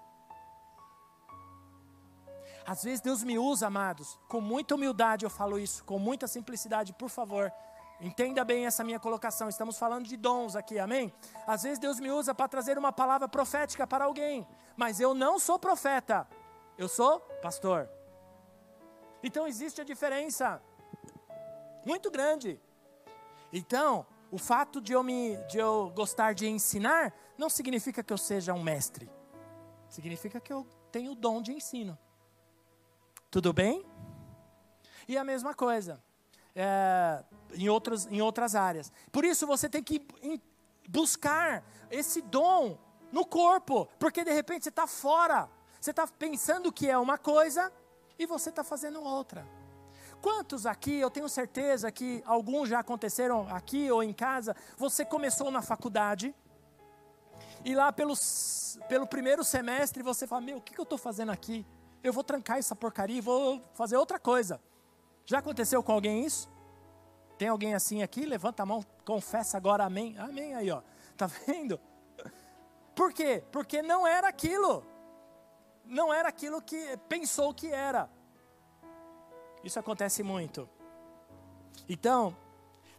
Às 2.66 2.84
vezes 2.84 3.02
Deus 3.02 3.24
me 3.24 3.38
usa, 3.38 3.68
amados, 3.68 4.18
com 4.28 4.40
muita 4.40 4.76
humildade 4.76 5.26
eu 5.26 5.30
falo 5.30 5.60
isso, 5.60 5.84
com 5.84 6.00
muita 6.00 6.28
simplicidade, 6.28 6.94
por 6.94 7.10
favor. 7.10 7.52
Entenda 8.00 8.44
bem 8.44 8.66
essa 8.66 8.84
minha 8.84 9.00
colocação. 9.00 9.50
Estamos 9.50 9.78
falando 9.78 10.06
de 10.06 10.18
dons 10.18 10.56
aqui, 10.56 10.80
amém? 10.80 11.14
Às 11.46 11.64
vezes 11.64 11.80
Deus 11.80 12.00
me 12.00 12.12
usa 12.12 12.34
para 12.34 12.48
trazer 12.48 12.78
uma 12.78 12.92
palavra 12.92 13.28
profética 13.28 13.86
para 13.86 14.06
alguém, 14.06 14.48
mas 14.76 15.00
eu 15.00 15.14
não 15.14 15.38
sou 15.40 15.60
profeta, 15.60 16.28
eu 16.78 16.88
sou 16.88 17.20
pastor. 17.42 17.90
Então 19.22 19.48
existe 19.48 19.80
a 19.80 19.84
diferença 19.84 20.62
muito 21.86 22.10
grande. 22.10 22.60
Então, 23.52 24.06
o 24.32 24.38
fato 24.38 24.82
de 24.82 24.94
eu, 24.94 25.04
me, 25.04 25.38
de 25.48 25.58
eu 25.60 25.92
gostar 25.96 26.34
de 26.34 26.48
ensinar 26.48 27.14
não 27.38 27.50
significa 27.50 28.02
que 28.02 28.12
eu 28.12 28.18
seja 28.18 28.54
um 28.54 28.64
mestre, 28.64 29.10
significa 29.88 30.40
que 30.40 30.52
eu 30.52 30.68
tenho 30.92 31.12
o 31.12 31.16
dom 31.16 31.42
de 31.42 31.54
ensino. 31.54 31.98
Tudo 33.34 33.52
bem? 33.52 33.84
E 35.08 35.18
a 35.18 35.24
mesma 35.24 35.56
coisa 35.56 36.00
é, 36.56 37.24
em, 37.56 37.68
outras, 37.68 38.06
em 38.06 38.22
outras 38.22 38.54
áreas. 38.54 38.92
Por 39.12 39.26
isso 39.26 39.48
você 39.48 39.68
tem 39.68 39.82
que 39.82 40.06
buscar 40.88 41.64
esse 41.90 42.22
dom 42.22 42.78
no 43.12 43.26
corpo, 43.26 43.90
porque 43.98 44.24
de 44.24 44.32
repente 44.32 44.66
você 44.66 44.70
está 44.70 44.86
fora, 44.86 45.50
você 45.82 45.90
está 45.90 46.06
pensando 46.06 46.72
que 46.72 46.88
é 46.88 46.96
uma 46.96 47.18
coisa 47.18 47.74
e 48.20 48.28
você 48.28 48.50
está 48.50 48.64
fazendo 48.64 49.02
outra. 49.02 49.48
Quantos 50.22 50.68
aqui, 50.68 51.00
eu 51.00 51.10
tenho 51.10 51.28
certeza 51.28 51.92
que 51.92 52.22
alguns 52.28 52.70
já 52.70 52.82
aconteceram 52.82 53.48
aqui 53.50 53.90
ou 53.90 54.04
em 54.04 54.14
casa, 54.14 54.56
você 54.78 55.04
começou 55.04 55.50
na 55.50 55.64
faculdade 55.64 56.36
e 57.66 57.74
lá 57.74 57.92
pelos, 57.92 58.78
pelo 58.88 59.08
primeiro 59.08 59.44
semestre 59.44 60.04
você 60.04 60.28
fala: 60.28 60.42
Meu, 60.42 60.58
o 60.58 60.62
que, 60.62 60.76
que 60.76 60.80
eu 60.80 60.84
estou 60.84 61.00
fazendo 61.00 61.32
aqui? 61.32 61.66
Eu 62.04 62.12
vou 62.12 62.24
trancar 62.24 62.58
essa 62.58 62.76
porcaria 62.76 63.18
e 63.18 63.22
vou 63.22 63.62
fazer 63.74 63.96
outra 63.96 64.20
coisa. 64.20 64.60
Já 65.26 65.40
aconteceu 65.40 65.82
com 65.82 65.94
alguém 65.94 66.26
isso? 66.26 66.52
Tem 67.38 67.48
alguém 67.48 67.74
assim 67.74 68.04
aqui? 68.04 68.26
Levanta 68.26 68.64
a 68.64 68.66
mão, 68.66 68.86
confessa 69.06 69.58
agora 69.58 69.86
amém. 69.86 70.18
Amém 70.18 70.54
aí, 70.54 70.70
ó. 70.70 70.82
Tá 71.16 71.28
vendo? 71.48 71.80
Por 72.94 73.14
quê? 73.14 73.44
Porque 73.52 73.82
não 73.82 74.06
era 74.06 74.28
aquilo. 74.28 74.86
Não 75.86 76.14
era 76.14 76.30
aquilo 76.30 76.62
que 76.62 76.98
pensou 77.10 77.54
que 77.54 77.72
era. 77.72 78.10
Isso 79.64 79.80
acontece 79.80 80.22
muito. 80.24 80.70
Então, 81.88 82.36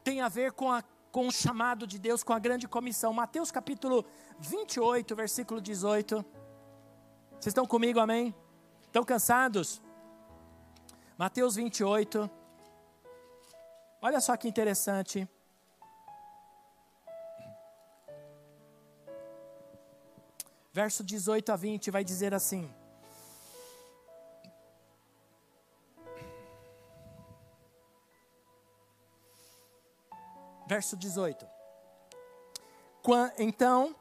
tem 0.03 0.21
a 0.21 0.29
ver 0.29 0.53
com, 0.53 0.73
a, 0.73 0.83
com 1.13 1.29
o 1.29 1.33
chamado 1.33 1.87
de 1.87 1.99
Deus, 1.99 2.23
com 2.23 2.33
a 2.33 2.39
grande 2.39 2.67
comissão. 2.67 3.13
Mateus 3.13 3.51
capítulo 3.51 4.05
28, 4.39 5.15
versículo 5.15 5.61
18. 5.61 6.25
Vocês 7.33 7.47
estão 7.47 7.67
comigo, 7.67 8.01
amém? 8.01 8.35
Estão 8.95 9.05
cansados? 9.05 9.83
Mateus 11.19 11.57
28. 11.57 12.31
Olha 14.01 14.21
só 14.21 14.37
que 14.37 14.47
interessante. 14.47 15.29
Verso 20.73 21.03
18 21.03 21.51
a 21.51 21.57
20 21.57 21.91
vai 21.91 22.05
dizer 22.05 22.33
assim: 22.33 22.73
Verso 30.69 30.97
18. 30.97 31.45
Então, 33.39 33.97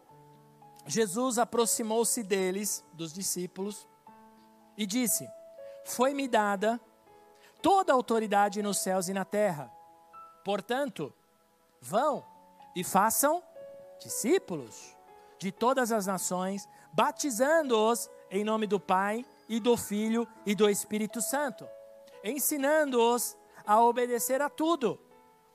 Jesus 0.85 1.39
aproximou-se 1.39 2.21
deles, 2.21 2.85
dos 2.93 3.11
discípulos, 3.11 3.87
e 4.77 4.85
disse: 4.85 5.29
Foi-me 5.85 6.27
dada 6.27 6.79
toda 7.61 7.93
a 7.93 7.95
autoridade 7.95 8.61
nos 8.61 8.79
céus 8.79 9.07
e 9.07 9.13
na 9.13 9.23
terra. 9.23 9.71
Portanto, 10.43 11.13
vão 11.81 12.25
e 12.75 12.83
façam 12.83 13.41
discípulos 13.99 14.95
de 15.39 15.51
todas 15.51 15.91
as 15.91 16.05
nações, 16.05 16.67
batizando-os 16.93 18.09
em 18.29 18.43
nome 18.43 18.67
do 18.67 18.79
Pai 18.79 19.25
e 19.47 19.59
do 19.59 19.77
Filho 19.77 20.27
e 20.45 20.55
do 20.55 20.69
Espírito 20.69 21.21
Santo, 21.21 21.67
ensinando-os 22.23 23.37
a 23.65 23.81
obedecer 23.81 24.41
a 24.41 24.49
tudo 24.49 24.99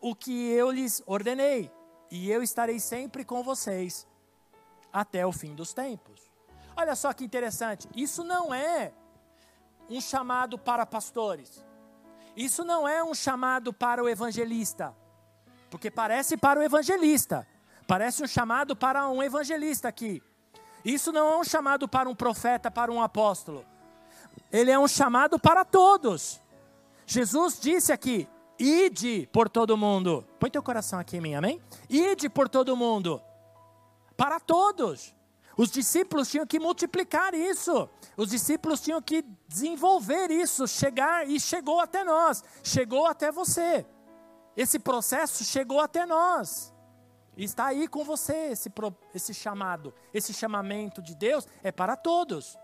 o 0.01 0.15
que 0.15 0.51
eu 0.51 0.71
lhes 0.71 1.03
ordenei, 1.07 1.71
e 2.11 2.31
eu 2.31 2.43
estarei 2.43 2.81
sempre 2.81 3.25
com 3.25 3.43
vocês 3.43 4.07
até 4.93 5.27
o 5.27 5.33
fim 5.33 5.55
dos 5.55 5.75
tempos. 5.75 6.31
Olha 6.77 6.95
só 6.95 7.13
que 7.13 7.25
interessante, 7.25 7.89
isso 7.95 8.23
não 8.23 8.55
é 8.55 8.93
um 9.89 10.01
chamado 10.01 10.59
para 10.59 10.85
pastores. 10.85 11.65
Isso 12.37 12.65
não 12.65 12.87
é 12.87 13.03
um 13.03 13.15
chamado 13.15 13.73
para 13.73 14.03
o 14.03 14.09
evangelista. 14.09 14.95
Porque 15.71 15.91
parece 15.91 16.37
para 16.37 16.61
o 16.61 16.63
evangelista. 16.63 17.47
Parece 17.87 18.23
um 18.23 18.27
chamado 18.27 18.77
para 18.77 19.09
um 19.09 19.23
evangelista 19.23 19.89
aqui. 19.89 20.23
Isso 20.85 21.11
não 21.11 21.27
é 21.33 21.37
um 21.39 21.45
chamado 21.45 21.89
para 21.89 22.09
um 22.09 22.15
profeta, 22.15 22.71
para 22.71 22.93
um 22.93 23.03
apóstolo. 23.03 23.65
Ele 24.53 24.71
é 24.71 24.79
um 24.79 24.89
chamado 24.89 25.39
para 25.39 25.65
todos. 25.65 26.41
Jesus 27.07 27.59
disse 27.59 27.93
aqui: 27.93 28.29
ide 28.59 29.29
por 29.33 29.49
todo 29.49 29.77
mundo. 29.77 30.25
Põe 30.39 30.51
teu 30.51 30.63
coração 30.63 30.99
aqui 30.99 31.17
em 31.17 31.21
mim, 31.21 31.35
amém? 31.35 31.61
Ide 31.89 32.29
por 32.29 32.49
todo 32.49 32.77
mundo. 32.77 33.21
Para 34.17 34.39
todos. 34.39 35.15
Os 35.59 35.73
discípulos 35.73 36.31
tinham 36.31 36.47
que 36.47 36.61
multiplicar 36.61 37.35
isso. 37.35 37.91
Os 38.17 38.31
discípulos 38.31 38.81
tinham 38.81 39.03
que 39.03 39.25
desenvolver 39.49 40.31
isso, 40.31 40.69
chegar 40.69 41.29
e 41.29 41.41
chegou 41.41 41.81
até 41.81 42.05
nós, 42.05 42.45
chegou 42.63 43.07
até 43.07 43.33
você. 43.33 43.85
Esse 44.57 44.79
processo 44.79 45.43
chegou 45.43 45.81
até 45.81 46.07
nós. 46.07 46.73
está 47.37 47.67
aí 47.67 47.89
com 47.89 48.05
você 48.05 48.53
esse, 48.53 48.73
esse 49.13 49.35
chamado, 49.35 49.93
esse 50.15 50.33
chamamento 50.33 51.03
de 51.03 51.17
Deus 51.17 51.45
é 51.61 51.73
para 51.73 51.97
todos. 51.97 52.57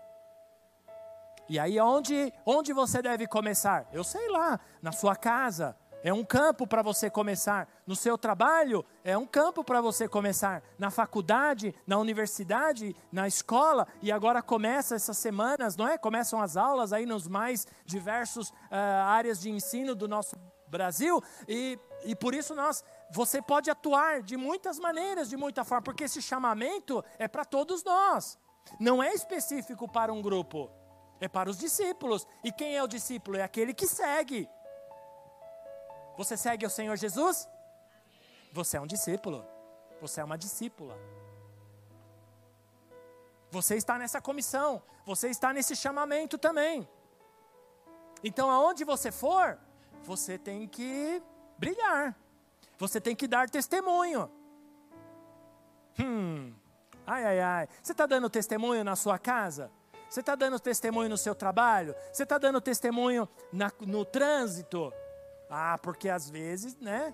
E 1.49 1.59
aí 1.59 1.77
onde, 1.81 2.33
onde 2.45 2.71
você 2.71 3.01
deve 3.01 3.27
começar? 3.27 3.89
Eu 3.91 4.05
sei 4.05 4.29
lá, 4.29 4.57
na 4.81 4.93
sua 4.93 5.17
casa, 5.17 5.75
é 6.05 6.13
um 6.13 6.23
campo 6.23 6.67
para 6.67 6.83
você 6.83 7.09
começar. 7.09 7.67
No 7.87 7.95
seu 7.95 8.15
trabalho, 8.15 8.85
é 9.03 9.17
um 9.17 9.25
campo 9.25 9.63
para 9.63 9.81
você 9.81 10.07
começar. 10.07 10.61
Na 10.77 10.91
faculdade, 10.91 11.73
na 11.87 11.97
universidade, 11.97 12.95
na 13.11 13.27
escola, 13.27 13.87
e 14.03 14.11
agora 14.11 14.39
começa 14.39 14.93
essas 14.93 15.17
semanas, 15.17 15.75
não 15.75 15.87
é? 15.87 15.97
Começam 15.97 16.39
as 16.39 16.55
aulas 16.55 16.93
aí 16.93 17.07
nos 17.07 17.27
mais 17.27 17.65
diversos 17.83 18.49
uh, 18.49 18.55
áreas 19.07 19.39
de 19.41 19.49
ensino 19.49 19.95
do 19.95 20.07
nosso 20.07 20.35
Brasil, 20.67 21.23
e, 21.47 21.79
e 22.03 22.15
por 22.15 22.35
isso 22.35 22.53
nós, 22.53 22.83
você 23.11 23.41
pode 23.41 23.71
atuar 23.71 24.21
de 24.21 24.37
muitas 24.37 24.77
maneiras, 24.77 25.27
de 25.27 25.35
muita 25.35 25.63
forma, 25.63 25.81
porque 25.81 26.03
esse 26.03 26.21
chamamento 26.21 27.03
é 27.17 27.27
para 27.27 27.43
todos 27.43 27.83
nós, 27.83 28.37
não 28.79 29.01
é 29.01 29.11
específico 29.11 29.91
para 29.91 30.13
um 30.13 30.21
grupo, 30.21 30.69
é 31.19 31.27
para 31.27 31.49
os 31.49 31.57
discípulos. 31.57 32.27
E 32.43 32.51
quem 32.51 32.75
é 32.75 32.83
o 32.83 32.87
discípulo? 32.87 33.37
É 33.37 33.43
aquele 33.43 33.73
que 33.73 33.87
segue. 33.87 34.47
Você 36.17 36.37
segue 36.37 36.65
o 36.65 36.69
Senhor 36.69 36.95
Jesus? 36.97 37.47
Você 38.53 38.77
é 38.77 38.81
um 38.81 38.87
discípulo. 38.87 39.45
Você 40.01 40.21
é 40.21 40.23
uma 40.23 40.37
discípula. 40.37 40.97
Você 43.51 43.75
está 43.75 43.97
nessa 43.97 44.21
comissão. 44.21 44.81
Você 45.05 45.29
está 45.29 45.53
nesse 45.53 45.75
chamamento 45.75 46.37
também. 46.37 46.87
Então, 48.23 48.49
aonde 48.49 48.83
você 48.83 49.11
for, 49.11 49.57
você 50.03 50.37
tem 50.37 50.67
que 50.67 51.21
brilhar. 51.57 52.15
Você 52.77 52.99
tem 52.99 53.15
que 53.15 53.27
dar 53.27 53.49
testemunho. 53.49 54.29
Hum, 55.99 56.53
ai, 57.05 57.23
ai, 57.23 57.39
ai. 57.39 57.69
Você 57.81 57.91
está 57.91 58.05
dando 58.05 58.29
testemunho 58.29 58.83
na 58.83 58.95
sua 58.95 59.17
casa? 59.17 59.71
Você 60.09 60.19
está 60.19 60.35
dando 60.35 60.59
testemunho 60.59 61.09
no 61.09 61.17
seu 61.17 61.35
trabalho? 61.35 61.95
Você 62.11 62.23
está 62.23 62.37
dando 62.37 62.59
testemunho 62.61 63.27
na, 63.51 63.71
no 63.81 64.05
trânsito? 64.05 64.93
Ah, 65.49 65.77
porque 65.77 66.09
às 66.09 66.29
vezes, 66.29 66.75
né? 66.77 67.13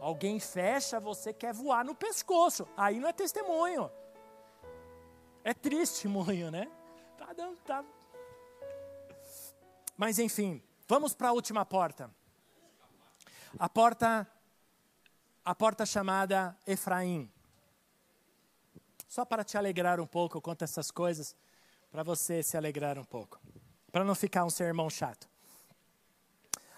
Alguém 0.00 0.38
fecha, 0.38 1.00
você 1.00 1.32
quer 1.32 1.52
voar 1.52 1.84
no 1.84 1.94
pescoço. 1.94 2.66
Aí 2.76 3.00
não 3.00 3.08
é 3.08 3.12
testemunho. 3.12 3.90
É 5.42 5.52
testemunho, 5.52 6.50
né? 6.52 6.70
Tá 7.16 7.32
dando, 7.32 7.56
tá. 7.58 7.84
Mas 9.96 10.18
enfim, 10.18 10.62
vamos 10.86 11.14
para 11.14 11.28
a 11.28 11.32
última 11.32 11.64
porta. 11.66 12.10
A 13.58 13.68
porta 13.68 14.26
a 15.48 15.54
porta 15.54 15.86
chamada 15.86 16.54
Efraim. 16.66 17.32
Só 19.08 19.24
para 19.24 19.42
te 19.42 19.56
alegrar 19.56 19.98
um 19.98 20.06
pouco, 20.06 20.36
eu 20.36 20.42
conto 20.42 20.62
essas 20.62 20.90
coisas 20.90 21.34
para 21.90 22.02
você 22.02 22.42
se 22.42 22.54
alegrar 22.54 22.98
um 22.98 23.04
pouco, 23.04 23.40
para 23.90 24.04
não 24.04 24.14
ficar 24.14 24.44
um 24.44 24.50
sermão 24.50 24.90
chato. 24.90 25.26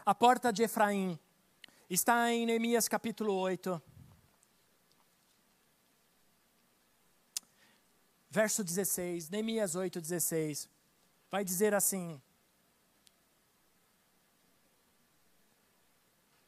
A 0.04 0.14
porta 0.14 0.50
de 0.50 0.62
Efraim 0.62 1.18
está 1.88 2.32
em 2.32 2.46
Neemias 2.46 2.88
capítulo 2.88 3.34
8. 3.34 3.80
Verso 8.30 8.64
16, 8.64 9.28
Neemias 9.28 9.74
8, 9.74 10.00
16. 10.00 10.70
Vai 11.30 11.44
dizer 11.44 11.74
assim: 11.74 12.20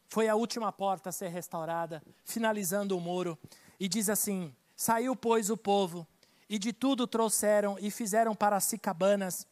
Foi 0.08 0.28
a 0.28 0.34
última 0.34 0.72
porta 0.72 1.10
a 1.10 1.12
ser 1.12 1.28
restaurada, 1.28 2.02
finalizando 2.24 2.96
o 2.96 3.00
muro, 3.00 3.38
e 3.78 3.86
diz 3.86 4.08
assim: 4.08 4.56
Saiu, 4.74 5.14
pois, 5.14 5.50
o 5.50 5.58
povo, 5.58 6.06
e 6.48 6.58
de 6.58 6.72
tudo 6.72 7.06
trouxeram 7.06 7.76
e 7.78 7.90
fizeram 7.90 8.34
para 8.34 8.58
si 8.60 8.78
cabanas, 8.78 9.46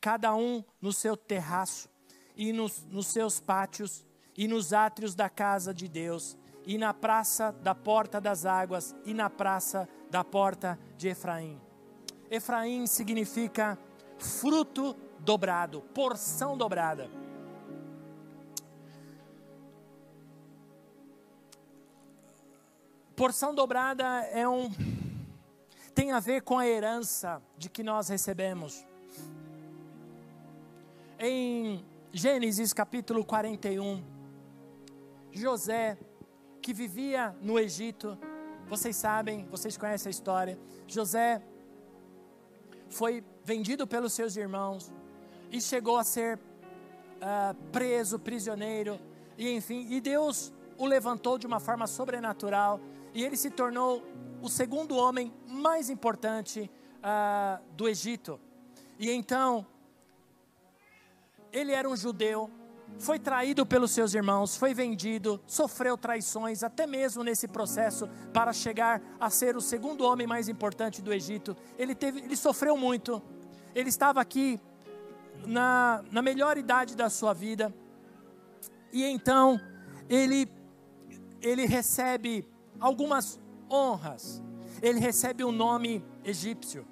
cada 0.00 0.34
um 0.34 0.64
no 0.80 0.90
seu 0.90 1.18
terraço 1.18 1.91
e 2.36 2.52
nos, 2.52 2.84
nos 2.90 3.06
seus 3.06 3.40
pátios, 3.40 4.04
e 4.36 4.48
nos 4.48 4.72
átrios 4.72 5.14
da 5.14 5.28
casa 5.28 5.74
de 5.74 5.88
Deus, 5.88 6.36
e 6.64 6.78
na 6.78 6.94
praça 6.94 7.52
da 7.62 7.74
porta 7.74 8.20
das 8.20 8.46
águas, 8.46 8.94
e 9.04 9.12
na 9.12 9.28
praça 9.28 9.88
da 10.10 10.24
porta 10.24 10.78
de 10.96 11.08
Efraim. 11.08 11.60
Efraim 12.30 12.86
significa 12.86 13.78
fruto 14.18 14.96
dobrado, 15.18 15.82
porção 15.94 16.56
dobrada. 16.56 17.10
Porção 23.14 23.54
dobrada 23.54 24.04
é 24.32 24.48
um 24.48 24.70
tem 25.94 26.10
a 26.10 26.20
ver 26.20 26.42
com 26.42 26.58
a 26.58 26.66
herança 26.66 27.42
de 27.56 27.68
que 27.68 27.82
nós 27.82 28.08
recebemos. 28.08 28.84
Em 31.18 31.84
Gênesis 32.14 32.74
capítulo 32.74 33.24
41. 33.24 34.04
José, 35.32 35.96
que 36.60 36.74
vivia 36.74 37.34
no 37.40 37.58
Egito, 37.58 38.18
vocês 38.68 38.96
sabem, 38.96 39.46
vocês 39.46 39.78
conhecem 39.78 40.10
a 40.10 40.12
história. 40.12 40.58
José 40.86 41.42
foi 42.90 43.24
vendido 43.42 43.86
pelos 43.86 44.12
seus 44.12 44.36
irmãos 44.36 44.92
e 45.50 45.58
chegou 45.58 45.96
a 45.96 46.04
ser 46.04 46.36
uh, 46.36 47.54
preso, 47.72 48.18
prisioneiro, 48.18 49.00
e 49.38 49.48
enfim, 49.50 49.86
e 49.88 49.98
Deus 49.98 50.52
o 50.76 50.84
levantou 50.84 51.38
de 51.38 51.46
uma 51.46 51.60
forma 51.60 51.86
sobrenatural 51.86 52.78
e 53.14 53.24
ele 53.24 53.38
se 53.38 53.48
tornou 53.48 54.02
o 54.42 54.50
segundo 54.50 54.96
homem 54.96 55.32
mais 55.48 55.88
importante 55.88 56.70
uh, 56.98 57.64
do 57.74 57.88
Egito. 57.88 58.38
E 58.98 59.10
então 59.10 59.66
ele 61.52 61.72
era 61.72 61.88
um 61.88 61.96
judeu, 61.96 62.50
foi 62.98 63.18
traído 63.18 63.66
pelos 63.66 63.90
seus 63.90 64.14
irmãos, 64.14 64.56
foi 64.56 64.72
vendido, 64.72 65.40
sofreu 65.46 65.96
traições, 65.96 66.62
até 66.62 66.86
mesmo 66.86 67.22
nesse 67.22 67.48
processo 67.48 68.08
para 68.32 68.52
chegar 68.52 69.02
a 69.18 69.28
ser 69.28 69.56
o 69.56 69.60
segundo 69.60 70.04
homem 70.04 70.26
mais 70.26 70.48
importante 70.48 71.02
do 71.02 71.12
Egito. 71.12 71.56
Ele, 71.78 71.94
teve, 71.94 72.20
ele 72.20 72.36
sofreu 72.36 72.76
muito, 72.76 73.22
ele 73.74 73.88
estava 73.88 74.20
aqui 74.20 74.60
na, 75.46 76.04
na 76.10 76.22
melhor 76.22 76.56
idade 76.56 76.96
da 76.96 77.10
sua 77.10 77.32
vida, 77.32 77.74
e 78.92 79.04
então 79.04 79.60
ele, 80.08 80.48
ele 81.40 81.66
recebe 81.66 82.48
algumas 82.78 83.40
honras, 83.70 84.42
ele 84.80 85.00
recebe 85.00 85.44
um 85.44 85.52
nome 85.52 86.04
egípcio, 86.24 86.86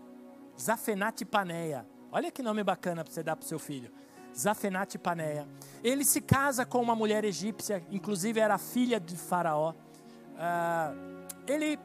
Zafenat 0.58 1.24
Paneia. 1.24 1.86
Olha 2.12 2.30
que 2.30 2.42
nome 2.42 2.64
bacana 2.64 3.04
para 3.04 3.12
você 3.12 3.22
dar 3.22 3.36
para 3.36 3.44
o 3.44 3.48
seu 3.48 3.58
filho. 3.58 3.92
Zafenat 4.36 4.96
Paneia. 4.98 5.46
Ele 5.82 6.04
se 6.04 6.20
casa 6.20 6.64
com 6.64 6.80
uma 6.80 6.94
mulher 6.94 7.24
egípcia, 7.24 7.82
inclusive 7.90 8.40
era 8.40 8.58
filha 8.58 9.00
de 9.00 9.16
Faraó. 9.16 9.72
Uh, 9.72 11.26
ele 11.46 11.78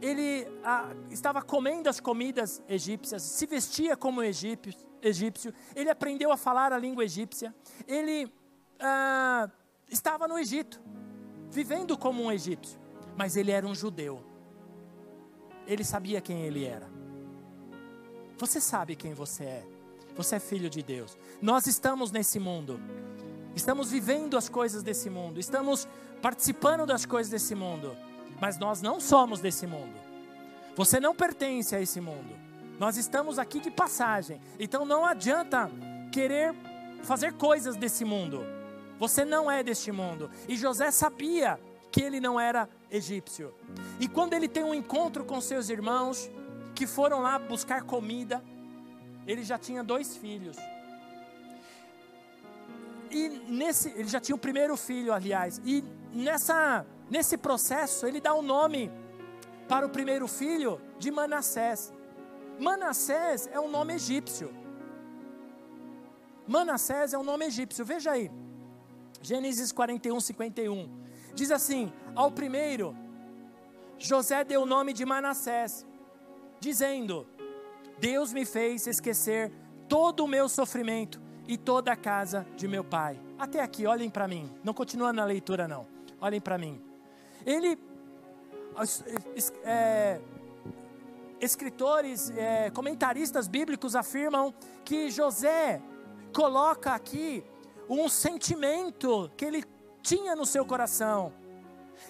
ele 0.00 0.46
uh, 0.46 0.94
estava 1.10 1.40
comendo 1.40 1.88
as 1.88 2.00
comidas 2.00 2.62
egípcias, 2.68 3.22
se 3.22 3.46
vestia 3.46 3.96
como 3.96 4.22
egípcio, 4.22 4.74
egípcio 5.00 5.54
ele 5.74 5.88
aprendeu 5.88 6.30
a 6.30 6.36
falar 6.36 6.70
a 6.70 6.78
língua 6.78 7.04
egípcia, 7.04 7.54
ele 7.86 8.26
uh, 8.26 9.50
estava 9.88 10.28
no 10.28 10.38
Egito, 10.38 10.80
vivendo 11.50 11.96
como 11.96 12.22
um 12.22 12.30
egípcio, 12.30 12.78
mas 13.16 13.36
ele 13.36 13.50
era 13.50 13.66
um 13.66 13.74
judeu. 13.74 14.22
Ele 15.66 15.82
sabia 15.82 16.20
quem 16.20 16.42
ele 16.42 16.64
era. 16.64 16.88
Você 18.38 18.60
sabe 18.60 18.94
quem 18.94 19.14
você 19.14 19.44
é. 19.44 19.75
Você 20.16 20.36
é 20.36 20.40
filho 20.40 20.70
de 20.70 20.82
Deus. 20.82 21.16
Nós 21.42 21.66
estamos 21.66 22.10
nesse 22.10 22.38
mundo. 22.38 22.80
Estamos 23.54 23.90
vivendo 23.90 24.36
as 24.36 24.48
coisas 24.48 24.82
desse 24.82 25.10
mundo. 25.10 25.38
Estamos 25.38 25.86
participando 26.22 26.86
das 26.86 27.04
coisas 27.04 27.30
desse 27.30 27.54
mundo. 27.54 27.96
Mas 28.40 28.58
nós 28.58 28.80
não 28.80 29.00
somos 29.00 29.40
desse 29.40 29.66
mundo. 29.66 29.94
Você 30.74 30.98
não 31.00 31.14
pertence 31.14 31.74
a 31.74 31.80
esse 31.80 32.00
mundo. 32.00 32.34
Nós 32.78 32.96
estamos 32.96 33.38
aqui 33.38 33.60
de 33.60 33.70
passagem. 33.70 34.40
Então 34.58 34.84
não 34.84 35.04
adianta 35.04 35.70
querer 36.12 36.54
fazer 37.02 37.34
coisas 37.34 37.76
desse 37.76 38.04
mundo. 38.04 38.44
Você 38.98 39.24
não 39.24 39.50
é 39.50 39.62
deste 39.62 39.92
mundo. 39.92 40.30
E 40.48 40.56
José 40.56 40.90
sabia 40.90 41.60
que 41.90 42.02
ele 42.02 42.20
não 42.20 42.38
era 42.38 42.68
egípcio. 42.90 43.54
E 44.00 44.08
quando 44.08 44.34
ele 44.34 44.48
tem 44.48 44.64
um 44.64 44.74
encontro 44.74 45.24
com 45.24 45.40
seus 45.40 45.68
irmãos, 45.68 46.30
que 46.74 46.86
foram 46.86 47.22
lá 47.22 47.38
buscar 47.38 47.82
comida, 47.82 48.42
ele 49.26 49.42
já 49.42 49.58
tinha 49.58 49.82
dois 49.82 50.16
filhos. 50.16 50.56
E 53.10 53.28
nesse, 53.48 53.88
ele 53.90 54.08
já 54.08 54.20
tinha 54.20 54.36
o 54.36 54.38
primeiro 54.38 54.76
filho, 54.76 55.12
aliás. 55.12 55.60
E 55.64 55.84
nessa, 56.12 56.86
nesse 57.10 57.36
processo, 57.36 58.06
ele 58.06 58.20
dá 58.20 58.34
o 58.34 58.38
um 58.38 58.42
nome 58.42 58.90
para 59.68 59.86
o 59.86 59.90
primeiro 59.90 60.28
filho 60.28 60.80
de 60.98 61.10
Manassés. 61.10 61.92
Manassés 62.58 63.48
é 63.52 63.60
um 63.60 63.68
nome 63.68 63.94
egípcio. 63.94 64.50
Manassés 66.46 67.12
é 67.12 67.18
um 67.18 67.24
nome 67.24 67.46
egípcio. 67.46 67.84
Veja 67.84 68.12
aí. 68.12 68.30
Gênesis 69.20 69.72
41, 69.72 70.20
51. 70.20 70.88
Diz 71.34 71.50
assim: 71.50 71.92
Ao 72.14 72.30
primeiro, 72.30 72.96
José 73.98 74.44
deu 74.44 74.62
o 74.62 74.66
nome 74.66 74.92
de 74.92 75.04
Manassés, 75.04 75.84
dizendo: 76.60 77.26
Deus 77.98 78.32
me 78.32 78.44
fez 78.44 78.86
esquecer 78.86 79.52
todo 79.88 80.24
o 80.24 80.28
meu 80.28 80.48
sofrimento 80.48 81.20
e 81.48 81.56
toda 81.56 81.92
a 81.92 81.96
casa 81.96 82.46
de 82.56 82.66
meu 82.66 82.84
pai. 82.84 83.20
Até 83.38 83.60
aqui, 83.60 83.86
olhem 83.86 84.10
para 84.10 84.26
mim. 84.26 84.50
Não 84.62 84.74
continua 84.74 85.12
na 85.12 85.24
leitura, 85.24 85.68
não. 85.68 85.86
Olhem 86.20 86.40
para 86.40 86.58
mim. 86.58 86.80
Ele. 87.44 87.78
É, 89.64 90.20
escritores, 91.40 92.30
é, 92.30 92.70
comentaristas 92.70 93.48
bíblicos 93.48 93.94
afirmam 93.94 94.54
que 94.84 95.10
José 95.10 95.80
coloca 96.32 96.92
aqui 96.92 97.42
um 97.88 98.08
sentimento 98.08 99.30
que 99.36 99.44
ele 99.44 99.64
tinha 100.02 100.36
no 100.36 100.44
seu 100.44 100.64
coração, 100.64 101.32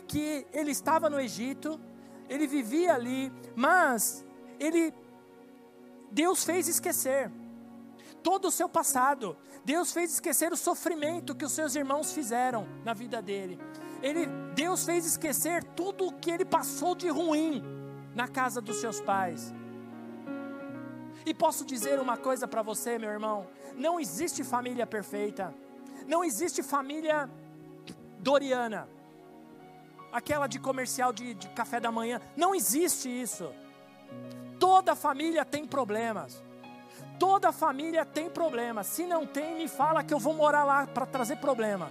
que 0.09 0.47
ele 0.53 0.71
estava 0.71 1.09
no 1.09 1.21
Egito, 1.21 1.81
ele 2.29 2.47
vivia 2.47 2.95
ali, 2.95 3.33
mas 3.55 4.25
ele 4.59 4.93
Deus 6.11 6.45
fez 6.45 6.69
esquecer 6.69 7.31
todo 8.23 8.49
o 8.49 8.51
seu 8.51 8.69
passado. 8.69 9.37
Deus 9.65 9.93
fez 9.93 10.13
esquecer 10.15 10.53
o 10.53 10.57
sofrimento 10.57 11.35
que 11.35 11.45
os 11.45 11.53
seus 11.53 11.77
irmãos 11.77 12.13
fizeram 12.13 12.67
na 12.85 12.93
vida 12.93 13.23
dele. 13.23 13.59
Ele, 14.03 14.27
Deus 14.55 14.85
fez 14.85 15.07
esquecer 15.07 15.63
tudo 15.63 16.09
o 16.09 16.13
que 16.13 16.31
ele 16.31 16.45
passou 16.45 16.95
de 16.95 17.09
ruim 17.09 17.63
na 18.15 18.27
casa 18.27 18.61
dos 18.61 18.77
seus 18.77 19.01
pais. 19.01 19.55
E 21.25 21.33
posso 21.33 21.65
dizer 21.65 21.99
uma 22.01 22.17
coisa 22.17 22.47
para 22.49 22.63
você, 22.63 22.99
meu 22.99 23.11
irmão: 23.11 23.47
não 23.77 23.99
existe 24.01 24.43
família 24.43 24.87
perfeita, 24.87 25.55
não 26.07 26.25
existe 26.25 26.63
família 26.63 27.31
doriana, 28.19 28.89
aquela 30.13 30.47
de 30.47 30.59
comercial 30.59 31.13
de, 31.13 31.35
de 31.35 31.49
café 31.51 31.79
da 31.79 31.93
manhã, 31.93 32.21
não 32.37 32.55
existe 32.55 33.09
isso. 33.09 33.53
Toda 34.67 34.97
família 34.97 35.45
tem 35.45 35.65
problemas. 35.65 36.43
Toda 37.21 37.53
família 37.53 38.05
tem 38.05 38.29
problemas. 38.29 38.89
Se 38.89 39.07
não 39.07 39.25
tem, 39.25 39.55
me 39.55 39.69
fala 39.69 40.03
que 40.03 40.13
eu 40.13 40.19
vou 40.19 40.35
morar 40.35 40.65
lá 40.65 40.89
para 40.89 41.07
trazer 41.07 41.37
problema. 41.37 41.89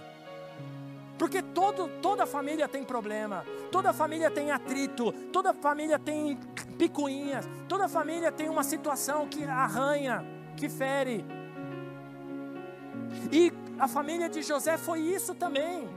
Porque 1.18 1.40
todo, 1.40 1.88
toda 2.02 2.26
família 2.26 2.68
tem 2.68 2.84
problema, 2.84 3.46
toda 3.72 3.94
família 3.94 4.30
tem 4.30 4.50
atrito, 4.50 5.10
toda 5.32 5.54
família 5.54 5.98
tem 5.98 6.38
picuinhas, 6.76 7.48
toda 7.66 7.88
família 7.88 8.30
tem 8.30 8.50
uma 8.50 8.62
situação 8.62 9.26
que 9.26 9.42
arranha, 9.44 10.22
que 10.54 10.68
fere. 10.68 11.24
E 13.32 13.50
a 13.78 13.88
família 13.88 14.28
de 14.28 14.42
José 14.42 14.76
foi 14.76 15.00
isso 15.00 15.34
também. 15.34 15.88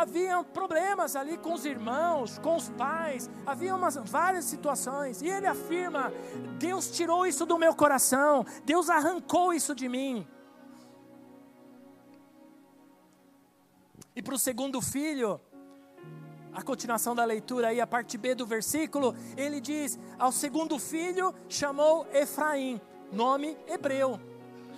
Havia 0.00 0.42
problemas 0.42 1.14
ali 1.14 1.36
com 1.36 1.52
os 1.52 1.66
irmãos, 1.66 2.38
com 2.38 2.56
os 2.56 2.70
pais, 2.70 3.28
havia 3.44 3.76
umas, 3.76 3.96
várias 3.96 4.46
situações. 4.46 5.20
E 5.20 5.28
ele 5.28 5.46
afirma: 5.46 6.10
Deus 6.58 6.90
tirou 6.90 7.26
isso 7.26 7.44
do 7.44 7.58
meu 7.58 7.74
coração, 7.74 8.46
Deus 8.64 8.88
arrancou 8.88 9.52
isso 9.52 9.74
de 9.74 9.90
mim. 9.90 10.26
E 14.16 14.22
para 14.22 14.34
o 14.34 14.38
segundo 14.38 14.80
filho, 14.80 15.38
a 16.54 16.62
continuação 16.62 17.14
da 17.14 17.24
leitura 17.26 17.68
aí, 17.68 17.78
a 17.78 17.86
parte 17.86 18.16
B 18.16 18.34
do 18.34 18.46
versículo, 18.46 19.14
ele 19.36 19.60
diz: 19.60 19.98
Ao 20.18 20.32
segundo 20.32 20.78
filho 20.78 21.34
chamou 21.46 22.06
Efraim, 22.10 22.80
nome 23.12 23.54
hebreu. 23.68 24.18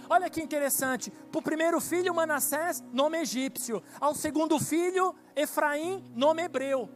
Olha 0.09 0.29
que 0.29 0.43
interessante. 0.43 1.11
Para 1.31 1.39
o 1.39 1.43
primeiro 1.43 1.81
filho, 1.81 2.15
Manassés, 2.15 2.83
nome 2.93 3.19
egípcio. 3.19 3.83
Ao 4.01 4.15
segundo 4.15 4.59
filho, 4.59 5.15
Efraim, 5.35 6.05
nome 6.15 6.43
hebreu. 6.43 6.89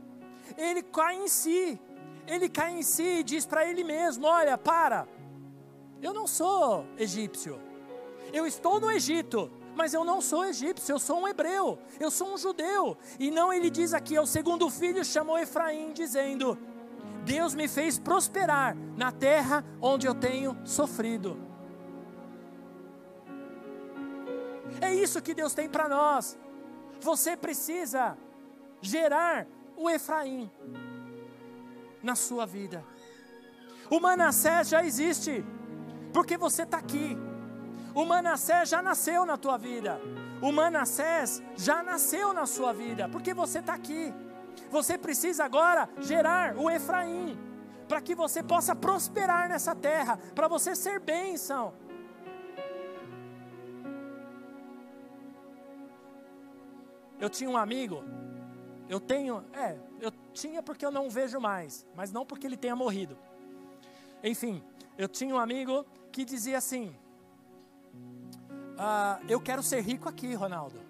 Ele 0.57 0.83
cai 0.83 1.17
em 1.17 1.29
si. 1.29 1.81
Ele 2.27 2.49
cai 2.49 2.73
em 2.73 2.83
si 2.83 3.21
e 3.21 3.23
diz 3.23 3.47
para 3.47 3.69
ele 3.69 3.85
mesmo: 3.85 4.27
Olha, 4.27 4.59
para. 4.59 5.07
Eu 6.03 6.13
não 6.13 6.27
sou 6.27 6.87
egípcio. 6.99 7.61
Eu 8.33 8.47
estou 8.47 8.81
no 8.81 8.91
Egito, 8.91 9.51
mas 9.75 9.95
eu 9.95 10.05
não 10.05 10.21
sou 10.21 10.45
egípcio, 10.45 10.93
eu 10.93 10.99
sou 10.99 11.21
um 11.21 11.29
hebreu, 11.29 11.79
eu 12.01 12.11
sou 12.11 12.35
um 12.35 12.39
judeu. 12.39 12.97
E 13.19 13.31
não 13.31 13.53
ele 13.53 13.71
diz 13.71 13.95
aqui, 13.95 14.19
o 14.19 14.27
segundo 14.27 14.69
filho 14.69 15.05
chamou 15.05 15.39
Efraim, 15.39 15.93
dizendo: 15.93 16.59
Deus 17.25 17.55
me 17.55 17.69
fez 17.69 17.99
prosperar 17.99 18.77
na 18.97 19.13
terra 19.13 19.65
onde 19.81 20.07
eu 20.07 20.15
tenho 20.15 20.57
sofrido. 20.65 21.37
É 24.81 24.95
isso 24.95 25.23
que 25.23 25.35
Deus 25.35 25.55
tem 25.55 25.69
para 25.69 25.89
nós. 25.89 26.39
Você 27.01 27.37
precisa 27.37 28.17
gerar 28.81 29.47
o 29.77 29.89
Efraim 29.91 30.51
na 32.03 32.15
sua 32.15 32.47
vida. 32.47 32.85
O 33.91 34.01
Manassés 34.01 34.69
já 34.69 34.85
existe, 34.85 35.45
porque 36.13 36.37
você 36.37 36.63
está 36.63 36.79
aqui. 36.79 37.17
O 37.95 38.05
Manassés 38.05 38.69
já 38.69 38.83
nasceu 38.83 39.25
na 39.25 39.37
tua 39.37 39.57
vida. 39.57 40.01
O 40.43 40.53
Manassés 40.53 41.43
já 41.57 41.83
nasceu 41.83 42.33
na 42.33 42.47
sua 42.47 42.73
vida, 42.73 43.09
porque 43.09 43.33
você 43.33 43.61
está 43.61 43.75
aqui. 43.75 44.13
Você 44.71 44.99
precisa 44.99 45.45
agora 45.45 45.89
gerar 46.01 46.57
o 46.57 46.71
Efraim, 46.71 47.39
para 47.89 48.01
que 48.01 48.15
você 48.15 48.43
possa 48.43 48.75
prosperar 48.75 49.49
nessa 49.49 49.75
terra, 49.75 50.19
para 50.35 50.49
você 50.49 50.75
ser 50.75 51.01
bênção. 51.01 51.73
Eu 57.19 57.31
tinha 57.31 57.49
um 57.49 57.57
amigo, 57.57 58.05
eu 58.89 59.01
tenho, 59.01 59.45
é, 59.53 59.77
eu 60.01 60.13
tinha 60.33 60.63
porque 60.63 60.85
eu 60.85 60.91
não 60.91 61.09
vejo 61.09 61.41
mais, 61.41 61.87
mas 61.95 62.13
não 62.13 62.27
porque 62.27 62.47
ele 62.47 62.57
tenha 62.57 62.77
morrido. 62.77 63.17
Enfim, 64.23 64.63
eu 64.99 65.09
tinha 65.09 65.35
um 65.35 65.39
amigo 65.39 65.85
que 66.13 66.25
dizia 66.25 66.59
assim: 66.59 66.95
ah, 68.79 69.21
Eu 69.29 69.41
quero 69.41 69.63
ser 69.63 69.81
rico 69.81 70.09
aqui, 70.09 70.35
Ronaldo. 70.35 70.81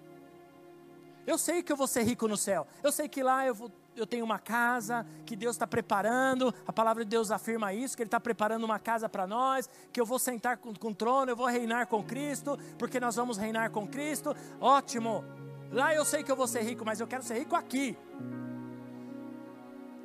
Eu 1.25 1.37
sei 1.37 1.61
que 1.61 1.71
eu 1.71 1.75
vou 1.75 1.87
ser 1.87 2.03
rico 2.03 2.25
no 2.27 2.37
céu. 2.37 2.65
Eu 2.81 2.89
sei 2.89 3.09
que 3.09 3.21
lá 3.21 3.45
eu, 3.45 3.53
vou, 3.53 3.69
eu 3.97 4.07
tenho 4.07 4.23
uma 4.23 4.39
casa 4.39 5.05
que 5.25 5.35
Deus 5.35 5.55
está 5.55 5.67
preparando. 5.67 6.55
A 6.65 6.71
palavra 6.71 7.03
de 7.03 7.09
Deus 7.09 7.31
afirma 7.31 7.73
isso: 7.73 7.97
que 7.97 8.03
Ele 8.03 8.07
está 8.07 8.19
preparando 8.19 8.63
uma 8.63 8.79
casa 8.79 9.09
para 9.09 9.27
nós. 9.27 9.69
Que 9.91 9.99
eu 9.99 10.05
vou 10.05 10.19
sentar 10.19 10.57
com, 10.57 10.73
com 10.73 10.89
o 10.89 10.95
trono, 10.95 11.31
eu 11.31 11.35
vou 11.35 11.47
reinar 11.47 11.87
com 11.87 12.01
Cristo, 12.03 12.57
porque 12.77 12.99
nós 12.99 13.15
vamos 13.15 13.37
reinar 13.37 13.71
com 13.71 13.85
Cristo. 13.87 14.35
Ótimo. 14.61 15.25
Lá 15.71 15.93
eu 15.93 16.05
sei 16.05 16.23
que 16.23 16.31
eu 16.31 16.35
vou 16.35 16.47
ser 16.47 16.61
rico, 16.61 16.85
mas 16.85 16.99
eu 16.99 17.07
quero 17.07 17.23
ser 17.23 17.39
rico 17.39 17.55
aqui. 17.55 17.97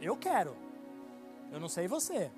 Eu 0.00 0.16
quero. 0.16 0.56
Eu 1.50 1.60
não 1.60 1.68
sei 1.68 1.86
você. 1.86 2.30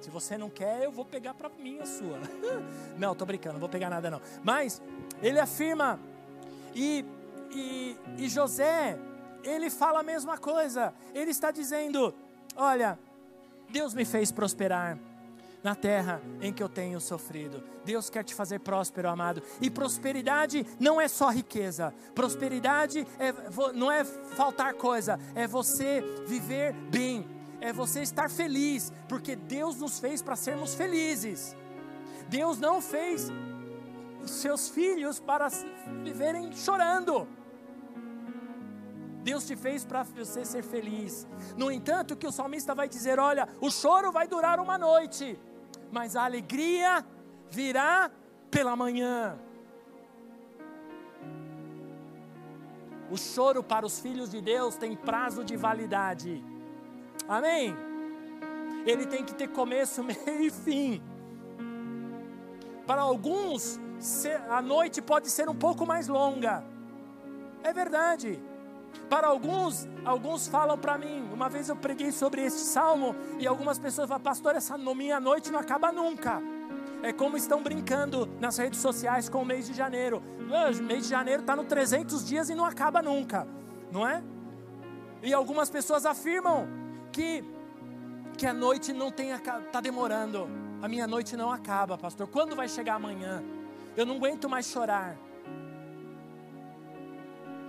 Se 0.00 0.10
você 0.10 0.36
não 0.36 0.50
quer, 0.50 0.82
eu 0.82 0.90
vou 0.90 1.04
pegar 1.04 1.34
para 1.34 1.48
mim 1.48 1.78
a 1.78 1.86
sua. 1.86 2.18
não, 2.98 3.14
tô 3.14 3.24
brincando, 3.24 3.54
não 3.54 3.60
vou 3.60 3.68
pegar 3.68 3.90
nada 3.90 4.10
não. 4.10 4.20
Mas 4.42 4.82
ele 5.22 5.38
afirma 5.38 6.00
e, 6.74 7.04
e, 7.50 7.96
e 8.18 8.28
José, 8.28 8.98
ele 9.44 9.70
fala 9.70 10.00
a 10.00 10.02
mesma 10.02 10.38
coisa. 10.38 10.94
Ele 11.14 11.30
está 11.30 11.50
dizendo: 11.50 12.14
Olha, 12.56 12.98
Deus 13.70 13.94
me 13.94 14.04
fez 14.04 14.32
prosperar 14.32 14.98
na 15.62 15.74
terra 15.74 16.20
em 16.40 16.52
que 16.52 16.62
eu 16.62 16.68
tenho 16.68 17.00
sofrido. 17.00 17.62
Deus 17.84 18.10
quer 18.10 18.24
te 18.24 18.34
fazer 18.34 18.60
próspero, 18.60 19.08
amado. 19.08 19.42
E 19.60 19.70
prosperidade 19.70 20.66
não 20.78 21.00
é 21.00 21.08
só 21.08 21.30
riqueza. 21.30 21.94
Prosperidade 22.14 23.06
é, 23.18 23.32
não 23.74 23.90
é 23.90 24.04
faltar 24.04 24.74
coisa, 24.74 25.18
é 25.34 25.46
você 25.46 26.02
viver 26.26 26.72
bem, 26.72 27.26
é 27.60 27.72
você 27.72 28.02
estar 28.02 28.28
feliz, 28.28 28.92
porque 29.08 29.36
Deus 29.36 29.76
nos 29.76 29.98
fez 29.98 30.20
para 30.22 30.36
sermos 30.36 30.74
felizes. 30.74 31.56
Deus 32.28 32.58
não 32.58 32.80
fez 32.80 33.30
seus 34.26 34.68
filhos 34.68 35.20
para 35.20 35.48
viverem 36.02 36.52
chorando. 36.52 37.28
Deus 39.22 39.46
te 39.46 39.54
fez 39.54 39.84
para 39.84 40.02
você 40.02 40.44
ser 40.44 40.62
feliz. 40.64 41.26
No 41.56 41.70
entanto, 41.70 42.16
que 42.16 42.26
o 42.26 42.32
salmista 42.32 42.74
vai 42.74 42.88
dizer: 42.88 43.18
olha, 43.18 43.48
o 43.60 43.70
choro 43.70 44.10
vai 44.10 44.26
durar 44.26 44.58
uma 44.58 44.76
noite, 44.76 45.38
mas 45.92 46.16
a 46.16 46.24
alegria 46.24 47.04
virá 47.50 48.10
pela 48.50 48.74
manhã. 48.74 49.38
O 53.10 53.18
choro 53.18 53.62
para 53.62 53.84
os 53.84 54.00
filhos 54.00 54.30
de 54.30 54.40
Deus 54.40 54.74
tem 54.74 54.96
prazo 54.96 55.44
de 55.44 55.54
validade. 55.54 56.42
Amém? 57.28 57.76
Ele 58.86 59.06
tem 59.06 59.22
que 59.22 59.34
ter 59.34 59.48
começo, 59.48 60.02
meio 60.02 60.40
e 60.40 60.50
fim. 60.50 61.02
Para 62.86 63.02
alguns, 63.02 63.78
a 64.48 64.62
noite 64.62 65.02
pode 65.02 65.30
ser 65.30 65.46
um 65.48 65.54
pouco 65.54 65.86
mais 65.86 66.08
longa. 66.08 66.64
É 67.62 67.70
verdade. 67.72 68.42
Para 69.08 69.28
alguns, 69.28 69.88
alguns 70.04 70.48
falam 70.48 70.78
para 70.78 70.96
mim. 70.96 71.28
Uma 71.32 71.48
vez 71.48 71.68
eu 71.68 71.76
preguei 71.76 72.10
sobre 72.10 72.42
este 72.42 72.60
salmo 72.60 73.14
e 73.38 73.46
algumas 73.46 73.78
pessoas 73.78 74.08
falam, 74.08 74.22
pastor, 74.22 74.54
essa 74.54 74.76
minha 74.78 75.20
noite 75.20 75.50
não 75.50 75.60
acaba 75.60 75.92
nunca. 75.92 76.42
É 77.02 77.12
como 77.12 77.36
estão 77.36 77.62
brincando 77.62 78.28
nas 78.40 78.56
redes 78.56 78.80
sociais 78.80 79.28
com 79.28 79.42
o 79.42 79.44
mês 79.44 79.66
de 79.66 79.74
janeiro. 79.74 80.22
O 80.38 80.82
mês 80.82 81.04
de 81.04 81.10
janeiro 81.10 81.40
está 81.40 81.56
no 81.56 81.64
300 81.64 82.26
dias 82.26 82.48
e 82.48 82.54
não 82.54 82.64
acaba 82.64 83.02
nunca, 83.02 83.46
não 83.90 84.06
é? 84.06 84.22
E 85.22 85.32
algumas 85.34 85.68
pessoas 85.68 86.06
afirmam 86.06 86.68
que 87.10 87.44
que 88.36 88.46
a 88.46 88.52
noite 88.52 88.92
não 88.92 89.10
tem 89.10 89.30
está 89.32 89.80
demorando. 89.80 90.48
A 90.80 90.88
minha 90.88 91.06
noite 91.06 91.36
não 91.36 91.52
acaba, 91.52 91.96
pastor. 91.96 92.26
Quando 92.26 92.56
vai 92.56 92.68
chegar 92.68 92.94
amanhã? 92.94 93.42
Eu 93.96 94.06
não 94.06 94.16
aguento 94.16 94.48
mais 94.48 94.66
chorar. 94.66 95.16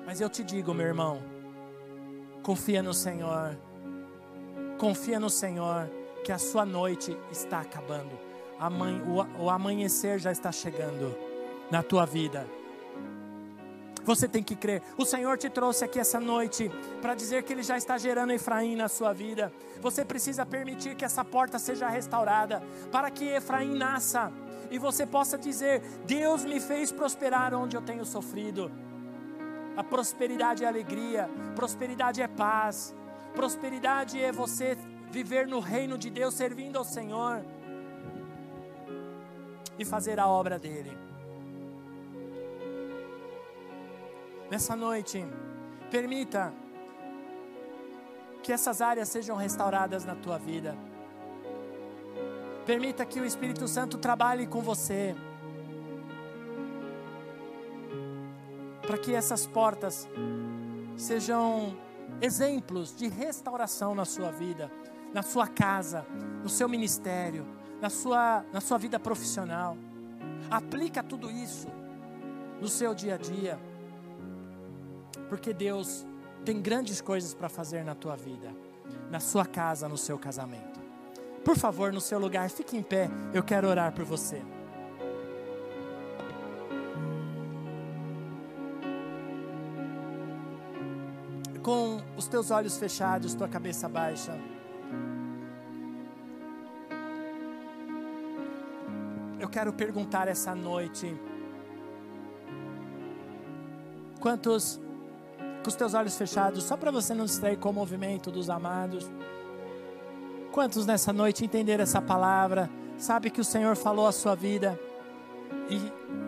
Mas 0.06 0.20
eu 0.20 0.30
te 0.30 0.44
digo, 0.44 0.74
meu 0.74 0.86
irmão, 0.86 1.22
confia 2.42 2.84
no 2.84 2.94
Senhor. 2.94 3.58
Confia 4.78 5.20
no 5.20 5.30
Senhor 5.30 5.90
que 6.24 6.32
a 6.32 6.38
sua 6.38 6.66
noite 6.66 7.18
está 7.32 7.62
acabando. 7.62 8.12
O 9.40 9.50
amanhecer 9.50 10.20
já 10.20 10.32
está 10.32 10.52
chegando 10.52 11.16
na 11.72 11.82
tua 11.82 12.06
vida. 12.06 12.46
Você 14.06 14.28
tem 14.28 14.44
que 14.44 14.56
crer. 14.56 14.82
O 14.98 15.06
Senhor 15.06 15.38
te 15.38 15.50
trouxe 15.50 15.86
aqui 15.86 15.98
essa 16.00 16.20
noite 16.20 16.70
para 17.02 17.16
dizer 17.16 17.44
que 17.44 17.54
Ele 17.54 17.64
já 17.64 17.78
está 17.78 17.98
gerando 17.98 18.34
Efraim 18.34 18.76
na 18.76 18.90
sua 18.90 19.14
vida. 19.14 19.52
Você 19.82 20.04
precisa 20.04 20.46
permitir 20.46 20.96
que 20.96 21.06
essa 21.06 21.24
porta 21.24 21.58
seja 21.58 21.88
restaurada 21.88 22.62
para 22.92 23.10
que 23.10 23.26
Efraim 23.26 23.76
nasça 23.76 24.32
e 24.70 24.78
você 24.78 25.06
possa 25.06 25.38
dizer: 25.38 25.82
Deus 26.06 26.44
me 26.44 26.60
fez 26.60 26.92
prosperar 26.92 27.54
onde 27.54 27.78
eu 27.78 27.82
tenho 27.82 28.06
sofrido. 28.06 28.70
A 29.76 29.84
prosperidade 29.84 30.64
é 30.64 30.68
alegria, 30.68 31.30
prosperidade 31.56 32.22
é 32.22 32.28
paz, 32.28 32.94
prosperidade 33.34 34.22
é 34.22 34.32
você 34.32 34.78
viver 35.10 35.48
no 35.48 35.60
reino 35.60 35.98
de 35.98 36.10
Deus, 36.10 36.34
servindo 36.34 36.78
ao 36.78 36.84
Senhor 36.84 37.44
e 39.78 39.84
fazer 39.84 40.20
a 40.20 40.28
obra 40.28 40.60
dele. 40.60 40.96
Nessa 44.50 44.76
noite, 44.76 45.26
permita 45.90 46.54
que 48.44 48.52
essas 48.52 48.82
áreas 48.82 49.10
sejam 49.10 49.36
restauradas 49.36 50.06
na 50.06 50.16
tua 50.16 50.38
vida. 50.38 50.78
Permita 52.66 53.06
que 53.06 53.20
o 53.20 53.26
Espírito 53.26 53.68
Santo 53.68 53.98
trabalhe 53.98 54.46
com 54.46 54.62
você. 54.62 55.16
Para 58.86 58.98
que 58.98 59.14
essas 59.14 59.46
portas 59.46 60.08
sejam 60.98 61.76
exemplos 62.22 62.96
de 62.96 63.08
restauração 63.08 63.96
na 63.96 64.06
sua 64.06 64.32
vida, 64.32 64.72
na 65.14 65.24
sua 65.24 65.48
casa, 65.48 66.06
no 66.44 66.50
seu 66.50 66.70
ministério, 66.70 67.46
na 67.82 67.90
sua, 67.90 68.46
na 68.52 68.62
sua 68.62 68.78
vida 68.78 69.00
profissional. 69.00 69.78
Aplica 70.50 71.02
tudo 71.02 71.32
isso 71.32 71.68
no 72.62 72.68
seu 72.68 72.94
dia 72.94 73.16
a 73.16 73.18
dia 73.18 73.60
porque 75.34 75.52
Deus 75.52 76.06
tem 76.46 76.62
grandes 76.62 77.02
coisas 77.02 77.34
para 77.34 77.50
fazer 77.50 77.84
na 77.84 77.96
tua 77.96 78.16
vida, 78.16 78.54
na 79.10 79.20
sua 79.20 79.48
casa, 79.48 79.90
no 79.90 79.98
seu 79.98 80.18
casamento. 80.20 80.80
Por 81.44 81.58
favor, 81.58 81.92
no 81.92 82.00
seu 82.00 82.20
lugar, 82.20 82.48
fique 82.52 82.78
em 82.78 82.84
pé, 82.84 83.10
eu 83.34 83.42
quero 83.42 83.68
orar 83.68 83.92
por 83.94 84.06
você. 84.06 84.42
Com 91.64 92.02
os 92.18 92.28
teus 92.28 92.52
olhos 92.52 92.78
fechados, 92.78 93.34
tua 93.34 93.48
cabeça 93.48 93.88
baixa. 93.88 94.38
Eu 99.40 99.50
quero 99.50 99.72
perguntar 99.74 100.28
essa 100.28 100.54
noite: 100.54 101.18
quantos 104.20 104.80
com 105.64 105.70
os 105.70 105.76
teus 105.76 105.94
olhos 105.94 106.18
fechados, 106.18 106.66
só 106.66 106.76
para 106.76 106.92
você 106.92 107.14
não 107.14 107.24
distrair 107.24 107.58
com 107.58 107.70
o 107.70 107.74
movimento 107.74 108.30
dos 108.30 108.50
amados. 108.50 109.10
Quantos 110.52 110.86
nessa 110.86 111.14
noite 111.14 111.46
entenderam 111.46 111.84
essa 111.84 112.02
palavra, 112.02 112.70
sabe 112.98 113.30
que 113.30 113.40
o 113.40 113.46
Senhor 113.46 113.76
falou 113.78 114.06
a 114.06 114.12
sua 114.12 114.36
vida 114.36 114.78
e 115.70 115.80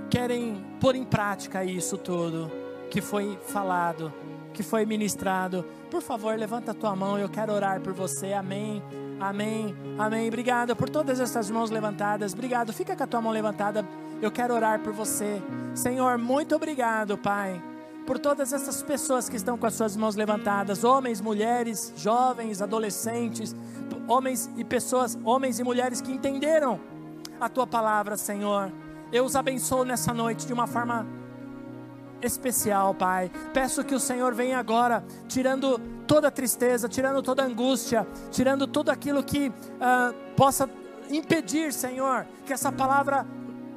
querem 0.10 0.66
pôr 0.80 0.96
em 0.96 1.04
prática 1.04 1.66
isso 1.66 1.98
tudo 1.98 2.50
que 2.90 3.02
foi 3.02 3.38
falado, 3.48 4.12
que 4.56 4.64
foi 4.64 4.86
ministrado? 4.86 5.66
Por 5.92 6.02
favor, 6.02 6.38
levanta 6.38 6.72
a 6.72 6.74
tua 6.74 6.96
mão, 6.96 7.20
eu 7.20 7.28
quero 7.28 7.52
orar 7.52 7.82
por 7.82 7.94
você. 7.94 8.32
Amém. 8.32 8.82
Amém. 9.20 9.76
Amém. 10.00 10.28
Obrigado 10.28 10.76
por 10.76 10.90
todas 10.90 11.20
essas 11.20 11.52
mãos 11.52 11.70
levantadas. 11.70 12.34
Obrigado. 12.34 12.72
Fica 12.72 12.96
com 12.96 13.04
a 13.04 13.08
tua 13.08 13.22
mão 13.22 13.34
levantada. 13.34 13.86
Eu 14.22 14.32
quero 14.32 14.54
orar 14.54 14.80
por 14.80 14.94
você. 14.94 15.42
Senhor, 15.76 16.18
muito 16.18 16.56
obrigado, 16.56 17.18
Pai 17.18 17.62
por 18.06 18.20
todas 18.20 18.54
essas 18.54 18.84
pessoas 18.84 19.28
que 19.28 19.36
estão 19.36 19.58
com 19.58 19.66
as 19.66 19.74
suas 19.74 19.98
mãos 19.98 20.16
levantadas, 20.16 20.84
homens, 20.84 21.20
mulheres, 21.20 21.92
jovens, 21.98 22.62
adolescentes, 22.62 23.56
homens 24.08 24.48
e 24.56 24.64
pessoas, 24.64 25.18
homens 25.24 25.58
e 25.58 25.64
mulheres 25.64 26.02
que 26.02 26.12
entenderam 26.12 26.80
a 27.42 27.50
tua 27.50 27.66
palavra, 27.66 28.16
Senhor. 28.16 28.72
Eu 29.12 29.26
os 29.26 29.36
abençoo 29.36 29.84
nessa 29.84 30.14
noite 30.14 30.46
de 30.46 30.54
uma 30.54 30.68
forma 30.68 31.04
especial, 32.26 32.94
Pai. 32.94 33.32
Peço 33.54 33.84
que 33.84 33.96
o 33.96 34.00
Senhor 34.00 34.34
venha 34.34 34.58
agora, 34.58 35.04
tirando 35.28 35.80
toda 36.08 36.32
tristeza, 36.32 36.88
tirando 36.88 37.22
toda 37.22 37.44
angústia, 37.44 38.08
tirando 38.32 38.68
tudo 38.68 38.90
aquilo 38.90 39.24
que 39.24 39.50
uh, 39.50 40.36
possa 40.36 40.70
impedir, 41.10 41.74
Senhor, 41.74 42.26
que 42.46 42.54
essa 42.54 42.72
palavra 42.72 43.26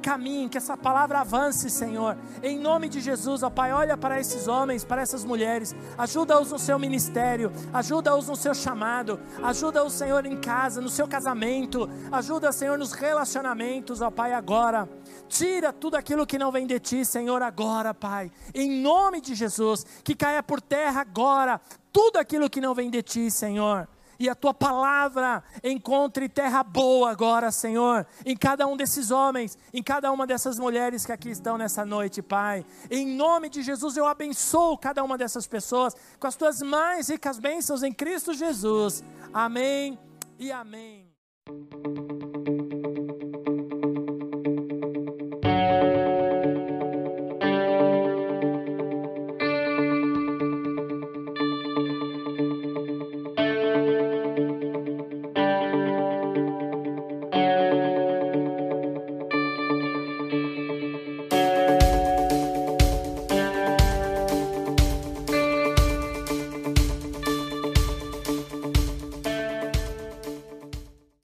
caminhe, 0.01 0.49
que 0.49 0.57
essa 0.57 0.77
palavra 0.77 1.19
avance, 1.19 1.69
Senhor. 1.69 2.17
Em 2.41 2.57
nome 2.57 2.89
de 2.89 2.99
Jesus, 2.99 3.43
ó 3.43 3.49
Pai, 3.49 3.71
olha 3.73 3.97
para 3.97 4.19
esses 4.19 4.47
homens, 4.47 4.83
para 4.83 5.01
essas 5.01 5.23
mulheres, 5.23 5.75
ajuda-os 5.97 6.51
no 6.51 6.59
seu 6.59 6.79
ministério, 6.79 7.51
ajuda-os 7.73 8.27
no 8.27 8.35
seu 8.35 8.53
chamado, 8.53 9.19
ajuda-os, 9.43 9.93
Senhor, 9.93 10.25
em 10.25 10.37
casa, 10.37 10.81
no 10.81 10.89
seu 10.89 11.07
casamento, 11.07 11.89
ajuda, 12.11 12.51
Senhor, 12.51 12.77
nos 12.77 12.93
relacionamentos, 12.93 14.01
ó 14.01 14.09
Pai, 14.09 14.33
agora. 14.33 14.87
Tira 15.29 15.71
tudo 15.71 15.95
aquilo 15.95 16.27
que 16.27 16.37
não 16.37 16.51
vem 16.51 16.67
de 16.67 16.79
ti, 16.79 17.05
Senhor, 17.05 17.41
agora, 17.41 17.93
Pai. 17.93 18.31
Em 18.53 18.81
nome 18.81 19.21
de 19.21 19.33
Jesus, 19.35 19.85
que 20.03 20.15
caia 20.15 20.43
por 20.43 20.59
terra 20.59 21.01
agora 21.01 21.61
tudo 21.93 22.17
aquilo 22.17 22.49
que 22.49 22.59
não 22.59 22.73
vem 22.73 22.89
de 22.89 23.01
ti, 23.01 23.31
Senhor 23.31 23.87
e 24.19 24.27
a 24.27 24.35
tua 24.35 24.53
palavra 24.53 25.41
encontre 25.63 26.27
terra 26.27 26.61
boa 26.61 27.09
agora, 27.09 27.51
Senhor, 27.51 28.05
em 28.25 28.35
cada 28.35 28.67
um 28.67 28.75
desses 28.75 29.09
homens, 29.09 29.57
em 29.73 29.81
cada 29.81 30.11
uma 30.11 30.27
dessas 30.27 30.59
mulheres 30.59 31.05
que 31.05 31.11
aqui 31.13 31.29
estão 31.29 31.57
nessa 31.57 31.85
noite, 31.85 32.21
Pai. 32.21 32.65
Em 32.91 33.07
nome 33.07 33.49
de 33.49 33.63
Jesus, 33.63 33.95
eu 33.95 34.05
abençoo 34.05 34.77
cada 34.77 35.03
uma 35.03 35.17
dessas 35.17 35.47
pessoas 35.47 35.95
com 36.19 36.27
as 36.27 36.35
tuas 36.35 36.61
mais 36.61 37.07
ricas 37.07 37.39
bênçãos 37.39 37.81
em 37.81 37.93
Cristo 37.93 38.33
Jesus. 38.33 39.01
Amém 39.33 39.97
e 40.37 40.51
amém. 40.51 41.07